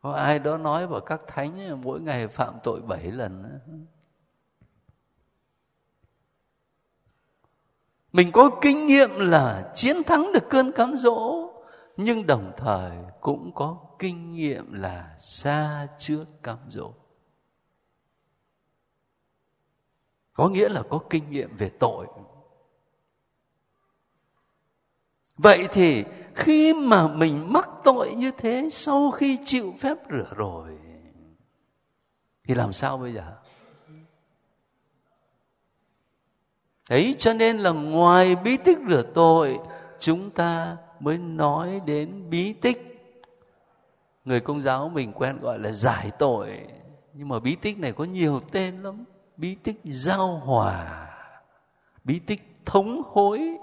Có 0.00 0.12
ai 0.12 0.38
đó 0.38 0.58
nói 0.58 0.86
vào 0.86 1.00
các 1.00 1.20
thánh 1.26 1.82
mỗi 1.82 2.00
ngày 2.00 2.28
phạm 2.28 2.54
tội 2.62 2.80
bảy 2.80 3.10
lần 3.10 3.60
mình 8.12 8.32
có 8.32 8.50
kinh 8.62 8.86
nghiệm 8.86 9.10
là 9.16 9.72
chiến 9.74 10.02
thắng 10.02 10.32
được 10.32 10.44
cơn 10.50 10.72
cám 10.72 10.96
dỗ, 10.96 11.50
nhưng 11.96 12.26
đồng 12.26 12.52
thời 12.56 12.90
cũng 13.20 13.52
có 13.54 13.76
kinh 13.98 14.32
nghiệm 14.32 14.72
là 14.72 15.16
xa 15.18 15.88
trước 15.98 16.24
cám 16.42 16.58
dỗ. 16.68 16.92
Có 20.32 20.48
nghĩa 20.48 20.68
là 20.68 20.82
có 20.90 21.00
kinh 21.10 21.30
nghiệm 21.30 21.56
về 21.56 21.70
tội. 21.80 22.06
Vậy 25.36 25.68
thì 25.72 26.04
khi 26.38 26.74
mà 26.74 27.08
mình 27.08 27.52
mắc 27.52 27.68
tội 27.84 28.14
như 28.14 28.30
thế, 28.30 28.68
sau 28.72 29.10
khi 29.10 29.38
chịu 29.44 29.74
phép 29.78 29.96
rửa 30.10 30.30
rồi, 30.36 30.70
thì 32.44 32.54
làm 32.54 32.72
sao 32.72 32.98
bây 32.98 33.14
giờ? 33.14 33.32
Ấy, 36.90 37.16
cho 37.18 37.32
nên 37.32 37.58
là 37.58 37.70
ngoài 37.70 38.36
bí 38.36 38.56
tích 38.56 38.78
rửa 38.88 39.02
tội, 39.14 39.58
chúng 40.00 40.30
ta 40.30 40.76
mới 41.00 41.18
nói 41.18 41.80
đến 41.86 42.30
bí 42.30 42.52
tích. 42.52 42.84
Người 44.24 44.40
công 44.40 44.60
giáo 44.60 44.88
mình 44.88 45.12
quen 45.12 45.38
gọi 45.40 45.58
là 45.58 45.72
giải 45.72 46.10
tội. 46.18 46.66
Nhưng 47.12 47.28
mà 47.28 47.40
bí 47.40 47.56
tích 47.56 47.78
này 47.78 47.92
có 47.92 48.04
nhiều 48.04 48.40
tên 48.52 48.82
lắm. 48.82 49.04
Bí 49.36 49.54
tích 49.54 49.80
giao 49.84 50.36
hòa, 50.36 51.08
bí 52.04 52.18
tích 52.18 52.42
thống 52.64 53.02
hối 53.06 53.58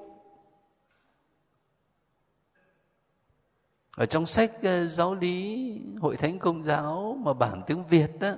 ở 3.96 4.06
trong 4.06 4.26
sách 4.26 4.52
ờ, 4.64 4.88
giáo 4.88 5.16
lý 5.16 5.72
hội 6.00 6.18
thánh 6.18 6.40
công 6.40 6.64
giáo 6.64 7.18
mà 7.24 7.34
bản 7.34 7.62
tiếng 7.68 7.86
việt 7.86 8.20
đó 8.20 8.32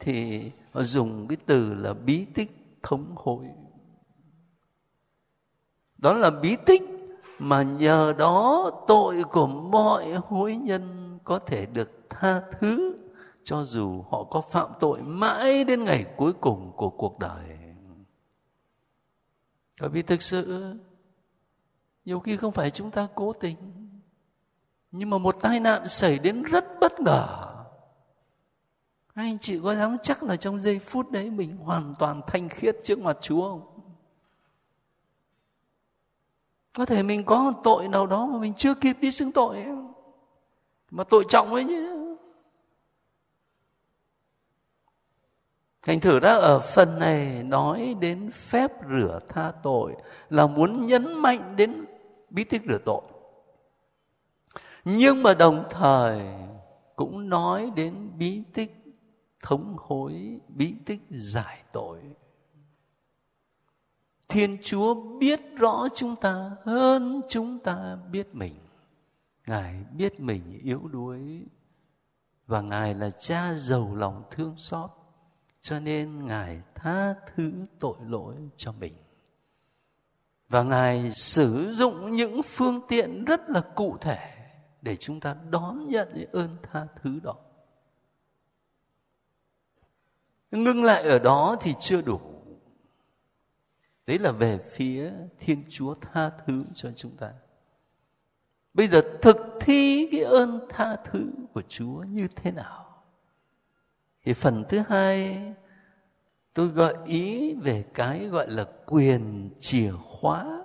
thì 0.00 0.50
họ 0.72 0.82
dùng 0.82 1.28
cái 1.28 1.36
từ 1.46 1.74
là 1.74 1.94
bí 1.94 2.24
tích 2.34 2.78
thống 2.82 3.14
hội 3.16 3.44
đó 5.98 6.12
là 6.12 6.30
bí 6.30 6.56
tích 6.66 6.82
mà 7.38 7.62
nhờ 7.62 8.14
đó 8.18 8.70
tội 8.86 9.22
của 9.22 9.46
mọi 9.46 10.12
hối 10.12 10.56
nhân 10.56 11.18
có 11.24 11.38
thể 11.38 11.66
được 11.66 11.98
tha 12.10 12.42
thứ, 12.60 12.96
cho 13.44 13.64
dù 13.64 14.02
họ 14.10 14.24
có 14.24 14.40
phạm 14.40 14.70
tội 14.80 15.02
mãi 15.02 15.64
đến 15.64 15.84
ngày 15.84 16.04
cuối 16.16 16.32
cùng 16.32 16.72
của 16.76 16.90
cuộc 16.90 17.18
đời. 17.18 17.58
Bởi 19.80 19.88
vì 19.90 20.02
thực 20.02 20.22
sự, 20.22 20.74
nhiều 22.04 22.20
khi 22.20 22.36
không 22.36 22.52
phải 22.52 22.70
chúng 22.70 22.90
ta 22.90 23.08
cố 23.14 23.32
tình 23.32 23.56
nhưng 24.90 25.10
mà 25.10 25.18
một 25.18 25.36
tai 25.42 25.60
nạn 25.60 25.88
xảy 25.88 26.18
đến 26.18 26.42
rất 26.42 26.64
bất 26.80 27.00
ngờ. 27.00 27.44
Anh 29.14 29.38
chị 29.38 29.60
có 29.62 29.74
dám 29.74 29.96
chắc 30.02 30.22
là 30.22 30.36
trong 30.36 30.60
giây 30.60 30.78
phút 30.78 31.10
đấy 31.10 31.30
mình 31.30 31.56
hoàn 31.56 31.94
toàn 31.98 32.20
thanh 32.26 32.48
khiết 32.48 32.76
trước 32.84 32.98
mặt 32.98 33.18
chúa 33.20 33.48
không? 33.48 33.80
Có 36.72 36.84
thể 36.84 37.02
mình 37.02 37.24
có 37.24 37.52
tội 37.62 37.88
nào 37.88 38.06
đó 38.06 38.26
mà 38.26 38.38
mình 38.38 38.54
chưa 38.54 38.74
kịp 38.74 38.96
đi 39.00 39.12
xưng 39.12 39.32
tội 39.32 39.64
mà 40.90 41.04
tội 41.04 41.24
trọng 41.28 41.54
ấy 41.54 41.64
nhé 41.64 41.98
thành 45.88 46.00
thử 46.00 46.20
ra 46.20 46.32
ở 46.32 46.60
phần 46.60 46.98
này 46.98 47.42
nói 47.42 47.96
đến 48.00 48.30
phép 48.30 48.72
rửa 48.90 49.18
tha 49.28 49.52
tội, 49.62 49.96
là 50.30 50.46
muốn 50.46 50.86
nhấn 50.86 51.14
mạnh 51.14 51.56
đến 51.56 51.84
bí 52.30 52.44
tích 52.44 52.62
rửa 52.68 52.78
tội 52.84 53.02
nhưng 54.90 55.22
mà 55.22 55.34
đồng 55.34 55.64
thời 55.70 56.22
cũng 56.96 57.28
nói 57.28 57.72
đến 57.76 58.10
bí 58.18 58.42
tích 58.54 58.74
thống 59.42 59.76
hối, 59.78 60.40
bí 60.48 60.74
tích 60.84 61.00
giải 61.10 61.62
tội. 61.72 62.00
Thiên 64.28 64.58
chúa 64.62 64.94
biết 64.94 65.40
rõ 65.56 65.88
chúng 65.94 66.16
ta 66.16 66.50
hơn 66.62 67.20
chúng 67.28 67.58
ta 67.58 67.98
biết 68.12 68.34
mình. 68.34 68.54
Ngài 69.46 69.84
biết 69.96 70.20
mình 70.20 70.58
yếu 70.62 70.88
đuối 70.92 71.42
và 72.46 72.60
ngài 72.60 72.94
là 72.94 73.10
cha 73.10 73.54
giàu 73.54 73.94
lòng 73.94 74.22
thương 74.30 74.56
xót, 74.56 74.90
cho 75.60 75.80
nên 75.80 76.26
ngài 76.26 76.62
tha 76.74 77.14
thứ 77.34 77.52
tội 77.78 77.96
lỗi 78.06 78.34
cho 78.56 78.72
mình. 78.72 78.94
Và 80.48 80.62
ngài 80.62 81.12
sử 81.12 81.72
dụng 81.72 82.12
những 82.16 82.42
phương 82.42 82.80
tiện 82.88 83.24
rất 83.24 83.50
là 83.50 83.60
cụ 83.60 83.96
thể 84.00 84.37
để 84.82 84.96
chúng 84.96 85.20
ta 85.20 85.36
đón 85.50 85.88
nhận 85.88 86.24
ơn 86.32 86.56
tha 86.62 86.86
thứ 86.96 87.20
đó. 87.22 87.34
Ngưng 90.50 90.84
lại 90.84 91.02
ở 91.02 91.18
đó 91.18 91.56
thì 91.60 91.74
chưa 91.80 92.02
đủ. 92.02 92.20
Đấy 94.06 94.18
là 94.18 94.32
về 94.32 94.58
phía 94.58 95.12
thiên 95.38 95.64
chúa 95.68 95.94
tha 95.94 96.30
thứ 96.30 96.64
cho 96.74 96.92
chúng 96.96 97.16
ta. 97.16 97.32
Bây 98.74 98.88
giờ 98.88 99.02
thực 99.22 99.36
thi 99.60 100.08
cái 100.12 100.20
ơn 100.20 100.66
tha 100.68 100.96
thứ 101.04 101.30
của 101.54 101.62
chúa 101.68 102.02
như 102.02 102.28
thế 102.36 102.50
nào? 102.52 103.04
Thì 104.22 104.32
phần 104.32 104.64
thứ 104.68 104.82
hai, 104.88 105.42
tôi 106.54 106.68
gợi 106.68 106.94
ý 107.06 107.54
về 107.54 107.84
cái 107.94 108.26
gọi 108.26 108.50
là 108.50 108.66
quyền 108.86 109.50
chìa 109.60 109.92
khóa 109.92 110.64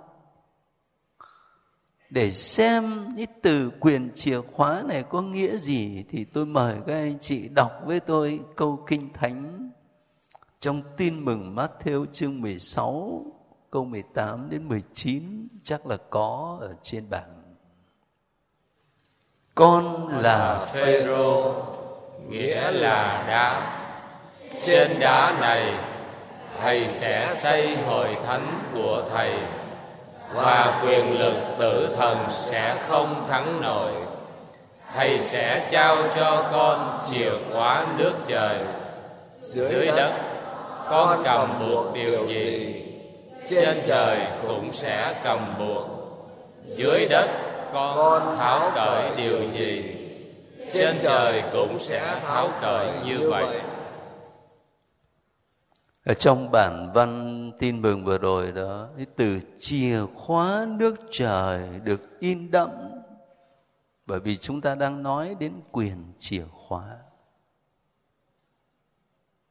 để 2.14 2.30
xem 2.30 3.08
cái 3.16 3.26
từ 3.42 3.70
quyền 3.80 4.10
chìa 4.14 4.40
khóa 4.40 4.82
này 4.86 5.02
có 5.02 5.22
nghĩa 5.22 5.56
gì 5.56 6.04
thì 6.10 6.24
tôi 6.24 6.46
mời 6.46 6.76
các 6.86 6.94
anh 6.94 7.18
chị 7.20 7.48
đọc 7.48 7.72
với 7.84 8.00
tôi 8.00 8.40
câu 8.56 8.84
kinh 8.86 9.12
thánh 9.12 9.70
trong 10.60 10.82
tin 10.96 11.24
mừng 11.24 11.56
Matthew 11.56 12.04
chương 12.12 12.40
16 12.40 13.22
câu 13.70 13.84
18 13.84 14.50
đến 14.50 14.68
19 14.68 15.48
chắc 15.64 15.86
là 15.86 15.96
có 16.10 16.58
ở 16.60 16.74
trên 16.82 17.10
bảng. 17.10 17.42
Con 19.54 20.08
là 20.08 20.66
Phêrô, 20.72 21.54
nghĩa 22.28 22.70
là 22.70 23.24
đá. 23.28 23.80
Trên 24.66 25.00
đá 25.00 25.38
này 25.40 25.74
thầy 26.60 26.88
sẽ 26.90 27.34
xây 27.36 27.76
hội 27.76 28.16
thánh 28.26 28.70
của 28.74 29.08
thầy 29.10 29.34
và 30.34 30.82
quyền 30.84 31.18
lực 31.18 31.34
tử 31.58 31.94
thần 31.96 32.18
sẽ 32.30 32.76
không 32.88 33.26
thắng 33.28 33.60
nổi. 33.62 33.92
Thầy 34.94 35.18
sẽ 35.22 35.68
trao 35.70 35.96
cho 36.16 36.44
con 36.52 36.98
chìa 37.10 37.30
khóa 37.52 37.86
nước 37.96 38.12
trời. 38.28 38.56
Dưới 39.40 39.86
đất 39.96 40.12
con 40.90 41.22
cầm 41.24 41.48
buộc 41.60 41.94
điều 41.94 42.26
gì? 42.28 42.80
trên 43.50 43.82
trời 43.86 44.18
cũng 44.48 44.72
sẽ 44.72 45.14
cầm 45.24 45.38
buộc. 45.58 45.86
Dưới 46.64 47.06
đất 47.10 47.28
con 47.72 48.36
tháo 48.38 48.70
cởi 48.74 49.02
điều 49.16 49.38
gì? 49.52 49.94
trên 50.72 50.98
trời 51.00 51.42
cũng 51.52 51.78
sẽ 51.80 52.16
tháo 52.26 52.48
cởi 52.62 52.86
như 53.04 53.30
vậy 53.30 53.46
ở 56.04 56.14
trong 56.14 56.50
bản 56.50 56.90
văn 56.94 57.50
tin 57.58 57.82
mừng 57.82 58.04
vừa 58.04 58.18
rồi 58.18 58.52
đó, 58.52 58.88
cái 58.96 59.06
từ 59.16 59.40
chìa 59.58 60.00
khóa 60.14 60.66
nước 60.68 60.94
trời 61.10 61.80
được 61.84 62.20
in 62.20 62.50
đậm. 62.50 62.70
Bởi 64.06 64.20
vì 64.20 64.36
chúng 64.36 64.60
ta 64.60 64.74
đang 64.74 65.02
nói 65.02 65.36
đến 65.38 65.52
quyền 65.72 66.12
chìa 66.18 66.44
khóa. 66.52 66.96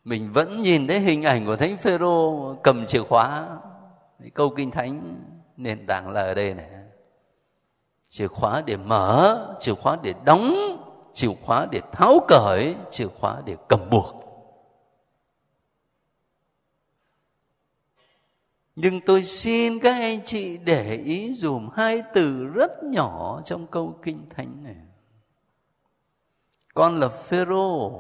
Mình 0.04 0.32
vẫn 0.32 0.62
nhìn 0.62 0.88
thấy 0.88 1.00
hình 1.00 1.24
ảnh 1.24 1.46
của 1.46 1.56
thánh 1.56 1.78
phêrô 1.78 2.56
cầm 2.64 2.86
chìa 2.86 3.04
khóa. 3.04 3.48
Câu 4.34 4.54
kinh 4.56 4.72
thánh 4.72 5.16
nền 5.58 5.88
tảng 5.88 6.10
là 6.10 6.22
ở 6.22 6.34
đây 6.34 6.54
này. 6.54 6.70
Chìa 8.10 8.28
khóa 8.28 8.62
để 8.66 8.78
mở, 8.78 9.56
chìa 9.60 9.74
khóa 9.74 9.98
để 10.04 10.14
đóng, 10.26 10.56
chìa 11.14 11.34
khóa 11.46 11.68
để 11.72 11.82
tháo 11.92 12.20
cởi, 12.28 12.76
chìa 12.92 13.08
khóa 13.20 13.42
để 13.46 13.56
cầm 13.70 13.90
buộc. 13.90 14.23
Nhưng 18.76 19.02
tôi 19.02 19.24
xin 19.24 19.80
các 19.80 19.94
anh 19.94 20.26
chị 20.26 20.58
để 20.58 20.96
ý 20.96 21.34
dùm 21.34 21.70
hai 21.76 22.04
từ 22.14 22.46
rất 22.46 22.84
nhỏ 22.84 23.42
trong 23.46 23.68
câu 23.68 23.96
kinh 24.02 24.30
thánh 24.30 24.64
này. 24.64 24.76
Con 26.74 27.00
là 27.00 27.10
phêrô. 27.10 27.92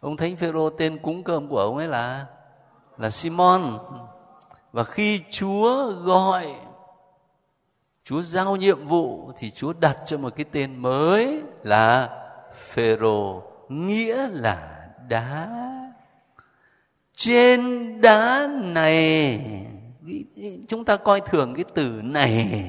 Ông 0.00 0.16
thánh 0.16 0.36
phêrô 0.36 0.70
tên 0.70 0.98
cúng 1.02 1.24
cơm 1.24 1.48
của 1.48 1.58
ông 1.58 1.76
ấy 1.76 1.88
là 1.88 2.26
là 2.98 3.10
simon. 3.10 3.78
Và 4.72 4.84
khi 4.84 5.20
chúa 5.30 5.92
gọi 5.92 6.56
Chúa 8.04 8.22
giao 8.22 8.56
nhiệm 8.56 8.86
vụ 8.86 9.32
thì 9.38 9.50
Chúa 9.50 9.72
đặt 9.72 9.98
cho 10.06 10.18
một 10.18 10.36
cái 10.36 10.44
tên 10.52 10.76
mới 10.76 11.42
là 11.62 12.16
Phêrô, 12.54 13.42
nghĩa 13.68 14.28
là 14.28 14.88
đá. 15.08 15.69
Trên 17.20 18.00
đá 18.00 18.48
này 18.52 19.40
chúng 20.68 20.84
ta 20.84 20.96
coi 20.96 21.20
thường 21.20 21.54
cái 21.54 21.64
từ 21.74 22.00
này. 22.02 22.64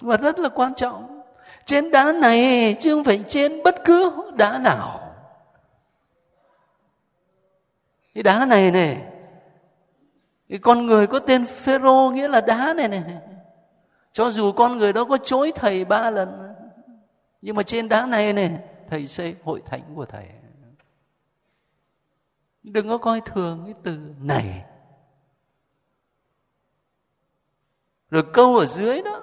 Mà 0.00 0.16
rất 0.16 0.38
là 0.38 0.48
quan 0.48 0.74
trọng. 0.74 1.22
Trên 1.66 1.90
đá 1.90 2.12
này, 2.12 2.76
chứ 2.80 2.94
không 2.94 3.04
phải 3.04 3.24
trên 3.28 3.62
bất 3.62 3.74
cứ 3.84 4.30
đá 4.36 4.58
nào. 4.58 5.14
Cái 8.14 8.22
đá 8.22 8.44
này 8.44 8.70
này 8.70 9.02
cái 10.48 10.58
con 10.58 10.86
người 10.86 11.06
có 11.06 11.18
tên 11.18 11.44
phêrô 11.44 12.10
nghĩa 12.10 12.28
là 12.28 12.40
đá 12.40 12.74
này 12.76 12.88
này 12.88 13.02
cho 14.12 14.30
dù 14.30 14.52
con 14.52 14.76
người 14.76 14.92
đó 14.92 15.04
có 15.04 15.16
chối 15.16 15.52
thầy 15.54 15.84
ba 15.84 16.10
lần, 16.10 16.54
nhưng 17.42 17.56
mà 17.56 17.62
trên 17.62 17.88
đá 17.88 18.06
này 18.06 18.32
này 18.32 18.50
thầy 18.90 19.08
xây 19.08 19.34
hội 19.44 19.62
thánh 19.66 19.82
của 19.94 20.06
thầy 20.06 20.24
đừng 22.62 22.88
có 22.88 22.98
coi 22.98 23.20
thường 23.20 23.62
cái 23.64 23.74
từ 23.82 23.98
này. 24.20 24.64
Rồi 28.10 28.24
câu 28.32 28.56
ở 28.56 28.66
dưới 28.66 29.02
đó, 29.02 29.20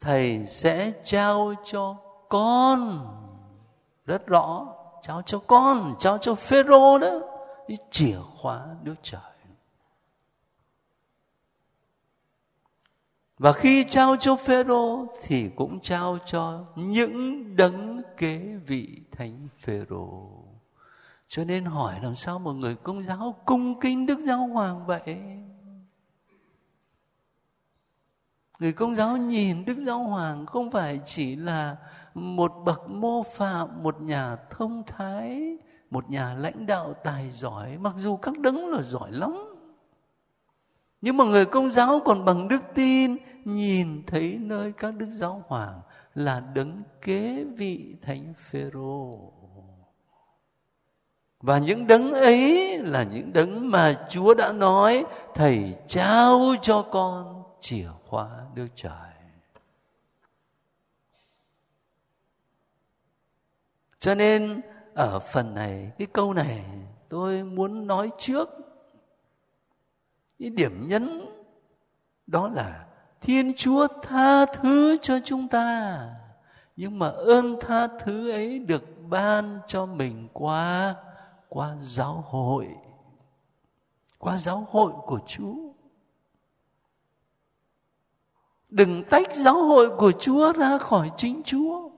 thầy 0.00 0.46
sẽ 0.46 0.92
trao 1.04 1.54
cho 1.64 1.96
con, 2.28 3.08
rất 4.06 4.26
rõ, 4.26 4.66
trao 5.02 5.22
cho 5.22 5.38
con, 5.38 5.94
trao 5.98 6.18
cho 6.18 6.34
phêrô 6.34 6.98
đó 6.98 7.20
cái 7.68 7.76
chìa 7.90 8.18
khóa 8.36 8.66
nước 8.82 8.94
trời. 9.02 9.20
Và 13.38 13.52
khi 13.52 13.84
trao 13.84 14.16
cho 14.16 14.36
phêrô 14.36 15.06
thì 15.22 15.50
cũng 15.56 15.80
trao 15.80 16.18
cho 16.26 16.64
những 16.76 17.44
đấng 17.56 18.02
kế 18.16 18.38
vị 18.66 19.02
thánh 19.10 19.48
phêrô 19.58 20.37
cho 21.28 21.44
nên 21.44 21.64
hỏi 21.64 22.00
làm 22.02 22.14
sao 22.14 22.38
một 22.38 22.52
người 22.52 22.74
công 22.74 23.02
giáo 23.02 23.34
cung 23.44 23.80
kính 23.80 24.06
đức 24.06 24.20
giáo 24.20 24.46
hoàng 24.46 24.86
vậy? 24.86 25.16
Người 28.58 28.72
công 28.72 28.94
giáo 28.94 29.16
nhìn 29.16 29.64
đức 29.64 29.76
giáo 29.86 29.98
hoàng 29.98 30.46
không 30.46 30.70
phải 30.70 31.00
chỉ 31.04 31.36
là 31.36 31.76
một 32.14 32.52
bậc 32.64 32.90
mô 32.90 33.22
phạm, 33.22 33.82
một 33.82 34.00
nhà 34.00 34.36
thông 34.50 34.82
thái, 34.86 35.58
một 35.90 36.10
nhà 36.10 36.34
lãnh 36.34 36.66
đạo 36.66 36.94
tài 37.04 37.30
giỏi, 37.30 37.78
mặc 37.78 37.94
dù 37.96 38.16
các 38.16 38.38
đấng 38.38 38.68
là 38.68 38.82
giỏi 38.82 39.12
lắm. 39.12 39.54
Nhưng 41.00 41.16
mà 41.16 41.24
người 41.24 41.44
công 41.44 41.70
giáo 41.70 42.00
còn 42.04 42.24
bằng 42.24 42.48
đức 42.48 42.62
tin, 42.74 43.16
nhìn 43.44 44.02
thấy 44.06 44.38
nơi 44.40 44.72
các 44.72 44.94
đức 44.94 45.10
giáo 45.10 45.44
hoàng 45.46 45.80
là 46.14 46.40
đấng 46.40 46.82
kế 47.00 47.44
vị 47.44 47.96
thánh 48.02 48.34
phêrô 48.36 49.32
và 51.40 51.58
những 51.58 51.86
đấng 51.86 52.12
ấy 52.12 52.78
là 52.78 53.02
những 53.02 53.32
đấng 53.32 53.70
mà 53.70 54.06
chúa 54.08 54.34
đã 54.34 54.52
nói 54.52 55.04
thầy 55.34 55.74
trao 55.86 56.54
cho 56.62 56.82
con 56.82 57.42
chìa 57.60 57.88
khóa 58.06 58.28
Đức 58.54 58.68
Trời. 58.74 58.92
Cho 64.00 64.14
nên 64.14 64.60
ở 64.94 65.18
phần 65.18 65.54
này, 65.54 65.90
cái 65.98 66.06
câu 66.12 66.34
này 66.34 66.64
tôi 67.08 67.44
muốn 67.44 67.86
nói 67.86 68.10
trước 68.18 68.48
cái 70.38 70.50
điểm 70.50 70.88
nhấn 70.88 71.20
đó 72.26 72.48
là 72.48 72.86
Thiên 73.20 73.52
Chúa 73.56 73.86
tha 74.02 74.46
thứ 74.46 74.96
cho 75.02 75.18
chúng 75.24 75.48
ta. 75.48 75.98
Nhưng 76.76 76.98
mà 76.98 77.08
ơn 77.08 77.56
tha 77.60 77.86
thứ 77.86 78.30
ấy 78.30 78.58
được 78.58 78.84
ban 79.08 79.58
cho 79.66 79.86
mình 79.86 80.28
qua 80.32 80.94
qua 81.48 81.76
giáo 81.82 82.24
hội. 82.28 82.68
Qua 84.18 84.38
giáo 84.38 84.66
hội 84.70 84.92
của 85.06 85.20
Chúa 85.26 85.68
đừng 88.68 89.04
tách 89.04 89.36
giáo 89.36 89.64
hội 89.64 89.90
của 89.96 90.12
chúa 90.12 90.52
ra 90.52 90.78
khỏi 90.78 91.10
chính 91.16 91.42
chúa 91.44 91.90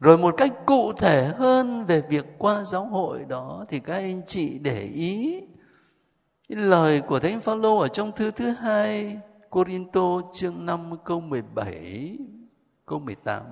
rồi 0.00 0.18
một 0.18 0.34
cách 0.36 0.52
cụ 0.66 0.92
thể 0.92 1.32
hơn 1.36 1.84
về 1.84 2.02
việc 2.08 2.24
qua 2.38 2.64
giáo 2.64 2.84
hội 2.86 3.24
đó 3.28 3.64
thì 3.68 3.80
các 3.80 3.94
anh 3.94 4.22
chị 4.26 4.58
để 4.58 4.82
ý 4.82 5.42
lời 6.48 7.00
của 7.00 7.20
Thánh 7.20 7.40
Phaolô 7.40 7.78
ở 7.78 7.88
trong 7.88 8.12
thư 8.12 8.30
thứ 8.30 8.50
hai 8.50 9.18
Corinto 9.50 10.20
chương 10.34 10.66
5 10.66 10.96
câu 11.04 11.20
17 11.20 12.18
câu 12.86 12.98
18 12.98 13.42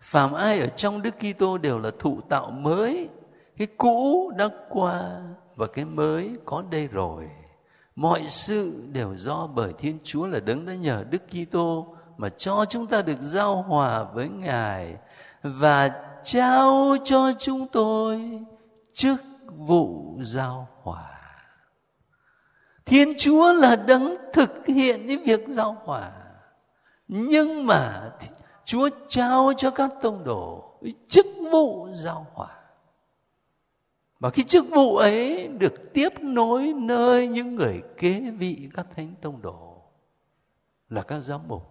Phàm 0.00 0.32
ai 0.32 0.60
ở 0.60 0.66
trong 0.66 1.02
Đức 1.02 1.14
Kitô 1.18 1.58
đều 1.58 1.78
là 1.78 1.90
thụ 1.98 2.20
tạo 2.28 2.50
mới 2.50 3.08
Cái 3.56 3.66
cũ 3.76 4.32
đã 4.36 4.48
qua 4.68 5.20
và 5.56 5.66
cái 5.66 5.84
mới 5.84 6.36
có 6.44 6.62
đây 6.70 6.86
rồi 6.86 7.30
mọi 7.96 8.24
sự 8.28 8.86
đều 8.92 9.14
do 9.16 9.46
bởi 9.46 9.72
Thiên 9.78 9.98
Chúa 10.04 10.26
là 10.26 10.40
đấng 10.40 10.66
đã 10.66 10.74
nhờ 10.74 11.04
Đức 11.10 11.22
Kitô 11.28 11.96
mà 12.16 12.28
cho 12.28 12.64
chúng 12.68 12.86
ta 12.86 13.02
được 13.02 13.18
giao 13.20 13.62
hòa 13.62 14.04
với 14.04 14.28
Ngài 14.28 14.96
và 15.42 15.90
trao 16.24 16.96
cho 17.04 17.32
chúng 17.38 17.66
tôi 17.66 18.40
chức 18.92 19.22
vụ 19.56 20.18
giao 20.22 20.68
hòa. 20.82 21.10
Thiên 22.86 23.14
Chúa 23.18 23.52
là 23.52 23.76
đấng 23.76 24.14
thực 24.32 24.66
hiện 24.66 25.06
những 25.06 25.24
việc 25.24 25.48
giao 25.48 25.76
hòa. 25.84 26.12
Nhưng 27.08 27.66
mà 27.66 28.10
Chúa 28.68 28.88
trao 29.08 29.52
cho 29.56 29.70
các 29.70 29.90
tông 30.00 30.24
đồ 30.24 30.72
chức 31.08 31.26
vụ 31.52 31.88
giao 31.94 32.26
hòa. 32.32 32.48
Và 34.20 34.30
cái 34.30 34.44
chức 34.48 34.66
vụ 34.70 34.96
ấy 34.96 35.48
được 35.48 35.74
tiếp 35.94 36.08
nối 36.20 36.72
nơi 36.76 37.28
những 37.28 37.54
người 37.54 37.82
kế 37.96 38.20
vị 38.20 38.70
các 38.74 38.86
thánh 38.96 39.14
tông 39.20 39.42
đồ 39.42 39.82
là 40.88 41.02
các 41.02 41.20
giám 41.20 41.40
mục. 41.48 41.62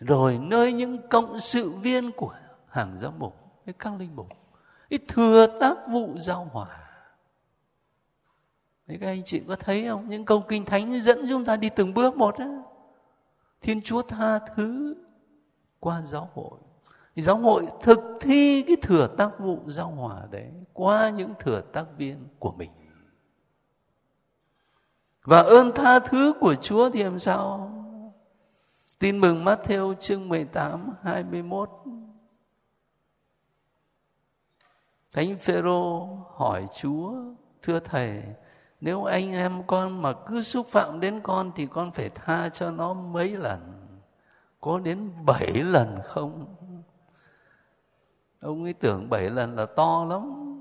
Rồi 0.00 0.38
nơi 0.38 0.72
những 0.72 1.08
cộng 1.08 1.40
sự 1.40 1.70
viên 1.70 2.12
của 2.12 2.34
hàng 2.68 2.98
giám 2.98 3.18
mục, 3.18 3.36
các 3.78 3.92
linh 3.98 4.16
mục. 4.16 4.28
Ý 4.88 4.98
thừa 5.08 5.46
tác 5.60 5.76
vụ 5.88 6.08
giao 6.18 6.48
hòa. 6.52 6.78
Đấy, 8.86 8.98
các 9.00 9.06
anh 9.06 9.24
chị 9.24 9.42
có 9.48 9.56
thấy 9.56 9.86
không? 9.88 10.08
Những 10.08 10.24
câu 10.24 10.40
kinh 10.48 10.64
thánh 10.64 11.00
dẫn 11.00 11.26
chúng 11.28 11.44
ta 11.44 11.56
đi 11.56 11.68
từng 11.76 11.94
bước 11.94 12.16
một 12.16 12.34
á. 12.38 12.62
Thiên 13.60 13.82
Chúa 13.82 14.02
tha 14.02 14.38
thứ 14.38 14.94
qua 15.84 16.02
giáo 16.02 16.30
hội 16.34 16.58
thì 17.16 17.22
giáo 17.22 17.36
hội 17.36 17.66
thực 17.82 18.00
thi 18.20 18.64
cái 18.66 18.76
thừa 18.82 19.06
tác 19.06 19.30
vụ 19.38 19.58
giao 19.66 19.90
hòa 19.90 20.22
đấy 20.30 20.50
qua 20.72 21.08
những 21.08 21.34
thừa 21.38 21.60
tác 21.60 21.84
viên 21.96 22.28
của 22.38 22.52
mình 22.52 22.70
và 25.24 25.42
ơn 25.42 25.72
tha 25.74 25.98
thứ 25.98 26.32
của 26.40 26.54
Chúa 26.54 26.90
thì 26.90 27.02
làm 27.02 27.18
sao? 27.18 27.70
Tin 28.98 29.18
mừng 29.18 29.44
Matthew 29.44 29.94
chương 29.94 30.28
18 30.28 30.92
21 31.02 31.70
Thánh 35.12 35.36
Phêrô 35.36 36.06
hỏi 36.34 36.66
Chúa, 36.74 37.14
thưa 37.62 37.80
thầy, 37.80 38.22
nếu 38.80 39.04
anh 39.04 39.32
em 39.32 39.62
con 39.66 40.02
mà 40.02 40.12
cứ 40.26 40.42
xúc 40.42 40.66
phạm 40.66 41.00
đến 41.00 41.20
con 41.22 41.52
thì 41.56 41.66
con 41.66 41.92
phải 41.92 42.08
tha 42.08 42.48
cho 42.48 42.70
nó 42.70 42.92
mấy 42.94 43.36
lần? 43.36 43.83
Có 44.64 44.78
đến 44.78 45.10
bảy 45.26 45.52
lần 45.52 46.00
không? 46.04 46.54
ông 48.40 48.64
ấy 48.64 48.72
tưởng 48.72 49.10
bảy 49.10 49.30
lần 49.30 49.56
là 49.56 49.66
to 49.66 50.06
lắm. 50.08 50.54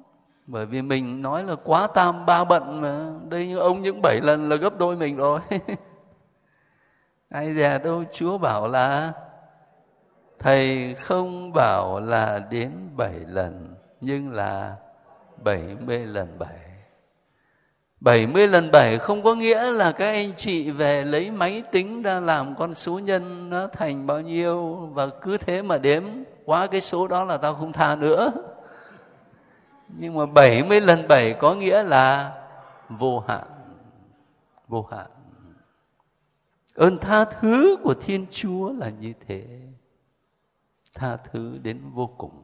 Bởi 0.48 0.66
vì 0.66 0.82
mình 0.82 1.22
nói 1.22 1.44
là 1.44 1.56
quá 1.56 1.88
tam 1.88 2.26
ba 2.26 2.44
bận 2.44 2.82
mà. 2.82 3.12
Đây 3.30 3.48
như 3.48 3.58
ông 3.58 3.82
những 3.82 4.02
bảy 4.02 4.20
lần 4.24 4.50
là 4.50 4.56
gấp 4.56 4.78
đôi 4.78 4.96
mình 4.96 5.18
rồi. 5.18 5.40
Ai 7.30 7.54
dè 7.54 7.80
đâu, 7.80 8.04
chúa 8.14 8.38
bảo 8.38 8.68
là, 8.68 9.14
thầy 10.40 10.96
không 10.96 11.54
bảo 11.54 12.00
là 12.00 12.40
đến 12.40 12.72
bảy 12.98 13.20
lần, 13.20 13.76
nhưng 14.02 14.32
là 14.32 14.76
bảy 15.44 15.76
mươi 15.80 16.06
lần 16.06 16.40
bảy 16.40 16.63
bảy 18.04 18.28
mươi 18.28 18.48
lần 18.48 18.72
bảy 18.72 18.98
không 18.98 19.24
có 19.24 19.36
nghĩa 19.36 19.72
là 19.72 19.92
các 19.92 20.06
anh 20.12 20.34
chị 20.38 20.72
về 20.72 21.04
lấy 21.04 21.32
máy 21.32 21.64
tính 21.72 22.02
ra 22.02 22.20
làm 22.20 22.56
con 22.56 22.74
số 22.74 23.00
nhân 23.00 23.50
nó 23.50 23.68
thành 23.68 24.08
bao 24.08 24.22
nhiêu 24.22 24.76
và 24.94 25.08
cứ 25.22 25.38
thế 25.38 25.62
mà 25.62 25.78
đếm. 25.78 26.04
Quá 26.46 26.68
cái 26.68 26.82
số 26.82 27.08
đó 27.08 27.24
là 27.24 27.38
tao 27.38 27.54
không 27.56 27.72
tha 27.72 27.96
nữa. 27.96 28.32
Nhưng 29.88 30.14
mà 30.14 30.26
70 30.26 30.82
lần 30.82 31.08
7 31.08 31.34
có 31.34 31.56
nghĩa 31.56 31.84
là 31.84 32.34
vô 32.90 33.20
hạn. 33.20 33.44
Vô 34.68 34.88
hạn. 34.92 35.08
Ơn 36.76 36.98
tha 36.98 37.26
thứ 37.26 37.76
của 37.84 37.94
thiên 37.94 38.26
chúa 38.32 38.74
là 38.74 38.90
như 38.90 39.14
thế. 39.28 39.46
Tha 40.94 41.18
thứ 41.18 41.58
đến 41.64 41.82
vô 41.94 42.08
cùng 42.18 42.43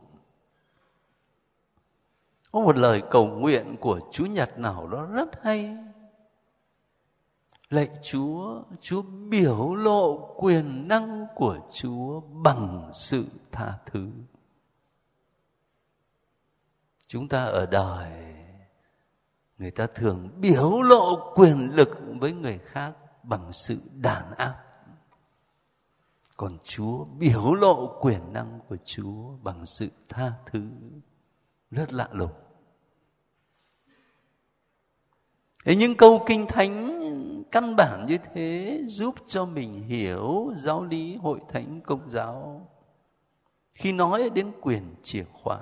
có 2.51 2.59
một 2.59 2.77
lời 2.77 3.01
cầu 3.11 3.27
nguyện 3.27 3.75
của 3.79 3.99
Chúa 4.11 4.25
Nhật 4.25 4.59
nào 4.59 4.87
đó 4.87 5.05
rất 5.05 5.43
hay. 5.43 5.77
Lạy 7.69 7.89
Chúa, 8.03 8.61
Chúa 8.81 9.01
biểu 9.01 9.75
lộ 9.75 10.33
quyền 10.37 10.87
năng 10.87 11.27
của 11.35 11.57
Chúa 11.73 12.19
bằng 12.19 12.89
sự 12.93 13.25
tha 13.51 13.77
thứ. 13.85 14.09
Chúng 17.07 17.27
ta 17.27 17.45
ở 17.45 17.65
đời 17.65 18.29
người 19.59 19.71
ta 19.71 19.87
thường 19.95 20.29
biểu 20.41 20.81
lộ 20.81 21.33
quyền 21.35 21.69
lực 21.75 21.89
với 22.19 22.33
người 22.33 22.57
khác 22.57 22.93
bằng 23.23 23.53
sự 23.53 23.77
đàn 23.95 24.33
áp 24.33 24.55
còn 26.37 26.57
chúa 26.63 27.05
biểu 27.05 27.53
lộ 27.53 27.99
quyền 28.01 28.33
năng 28.33 28.59
của 28.67 28.77
chúa 28.85 29.37
bằng 29.43 29.65
sự 29.65 29.89
tha 30.09 30.31
thứ 30.45 30.69
rất 31.71 31.93
lạ 31.93 32.09
lùng. 32.11 32.31
Thế 35.65 35.75
những 35.75 35.95
câu 35.95 36.23
kinh 36.27 36.47
thánh 36.47 36.99
căn 37.51 37.75
bản 37.75 38.05
như 38.05 38.17
thế 38.17 38.81
giúp 38.87 39.15
cho 39.27 39.45
mình 39.45 39.73
hiểu 39.73 40.51
giáo 40.55 40.83
lý 40.83 41.15
hội 41.15 41.39
thánh 41.49 41.81
công 41.81 42.09
giáo. 42.09 42.67
Khi 43.73 43.91
nói 43.91 44.29
đến 44.29 44.51
quyền 44.61 44.95
chìa 45.03 45.23
khóa, 45.33 45.59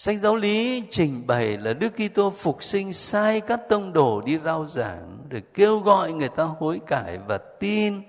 Sách 0.00 0.18
giáo 0.18 0.36
lý 0.36 0.82
trình 0.90 1.26
bày 1.26 1.58
là 1.58 1.72
Đức 1.72 1.92
Kitô 1.96 2.30
phục 2.30 2.62
sinh 2.62 2.92
sai 2.92 3.40
các 3.40 3.60
tông 3.68 3.92
đồ 3.92 4.20
đi 4.20 4.38
rao 4.44 4.66
giảng 4.66 5.18
để 5.28 5.40
kêu 5.40 5.80
gọi 5.80 6.12
người 6.12 6.28
ta 6.28 6.44
hối 6.44 6.80
cải 6.86 7.18
và 7.18 7.38
tin 7.38 8.02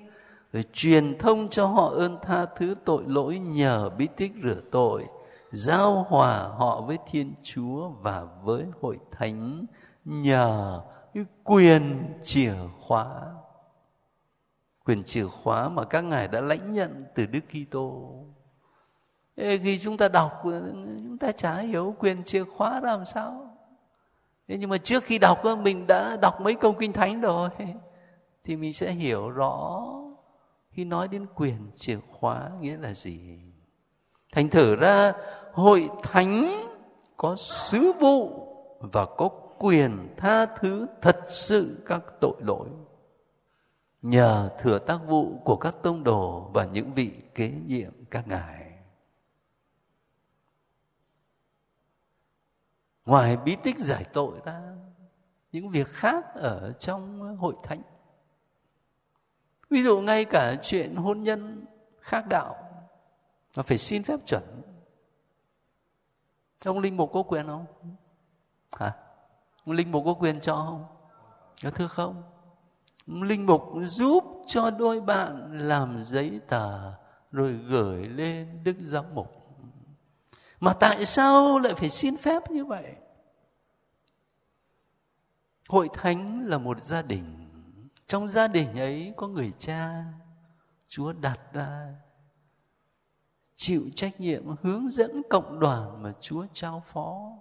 rồi 0.53 0.65
truyền 0.73 1.17
thông 1.17 1.49
cho 1.49 1.65
họ 1.65 1.89
ơn 1.89 2.17
tha 2.21 2.45
thứ 2.45 2.75
tội 2.85 3.03
lỗi 3.07 3.39
nhờ 3.39 3.89
bí 3.97 4.07
tích 4.15 4.31
rửa 4.43 4.61
tội, 4.71 5.05
giao 5.51 6.03
hòa 6.03 6.39
họ 6.39 6.81
với 6.81 6.97
Thiên 7.11 7.33
Chúa 7.43 7.89
và 7.89 8.25
với 8.43 8.65
hội 8.81 8.97
thánh 9.11 9.65
nhờ 10.05 10.81
cái 11.13 11.25
quyền 11.43 12.13
chìa 12.23 12.53
khóa. 12.81 13.05
Quyền 14.85 15.03
chìa 15.03 15.27
khóa 15.27 15.69
mà 15.69 15.85
các 15.85 16.01
ngài 16.01 16.27
đã 16.27 16.41
lãnh 16.41 16.73
nhận 16.73 17.03
từ 17.15 17.25
Đức 17.25 17.39
Kitô. 17.49 18.15
Khi 19.37 19.79
chúng 19.79 19.97
ta 19.97 20.07
đọc, 20.07 20.41
chúng 20.43 21.17
ta 21.19 21.31
chả 21.31 21.57
hiểu 21.57 21.95
quyền 21.99 22.23
chìa 22.23 22.43
khóa 22.43 22.79
làm 22.79 23.05
sao. 23.05 23.57
Thế 24.47 24.57
nhưng 24.57 24.69
mà 24.69 24.77
trước 24.77 25.03
khi 25.03 25.17
đọc, 25.19 25.41
mình 25.63 25.87
đã 25.87 26.17
đọc 26.21 26.41
mấy 26.41 26.55
câu 26.55 26.73
kinh 26.73 26.93
thánh 26.93 27.21
rồi. 27.21 27.49
Thì 28.43 28.55
mình 28.55 28.73
sẽ 28.73 28.91
hiểu 28.91 29.29
rõ 29.29 29.85
khi 30.69 30.85
nói 30.85 31.07
đến 31.07 31.25
quyền 31.35 31.71
chìa 31.75 31.99
khóa 32.11 32.49
nghĩa 32.59 32.77
là 32.77 32.93
gì? 32.93 33.39
Thành 34.31 34.49
thử 34.49 34.75
ra, 34.75 35.13
hội 35.53 35.89
thánh 36.03 36.51
có 37.17 37.35
sứ 37.35 37.91
vụ 37.99 38.45
và 38.79 39.05
có 39.05 39.29
quyền 39.59 40.07
tha 40.17 40.45
thứ 40.45 40.87
thật 41.01 41.19
sự 41.29 41.83
các 41.85 42.03
tội 42.21 42.35
lỗi. 42.39 42.69
Nhờ 44.01 44.49
thừa 44.59 44.79
tác 44.79 44.99
vụ 45.07 45.39
của 45.45 45.55
các 45.55 45.75
tông 45.83 46.03
đồ 46.03 46.49
và 46.53 46.65
những 46.65 46.93
vị 46.93 47.11
kế 47.35 47.51
nhiệm 47.67 47.91
các 48.11 48.27
ngài. 48.27 48.71
Ngoài 53.05 53.37
bí 53.37 53.55
tích 53.63 53.79
giải 53.79 54.05
tội 54.13 54.39
ra, 54.45 54.75
những 55.51 55.69
việc 55.69 55.87
khác 55.87 56.25
ở 56.33 56.73
trong 56.79 57.37
hội 57.37 57.55
thánh 57.63 57.81
ví 59.69 59.83
dụ 59.83 59.99
ngay 59.99 60.25
cả 60.25 60.55
chuyện 60.63 60.95
hôn 60.95 61.23
nhân 61.23 61.65
khác 61.99 62.27
đạo 62.27 62.55
mà 63.57 63.63
phải 63.63 63.77
xin 63.77 64.03
phép 64.03 64.19
chuẩn. 64.25 64.43
Ông 66.65 66.79
linh 66.79 66.97
mục 66.97 67.09
có 67.13 67.23
quyền 67.23 67.47
không? 67.47 67.65
Hả? 68.71 68.93
Ông 69.65 69.75
linh 69.75 69.91
mục 69.91 70.03
có 70.05 70.13
quyền 70.13 70.39
cho 70.39 70.55
không? 70.55 70.85
Có 71.63 71.69
thưa 71.69 71.87
không? 71.87 72.23
Ông 73.07 73.23
linh 73.23 73.45
mục 73.45 73.63
giúp 73.83 74.23
cho 74.47 74.69
đôi 74.69 75.01
bạn 75.01 75.49
làm 75.67 76.03
giấy 76.03 76.39
tờ 76.47 76.93
rồi 77.31 77.53
gửi 77.53 78.07
lên 78.07 78.63
đức 78.63 78.75
giám 78.79 79.05
mục. 79.15 79.35
Mà 80.59 80.73
tại 80.73 81.05
sao 81.05 81.59
lại 81.59 81.73
phải 81.73 81.89
xin 81.89 82.17
phép 82.17 82.51
như 82.51 82.65
vậy? 82.65 82.95
Hội 85.67 85.89
thánh 85.93 86.45
là 86.45 86.57
một 86.57 86.81
gia 86.81 87.01
đình 87.01 87.38
trong 88.09 88.27
gia 88.27 88.47
đình 88.47 88.79
ấy 88.79 89.13
có 89.17 89.27
người 89.27 89.51
cha, 89.59 90.03
chúa 90.87 91.13
đặt 91.13 91.39
ra 91.53 91.95
chịu 93.55 93.89
trách 93.95 94.19
nhiệm, 94.19 94.43
hướng 94.61 94.89
dẫn 94.89 95.21
cộng 95.29 95.59
đoàn 95.59 96.03
mà 96.03 96.13
chúa 96.21 96.45
trao 96.53 96.83
phó. 96.85 97.31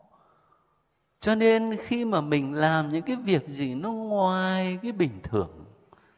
Cho 1.21 1.35
nên 1.35 1.77
khi 1.81 2.05
mà 2.05 2.21
mình 2.21 2.55
làm 2.55 2.93
những 2.93 3.03
cái 3.03 3.17
việc 3.17 3.49
gì 3.49 3.75
nó 3.75 3.93
ngoài 3.93 4.79
cái 4.83 4.93
bình 4.93 5.21
thường, 5.23 5.65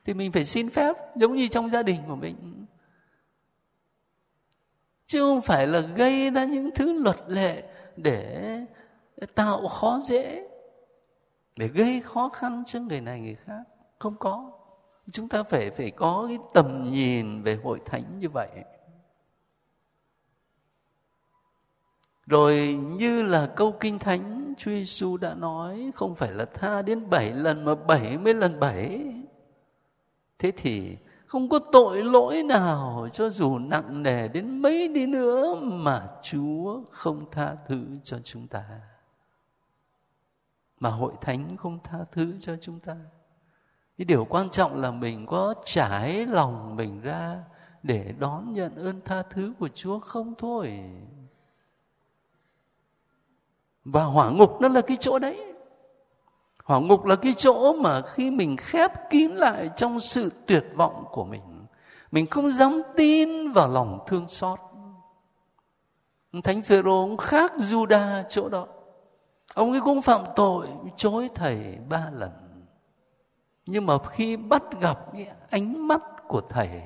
thì 0.04 0.14
mình 0.14 0.32
phải 0.32 0.44
xin 0.44 0.70
phép, 0.70 0.96
giống 1.14 1.32
như 1.32 1.48
trong 1.48 1.70
gia 1.70 1.82
đình 1.82 2.00
của 2.08 2.16
mình. 2.16 2.66
Chứ 5.06 5.20
không 5.20 5.40
phải 5.40 5.66
là 5.66 5.80
gây 5.80 6.30
ra 6.30 6.44
những 6.44 6.70
thứ 6.74 6.92
luật 6.92 7.18
lệ 7.26 7.68
để 7.96 8.66
tạo 9.34 9.68
khó 9.68 10.00
dễ, 10.02 10.48
để 11.56 11.68
gây 11.68 12.00
khó 12.00 12.28
khăn 12.28 12.62
cho 12.66 12.80
người 12.80 13.00
này, 13.00 13.20
người 13.20 13.36
khác 13.46 13.62
không 14.00 14.16
có 14.18 14.50
chúng 15.12 15.28
ta 15.28 15.42
phải 15.42 15.70
phải 15.70 15.90
có 15.90 16.24
cái 16.28 16.38
tầm 16.54 16.88
nhìn 16.90 17.42
về 17.42 17.58
hội 17.64 17.80
thánh 17.86 18.20
như 18.20 18.28
vậy 18.28 18.50
rồi 22.26 22.78
như 22.82 23.22
là 23.22 23.46
câu 23.56 23.72
kinh 23.80 23.98
thánh, 23.98 24.54
Chúa 24.58 24.70
Giêsu 24.70 25.16
đã 25.16 25.34
nói, 25.34 25.90
không 25.94 26.14
phải 26.14 26.32
là 26.32 26.44
tha 26.44 26.82
đến 26.82 27.10
bảy 27.10 27.32
lần 27.32 27.64
mà 27.64 27.74
bảy 27.74 28.18
mươi 28.18 28.34
lần 28.34 28.60
bảy 28.60 29.04
thế 30.38 30.52
thì 30.56 30.96
không 31.26 31.48
có 31.48 31.58
tội 31.72 32.04
lỗi 32.04 32.42
nào 32.42 33.08
cho 33.12 33.30
dù 33.30 33.58
nặng 33.58 34.02
nề 34.02 34.28
đến 34.28 34.62
mấy 34.62 34.88
đi 34.88 35.06
nữa 35.06 35.54
mà 35.62 36.08
Chúa 36.22 36.82
không 36.90 37.30
tha 37.30 37.56
thứ 37.66 37.86
cho 38.04 38.18
chúng 38.24 38.48
ta. 38.48 38.64
Mà 40.80 40.90
hội 40.90 41.12
thánh 41.20 41.56
không 41.56 41.78
tha 41.84 41.98
thứ 42.12 42.34
cho 42.38 42.56
chúng 42.60 42.80
ta. 42.80 42.96
Cái 44.00 44.04
điều 44.04 44.24
quan 44.24 44.50
trọng 44.50 44.80
là 44.80 44.90
mình 44.90 45.26
có 45.26 45.54
trải 45.64 46.26
lòng 46.26 46.76
mình 46.76 47.00
ra 47.00 47.36
để 47.82 48.14
đón 48.18 48.52
nhận 48.52 48.76
ơn 48.76 49.00
tha 49.04 49.22
thứ 49.22 49.52
của 49.58 49.68
Chúa 49.74 49.98
không 49.98 50.34
thôi. 50.38 50.80
Và 53.84 54.04
hỏa 54.04 54.30
ngục 54.30 54.60
nó 54.60 54.68
là 54.68 54.80
cái 54.80 54.96
chỗ 55.00 55.18
đấy. 55.18 55.54
Hỏa 56.64 56.80
ngục 56.80 57.04
là 57.04 57.16
cái 57.16 57.34
chỗ 57.36 57.72
mà 57.72 58.02
khi 58.02 58.30
mình 58.30 58.56
khép 58.56 58.92
kín 59.10 59.30
lại 59.30 59.70
trong 59.76 60.00
sự 60.00 60.32
tuyệt 60.46 60.64
vọng 60.76 61.04
của 61.10 61.24
mình 61.24 61.66
mình 62.10 62.26
không 62.26 62.52
dám 62.52 62.82
tin 62.96 63.52
vào 63.52 63.68
lòng 63.68 63.98
thương 64.06 64.28
xót. 64.28 64.58
Thánh 66.44 66.62
phêrô 66.62 67.06
cũng 67.06 67.16
khác 67.16 67.52
juda 67.56 68.22
chỗ 68.28 68.48
đó. 68.48 68.66
Ông 69.54 69.70
ấy 69.70 69.80
cũng 69.80 70.02
phạm 70.02 70.20
tội, 70.36 70.68
chối 70.96 71.28
thầy 71.34 71.78
ba 71.88 72.10
lần 72.12 72.39
nhưng 73.70 73.86
mà 73.86 73.94
khi 74.10 74.36
bắt 74.36 74.62
gặp 74.80 74.98
cái 75.12 75.28
ánh 75.50 75.88
mắt 75.88 76.02
của 76.28 76.40
thầy 76.40 76.82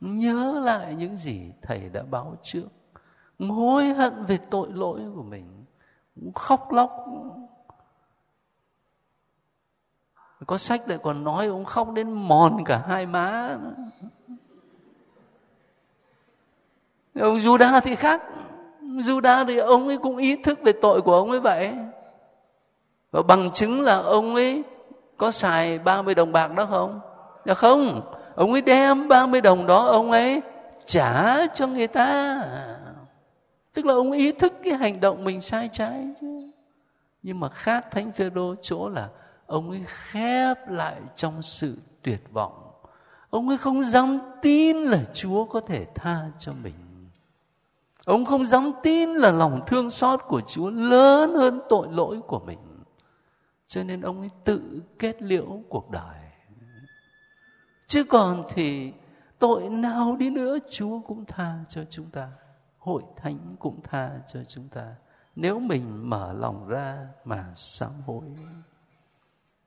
nhớ 0.00 0.60
lại 0.64 0.94
những 0.94 1.16
gì 1.16 1.52
thầy 1.62 1.88
đã 1.88 2.02
báo 2.02 2.36
trước. 2.42 2.66
Hối 3.38 3.88
hận 3.88 4.24
về 4.24 4.38
tội 4.50 4.68
lỗi 4.72 5.00
của 5.14 5.22
mình 5.22 5.64
khóc 6.34 6.72
lóc. 6.72 7.06
Có 10.46 10.58
sách 10.58 10.88
lại 10.88 10.98
còn 11.02 11.24
nói 11.24 11.46
ông 11.46 11.64
khóc 11.64 11.92
đến 11.92 12.12
mòn 12.12 12.64
cả 12.64 12.84
hai 12.88 13.06
má. 13.06 13.58
Ông 17.20 17.36
Juda 17.36 17.80
thì 17.80 17.94
khác. 17.94 18.22
Juda 18.80 19.46
thì 19.46 19.56
ông 19.56 19.88
ấy 19.88 19.98
cũng 19.98 20.16
ý 20.16 20.42
thức 20.42 20.58
về 20.62 20.72
tội 20.82 21.02
của 21.02 21.14
ông 21.14 21.30
ấy 21.30 21.40
vậy. 21.40 21.74
Và 23.10 23.22
bằng 23.22 23.50
chứng 23.50 23.80
là 23.80 23.96
ông 23.96 24.34
ấy 24.34 24.64
có 25.16 25.30
xài 25.30 25.78
30 25.78 26.14
đồng 26.14 26.32
bạc 26.32 26.54
đó 26.54 26.66
không? 26.66 27.00
Dạ 27.46 27.54
không, 27.54 28.12
ông 28.34 28.52
ấy 28.52 28.60
đem 28.60 29.08
30 29.08 29.40
đồng 29.40 29.66
đó 29.66 29.86
ông 29.86 30.10
ấy 30.10 30.42
trả 30.86 31.46
cho 31.46 31.66
người 31.66 31.86
ta. 31.86 32.40
Tức 33.72 33.84
là 33.84 33.94
ông 33.94 34.12
ý 34.12 34.32
thức 34.32 34.52
cái 34.64 34.72
hành 34.74 35.00
động 35.00 35.24
mình 35.24 35.40
sai 35.40 35.70
trái 35.72 36.08
chứ. 36.20 36.50
Nhưng 37.22 37.40
mà 37.40 37.48
khác 37.48 37.90
Thánh 37.90 38.12
Phêrô 38.12 38.54
chỗ 38.62 38.88
là 38.88 39.08
ông 39.46 39.70
ấy 39.70 39.82
khép 39.86 40.68
lại 40.68 40.96
trong 41.16 41.42
sự 41.42 41.76
tuyệt 42.02 42.20
vọng 42.32 42.64
ông 43.34 43.48
ấy 43.48 43.58
không 43.58 43.84
dám 43.84 44.18
tin 44.42 44.76
là 44.76 45.04
chúa 45.12 45.44
có 45.44 45.60
thể 45.60 45.86
tha 45.94 46.30
cho 46.38 46.52
mình 46.62 46.74
ông 48.04 48.24
không 48.24 48.46
dám 48.46 48.72
tin 48.82 49.08
là 49.08 49.30
lòng 49.30 49.60
thương 49.66 49.90
xót 49.90 50.20
của 50.28 50.40
chúa 50.40 50.70
lớn 50.70 51.34
hơn 51.34 51.60
tội 51.68 51.88
lỗi 51.90 52.20
của 52.26 52.38
mình 52.38 52.58
cho 53.74 53.84
nên 53.84 54.00
ông 54.00 54.20
ấy 54.20 54.30
tự 54.44 54.82
kết 54.98 55.22
liễu 55.22 55.62
cuộc 55.68 55.90
đời. 55.90 56.20
Chứ 57.86 58.04
còn 58.04 58.44
thì 58.54 58.92
tội 59.38 59.68
nào 59.68 60.16
đi 60.16 60.30
nữa, 60.30 60.58
chúa 60.70 61.00
cũng 61.00 61.24
tha 61.24 61.58
cho 61.68 61.84
chúng 61.90 62.10
ta, 62.10 62.32
hội 62.78 63.02
thánh 63.16 63.56
cũng 63.58 63.80
tha 63.82 64.10
cho 64.26 64.44
chúng 64.44 64.68
ta. 64.68 64.94
Nếu 65.36 65.58
mình 65.58 66.10
mở 66.10 66.32
lòng 66.32 66.68
ra 66.68 67.08
mà 67.24 67.52
sám 67.56 67.90
hối. 68.06 68.24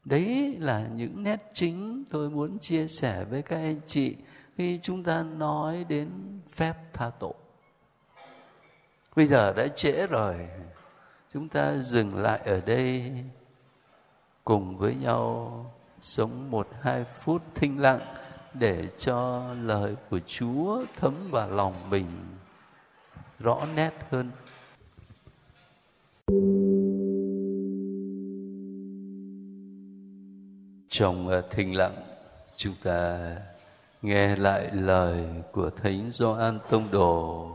Đấy 0.06 0.58
là 0.60 0.88
những 0.88 1.24
nét 1.24 1.50
chính 1.54 2.04
tôi 2.10 2.30
muốn 2.30 2.60
chia 2.60 2.88
sẻ 2.88 3.26
với 3.26 3.42
các 3.42 3.58
anh 3.58 3.80
chị 3.88 4.16
khi 4.56 4.80
chúng 4.82 5.04
ta 5.04 5.24
nói 5.24 5.84
đến 5.84 6.10
phép 6.50 6.76
tha 6.94 7.10
tội. 7.20 7.34
Bây 9.16 9.28
giờ 9.28 9.54
đã 9.54 9.68
trễ 9.68 10.08
rồi. 10.08 10.50
Chúng 11.34 11.50
ta 11.50 11.78
dừng 11.78 12.16
lại 12.16 12.40
ở 12.46 12.62
đây 12.62 13.12
cùng 14.48 14.78
với 14.78 14.96
nhau 14.96 15.66
sống 16.02 16.52
một 16.52 16.68
hai 16.82 17.04
phút 17.04 17.42
thinh 17.56 17.80
lặng 17.80 18.00
để 18.54 18.90
cho 18.98 19.46
lời 19.62 19.96
của 20.10 20.20
chúa 20.28 20.86
thấm 20.96 21.14
vào 21.32 21.50
lòng 21.50 21.74
mình 21.90 22.06
rõ 23.40 23.60
nét 23.76 23.92
hơn. 24.10 24.32
Trong 30.90 31.28
ờ, 31.28 31.42
thinh 31.52 31.76
lặng, 31.76 31.96
chúng 32.56 32.76
ta 32.84 33.36
nghe 34.02 34.36
lại 34.36 34.70
lời 34.74 35.26
của 35.52 35.70
thánh 35.70 36.12
Gioan 36.14 36.60
Tông 36.70 36.92
Đồ, 36.92 37.48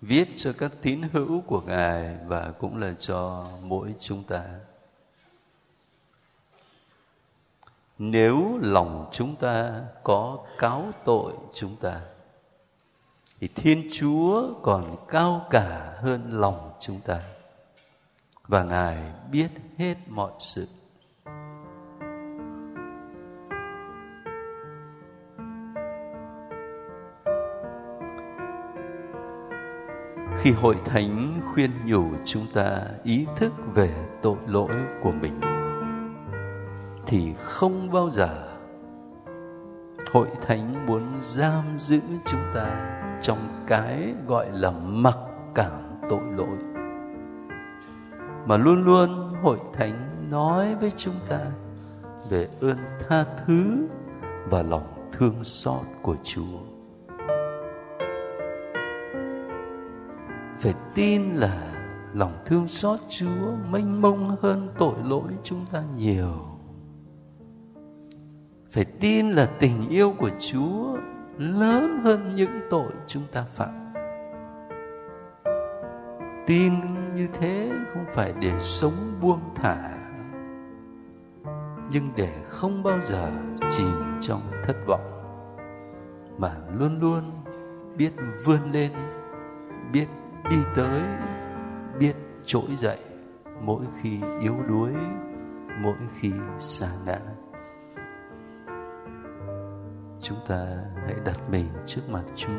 viết 0.00 0.28
cho 0.36 0.52
các 0.58 0.72
tín 0.82 1.02
hữu 1.12 1.40
của 1.40 1.60
ngài 1.60 2.16
và 2.26 2.52
cũng 2.58 2.76
là 2.76 2.94
cho 2.98 3.46
mỗi 3.62 3.94
chúng 4.00 4.22
ta. 4.24 4.44
Nếu 7.98 8.58
lòng 8.62 9.08
chúng 9.12 9.36
ta 9.36 9.80
có 10.02 10.38
cáo 10.58 10.84
tội 11.04 11.32
chúng 11.54 11.76
ta, 11.76 12.00
thì 13.40 13.48
thiên 13.54 13.88
chúa 13.92 14.54
còn 14.62 14.96
cao 15.08 15.46
cả 15.50 15.94
hơn 15.96 16.30
lòng 16.30 16.72
chúng 16.80 17.00
ta. 17.00 17.20
Và 18.48 18.62
ngài 18.64 18.96
biết 19.30 19.48
hết 19.78 19.94
mọi 20.08 20.30
sự. 20.38 20.68
Khi 30.38 30.52
hội 30.52 30.76
thánh 30.84 31.40
khuyên 31.54 31.70
nhủ 31.84 32.04
chúng 32.24 32.46
ta 32.54 32.82
ý 33.04 33.26
thức 33.36 33.52
về 33.74 34.08
tội 34.22 34.36
lỗi 34.46 34.70
của 35.02 35.12
mình 35.12 35.55
thì 37.06 37.34
không 37.38 37.92
bao 37.92 38.10
giờ 38.10 38.48
hội 40.12 40.28
thánh 40.46 40.86
muốn 40.86 41.02
giam 41.22 41.64
giữ 41.78 42.00
chúng 42.26 42.42
ta 42.54 43.00
trong 43.22 43.64
cái 43.66 44.14
gọi 44.26 44.46
là 44.52 44.70
mặc 44.70 45.16
cảm 45.54 45.82
tội 46.10 46.22
lỗi 46.36 46.58
mà 48.46 48.56
luôn 48.56 48.84
luôn 48.84 49.34
hội 49.42 49.58
thánh 49.72 50.30
nói 50.30 50.74
với 50.74 50.92
chúng 50.96 51.14
ta 51.28 51.40
về 52.30 52.48
ơn 52.60 52.76
tha 53.08 53.24
thứ 53.46 53.88
và 54.50 54.62
lòng 54.62 55.08
thương 55.12 55.44
xót 55.44 55.84
của 56.02 56.16
Chúa. 56.24 56.58
Phải 60.58 60.74
tin 60.94 61.22
là 61.34 61.72
lòng 62.14 62.32
thương 62.44 62.68
xót 62.68 63.00
Chúa 63.08 63.52
mênh 63.70 64.00
mông 64.02 64.36
hơn 64.42 64.68
tội 64.78 64.94
lỗi 65.04 65.30
chúng 65.42 65.66
ta 65.72 65.82
nhiều. 65.96 66.55
Phải 68.70 68.84
tin 68.84 69.30
là 69.30 69.48
tình 69.58 69.88
yêu 69.88 70.14
của 70.18 70.30
Chúa 70.40 70.96
lớn 71.38 72.00
hơn 72.04 72.34
những 72.34 72.60
tội 72.70 72.92
chúng 73.06 73.22
ta 73.32 73.42
phạm. 73.42 73.92
Tin 76.46 76.72
như 77.14 77.28
thế 77.32 77.72
không 77.92 78.04
phải 78.08 78.34
để 78.40 78.52
sống 78.60 78.92
buông 79.20 79.40
thả, 79.54 79.92
nhưng 81.92 82.10
để 82.16 82.32
không 82.44 82.82
bao 82.82 82.98
giờ 83.04 83.30
chìm 83.70 84.18
trong 84.20 84.40
thất 84.64 84.76
vọng, 84.86 85.06
mà 86.38 86.56
luôn 86.78 87.00
luôn 87.00 87.30
biết 87.96 88.12
vươn 88.44 88.72
lên, 88.72 88.92
biết 89.92 90.06
đi 90.50 90.56
tới, 90.76 91.00
biết 91.98 92.14
trỗi 92.44 92.76
dậy 92.76 92.98
mỗi 93.60 93.84
khi 94.00 94.20
yếu 94.40 94.54
đuối, 94.68 94.92
mỗi 95.80 95.96
khi 96.20 96.32
xa 96.58 96.88
ngã 97.06 97.18
chúng 100.20 100.38
ta 100.46 100.66
hãy 101.06 101.14
đặt 101.24 101.50
mình 101.50 101.66
trước 101.86 102.00
mặt 102.08 102.24
Chúa 102.36 102.50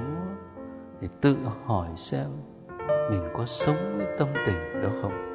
để 1.01 1.07
tự 1.21 1.37
hỏi 1.65 1.89
xem 1.95 2.27
mình 3.09 3.29
có 3.33 3.45
sống 3.45 3.97
với 3.97 4.07
tâm 4.17 4.27
tình 4.45 4.81
đó 4.83 4.89
không? 5.01 5.26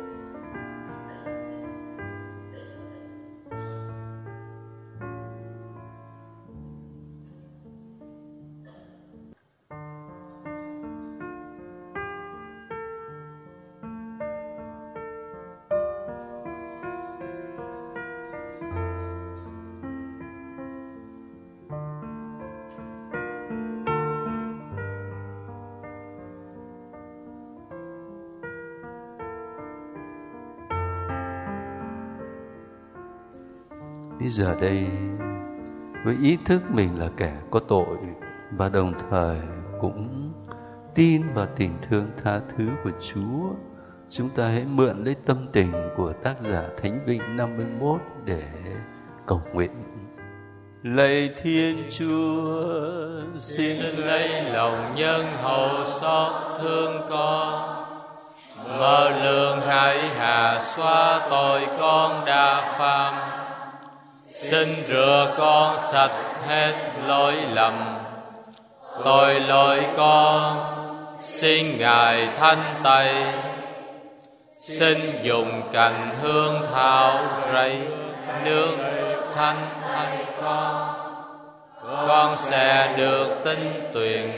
Bây 34.23 34.31
giờ 34.31 34.57
đây 34.61 34.87
với 36.05 36.16
ý 36.23 36.39
thức 36.45 36.62
mình 36.70 36.99
là 36.99 37.09
kẻ 37.16 37.33
có 37.51 37.61
tội 37.68 37.97
và 38.51 38.68
đồng 38.68 38.93
thời 39.11 39.39
cũng 39.81 40.33
tin 40.95 41.23
vào 41.35 41.47
tình 41.57 41.70
thương 41.91 42.07
tha 42.25 42.41
thứ 42.57 42.68
của 42.85 42.91
Chúa 43.01 43.51
chúng 44.11 44.29
ta 44.29 44.49
hãy 44.49 44.64
mượn 44.64 45.05
lấy 45.05 45.14
tâm 45.27 45.47
tình 45.53 45.73
của 45.97 46.12
tác 46.12 46.35
giả 46.41 46.62
Thánh 46.83 47.01
Vịnh 47.07 47.37
51 47.37 48.01
để 48.25 48.43
cầu 49.27 49.43
nguyện. 49.53 49.70
Lạy 50.83 51.31
Thiên 51.43 51.85
Chúa 51.91 52.62
xin, 53.39 53.77
xin 53.77 53.97
lấy 53.97 54.43
lòng 54.53 54.95
nhân 54.97 55.27
hậu 55.43 55.87
xót 55.87 56.61
thương 56.62 57.01
con. 57.11 57.83
Mở 58.68 59.11
lượng 59.25 59.61
hãy 59.66 60.09
hà 60.09 60.61
xóa 60.77 61.27
tội 61.31 61.61
con 61.79 62.25
đã 62.25 62.75
phạm 62.79 63.22
xin 64.51 64.84
rửa 64.88 65.34
con 65.38 65.78
sạch 65.78 66.12
hết 66.49 66.74
lỗi 67.07 67.34
lầm. 67.53 67.99
Tội 69.05 69.40
lỗi 69.40 69.86
con, 69.97 70.57
xin 71.16 71.78
ngài 71.78 72.28
thanh 72.38 72.62
tẩy. 72.84 73.14
Xin 74.62 74.99
dùng 75.22 75.62
cành 75.72 76.16
hương 76.22 76.62
thảo 76.74 77.18
rẫy 77.53 77.78
nước 78.45 78.70
thanh 79.34 79.68
thanh 79.82 80.24
con. 80.43 80.88
Con 82.09 82.36
sẽ 82.38 82.95
được 82.97 83.26
tinh 83.45 83.90
tuyền. 83.95 84.30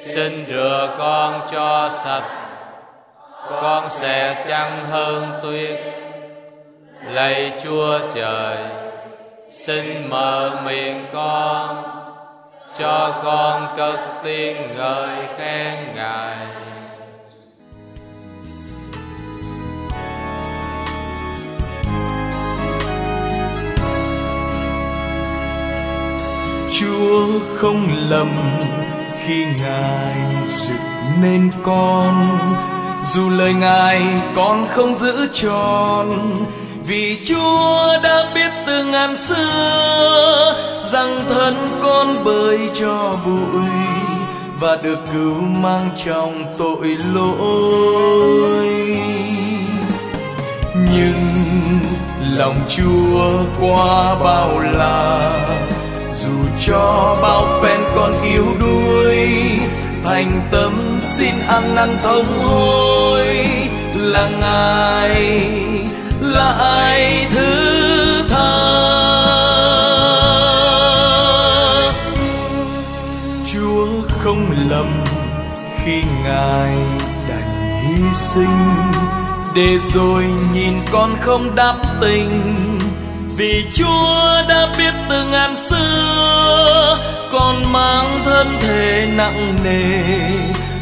Xin 0.00 0.46
rửa 0.50 0.94
con 0.98 1.40
cho 1.52 1.90
sạch. 2.04 2.30
Con 3.50 3.84
sẽ 3.90 4.44
chăng 4.48 4.84
hơn 4.90 5.40
tuyết. 5.42 5.80
Lạy 7.12 7.52
chúa 7.64 7.98
trời 8.14 8.56
xin 9.52 10.10
mở 10.10 10.60
miệng 10.64 11.04
con, 11.12 11.82
cho 12.78 13.20
con 13.24 13.76
cất 13.76 14.00
tiếng 14.24 14.56
ngợi 14.76 15.26
khen 15.38 15.94
ngài. 15.94 16.46
Chúa 26.78 27.26
không 27.56 27.88
lầm 28.08 28.36
khi 29.26 29.44
Ngài 29.44 30.14
dựng 30.48 31.22
nên 31.22 31.50
con. 31.62 32.38
Dù 33.04 33.30
lời 33.30 33.54
Ngài 33.54 34.02
con 34.36 34.66
không 34.70 34.94
giữ 34.94 35.28
tròn 35.32 36.34
vì 36.86 37.18
Chúa 37.24 37.98
đã 38.02 38.28
biết 38.34 38.50
từ 38.66 38.84
ngàn 38.84 39.16
xưa 39.16 40.54
rằng 40.84 41.18
thân 41.28 41.66
con 41.82 42.14
bơi 42.24 42.58
cho 42.74 43.14
bụi 43.26 43.70
và 44.60 44.76
được 44.76 44.98
cứu 45.12 45.34
mang 45.40 45.90
trong 46.04 46.44
tội 46.58 46.96
lỗi. 47.14 48.68
Nhưng 50.74 51.50
lòng 52.36 52.56
Chúa 52.68 53.30
qua 53.60 54.14
bao 54.14 54.60
la, 54.60 55.20
dù 56.14 56.32
cho 56.66 57.16
bao 57.22 57.60
phen 57.62 57.80
con 57.94 58.12
yếu 58.24 58.46
đuối, 58.60 59.28
thành 60.04 60.48
tâm 60.52 60.98
xin 61.00 61.34
ăn 61.48 61.74
năn 61.74 61.98
thống 62.02 62.24
hối 62.44 63.46
là 63.94 64.30
ngài 64.40 65.40
ai 66.58 67.28
thứ 67.30 68.22
tha. 68.28 68.80
Chúa 73.52 73.86
không 74.08 74.68
lầm 74.70 75.04
khi 75.84 76.02
ngài 76.24 76.76
đành 77.28 77.82
hy 77.82 78.14
sinh, 78.14 78.58
để 79.54 79.78
rồi 79.78 80.24
nhìn 80.54 80.72
con 80.92 81.16
không 81.20 81.54
đáp 81.54 81.76
tình. 82.00 82.66
Vì 83.36 83.64
chúa 83.74 84.42
đã 84.48 84.68
biết 84.78 84.94
từ 85.08 85.24
ngàn 85.24 85.56
xưa, 85.56 86.98
con 87.32 87.62
mang 87.72 88.12
thân 88.24 88.46
thể 88.60 89.08
nặng 89.16 89.56
nề, 89.64 90.02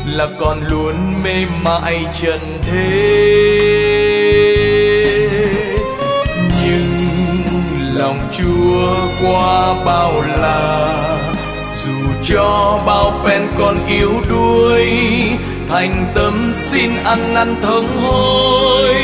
là 0.06 0.28
con 0.40 0.60
luôn 0.70 1.14
mê 1.24 1.46
mại 1.64 2.04
trần 2.14 2.40
thế. 2.62 4.17
Chúa 8.32 8.92
qua 9.22 9.84
bao 9.84 10.22
la 10.22 10.86
dù 11.84 11.92
cho 12.24 12.80
bao 12.86 13.12
phen 13.24 13.42
con 13.58 13.74
yếu 13.88 14.12
đuối 14.28 14.90
thành 15.68 16.12
tâm 16.14 16.52
xin 16.54 16.90
ăn 17.04 17.34
năn 17.34 17.56
thống 17.62 17.88
hối 17.98 18.94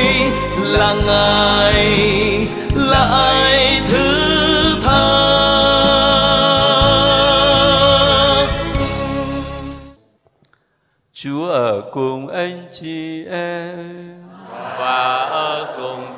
là 0.60 0.94
ngài 1.06 2.46
là 2.74 2.98
ai 2.98 3.82
thứ 3.90 4.24
tha? 4.84 5.34
Chúa 11.12 11.48
ở 11.48 11.82
cùng 11.92 12.28
anh 12.28 12.68
chị 12.72 13.24
em. 13.30 13.76
Và 14.78 15.16
ở 15.30 15.74
cùng 15.76 16.13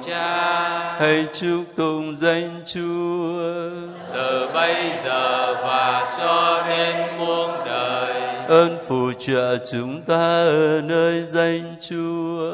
hãy 0.99 1.27
chúc 1.33 1.65
tụng 1.77 2.17
danh 2.17 2.63
Chúa. 2.67 3.71
Từ 4.13 4.49
bây 4.55 4.75
giờ 5.05 5.55
và 5.55 6.11
cho 6.19 6.65
đến 6.69 6.97
muôn 7.19 7.51
đời. 7.67 8.23
Ơn 8.49 8.79
phù 8.87 9.13
trợ 9.19 9.59
chúng 9.73 10.03
ta 10.03 10.45
ở 10.45 10.81
nơi 10.85 11.23
danh 11.23 11.77
Chúa. 11.81 12.53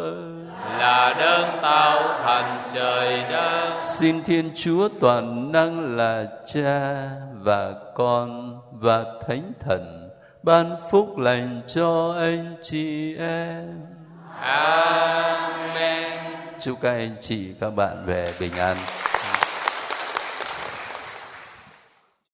Là 0.78 1.14
đơn 1.18 1.50
tạo 1.62 2.02
thành 2.24 2.58
trời 2.74 3.24
đất. 3.30 3.80
Xin 3.82 4.22
Thiên 4.24 4.50
Chúa 4.54 4.88
toàn 5.00 5.52
năng 5.52 5.96
là 5.96 6.24
Cha 6.46 7.10
và 7.32 7.72
Con 7.94 8.58
và 8.72 9.04
Thánh 9.26 9.52
Thần 9.60 10.10
ban 10.42 10.76
phúc 10.90 11.18
lành 11.18 11.60
cho 11.66 12.14
anh 12.18 12.56
chị 12.62 13.16
em. 13.16 13.80
Amen 14.40 16.31
chúc 16.62 16.78
các 16.80 16.90
anh 16.90 17.16
chị 17.20 17.46
các 17.60 17.70
bạn 17.70 17.96
về 18.06 18.34
bình 18.40 18.52
an. 18.52 18.76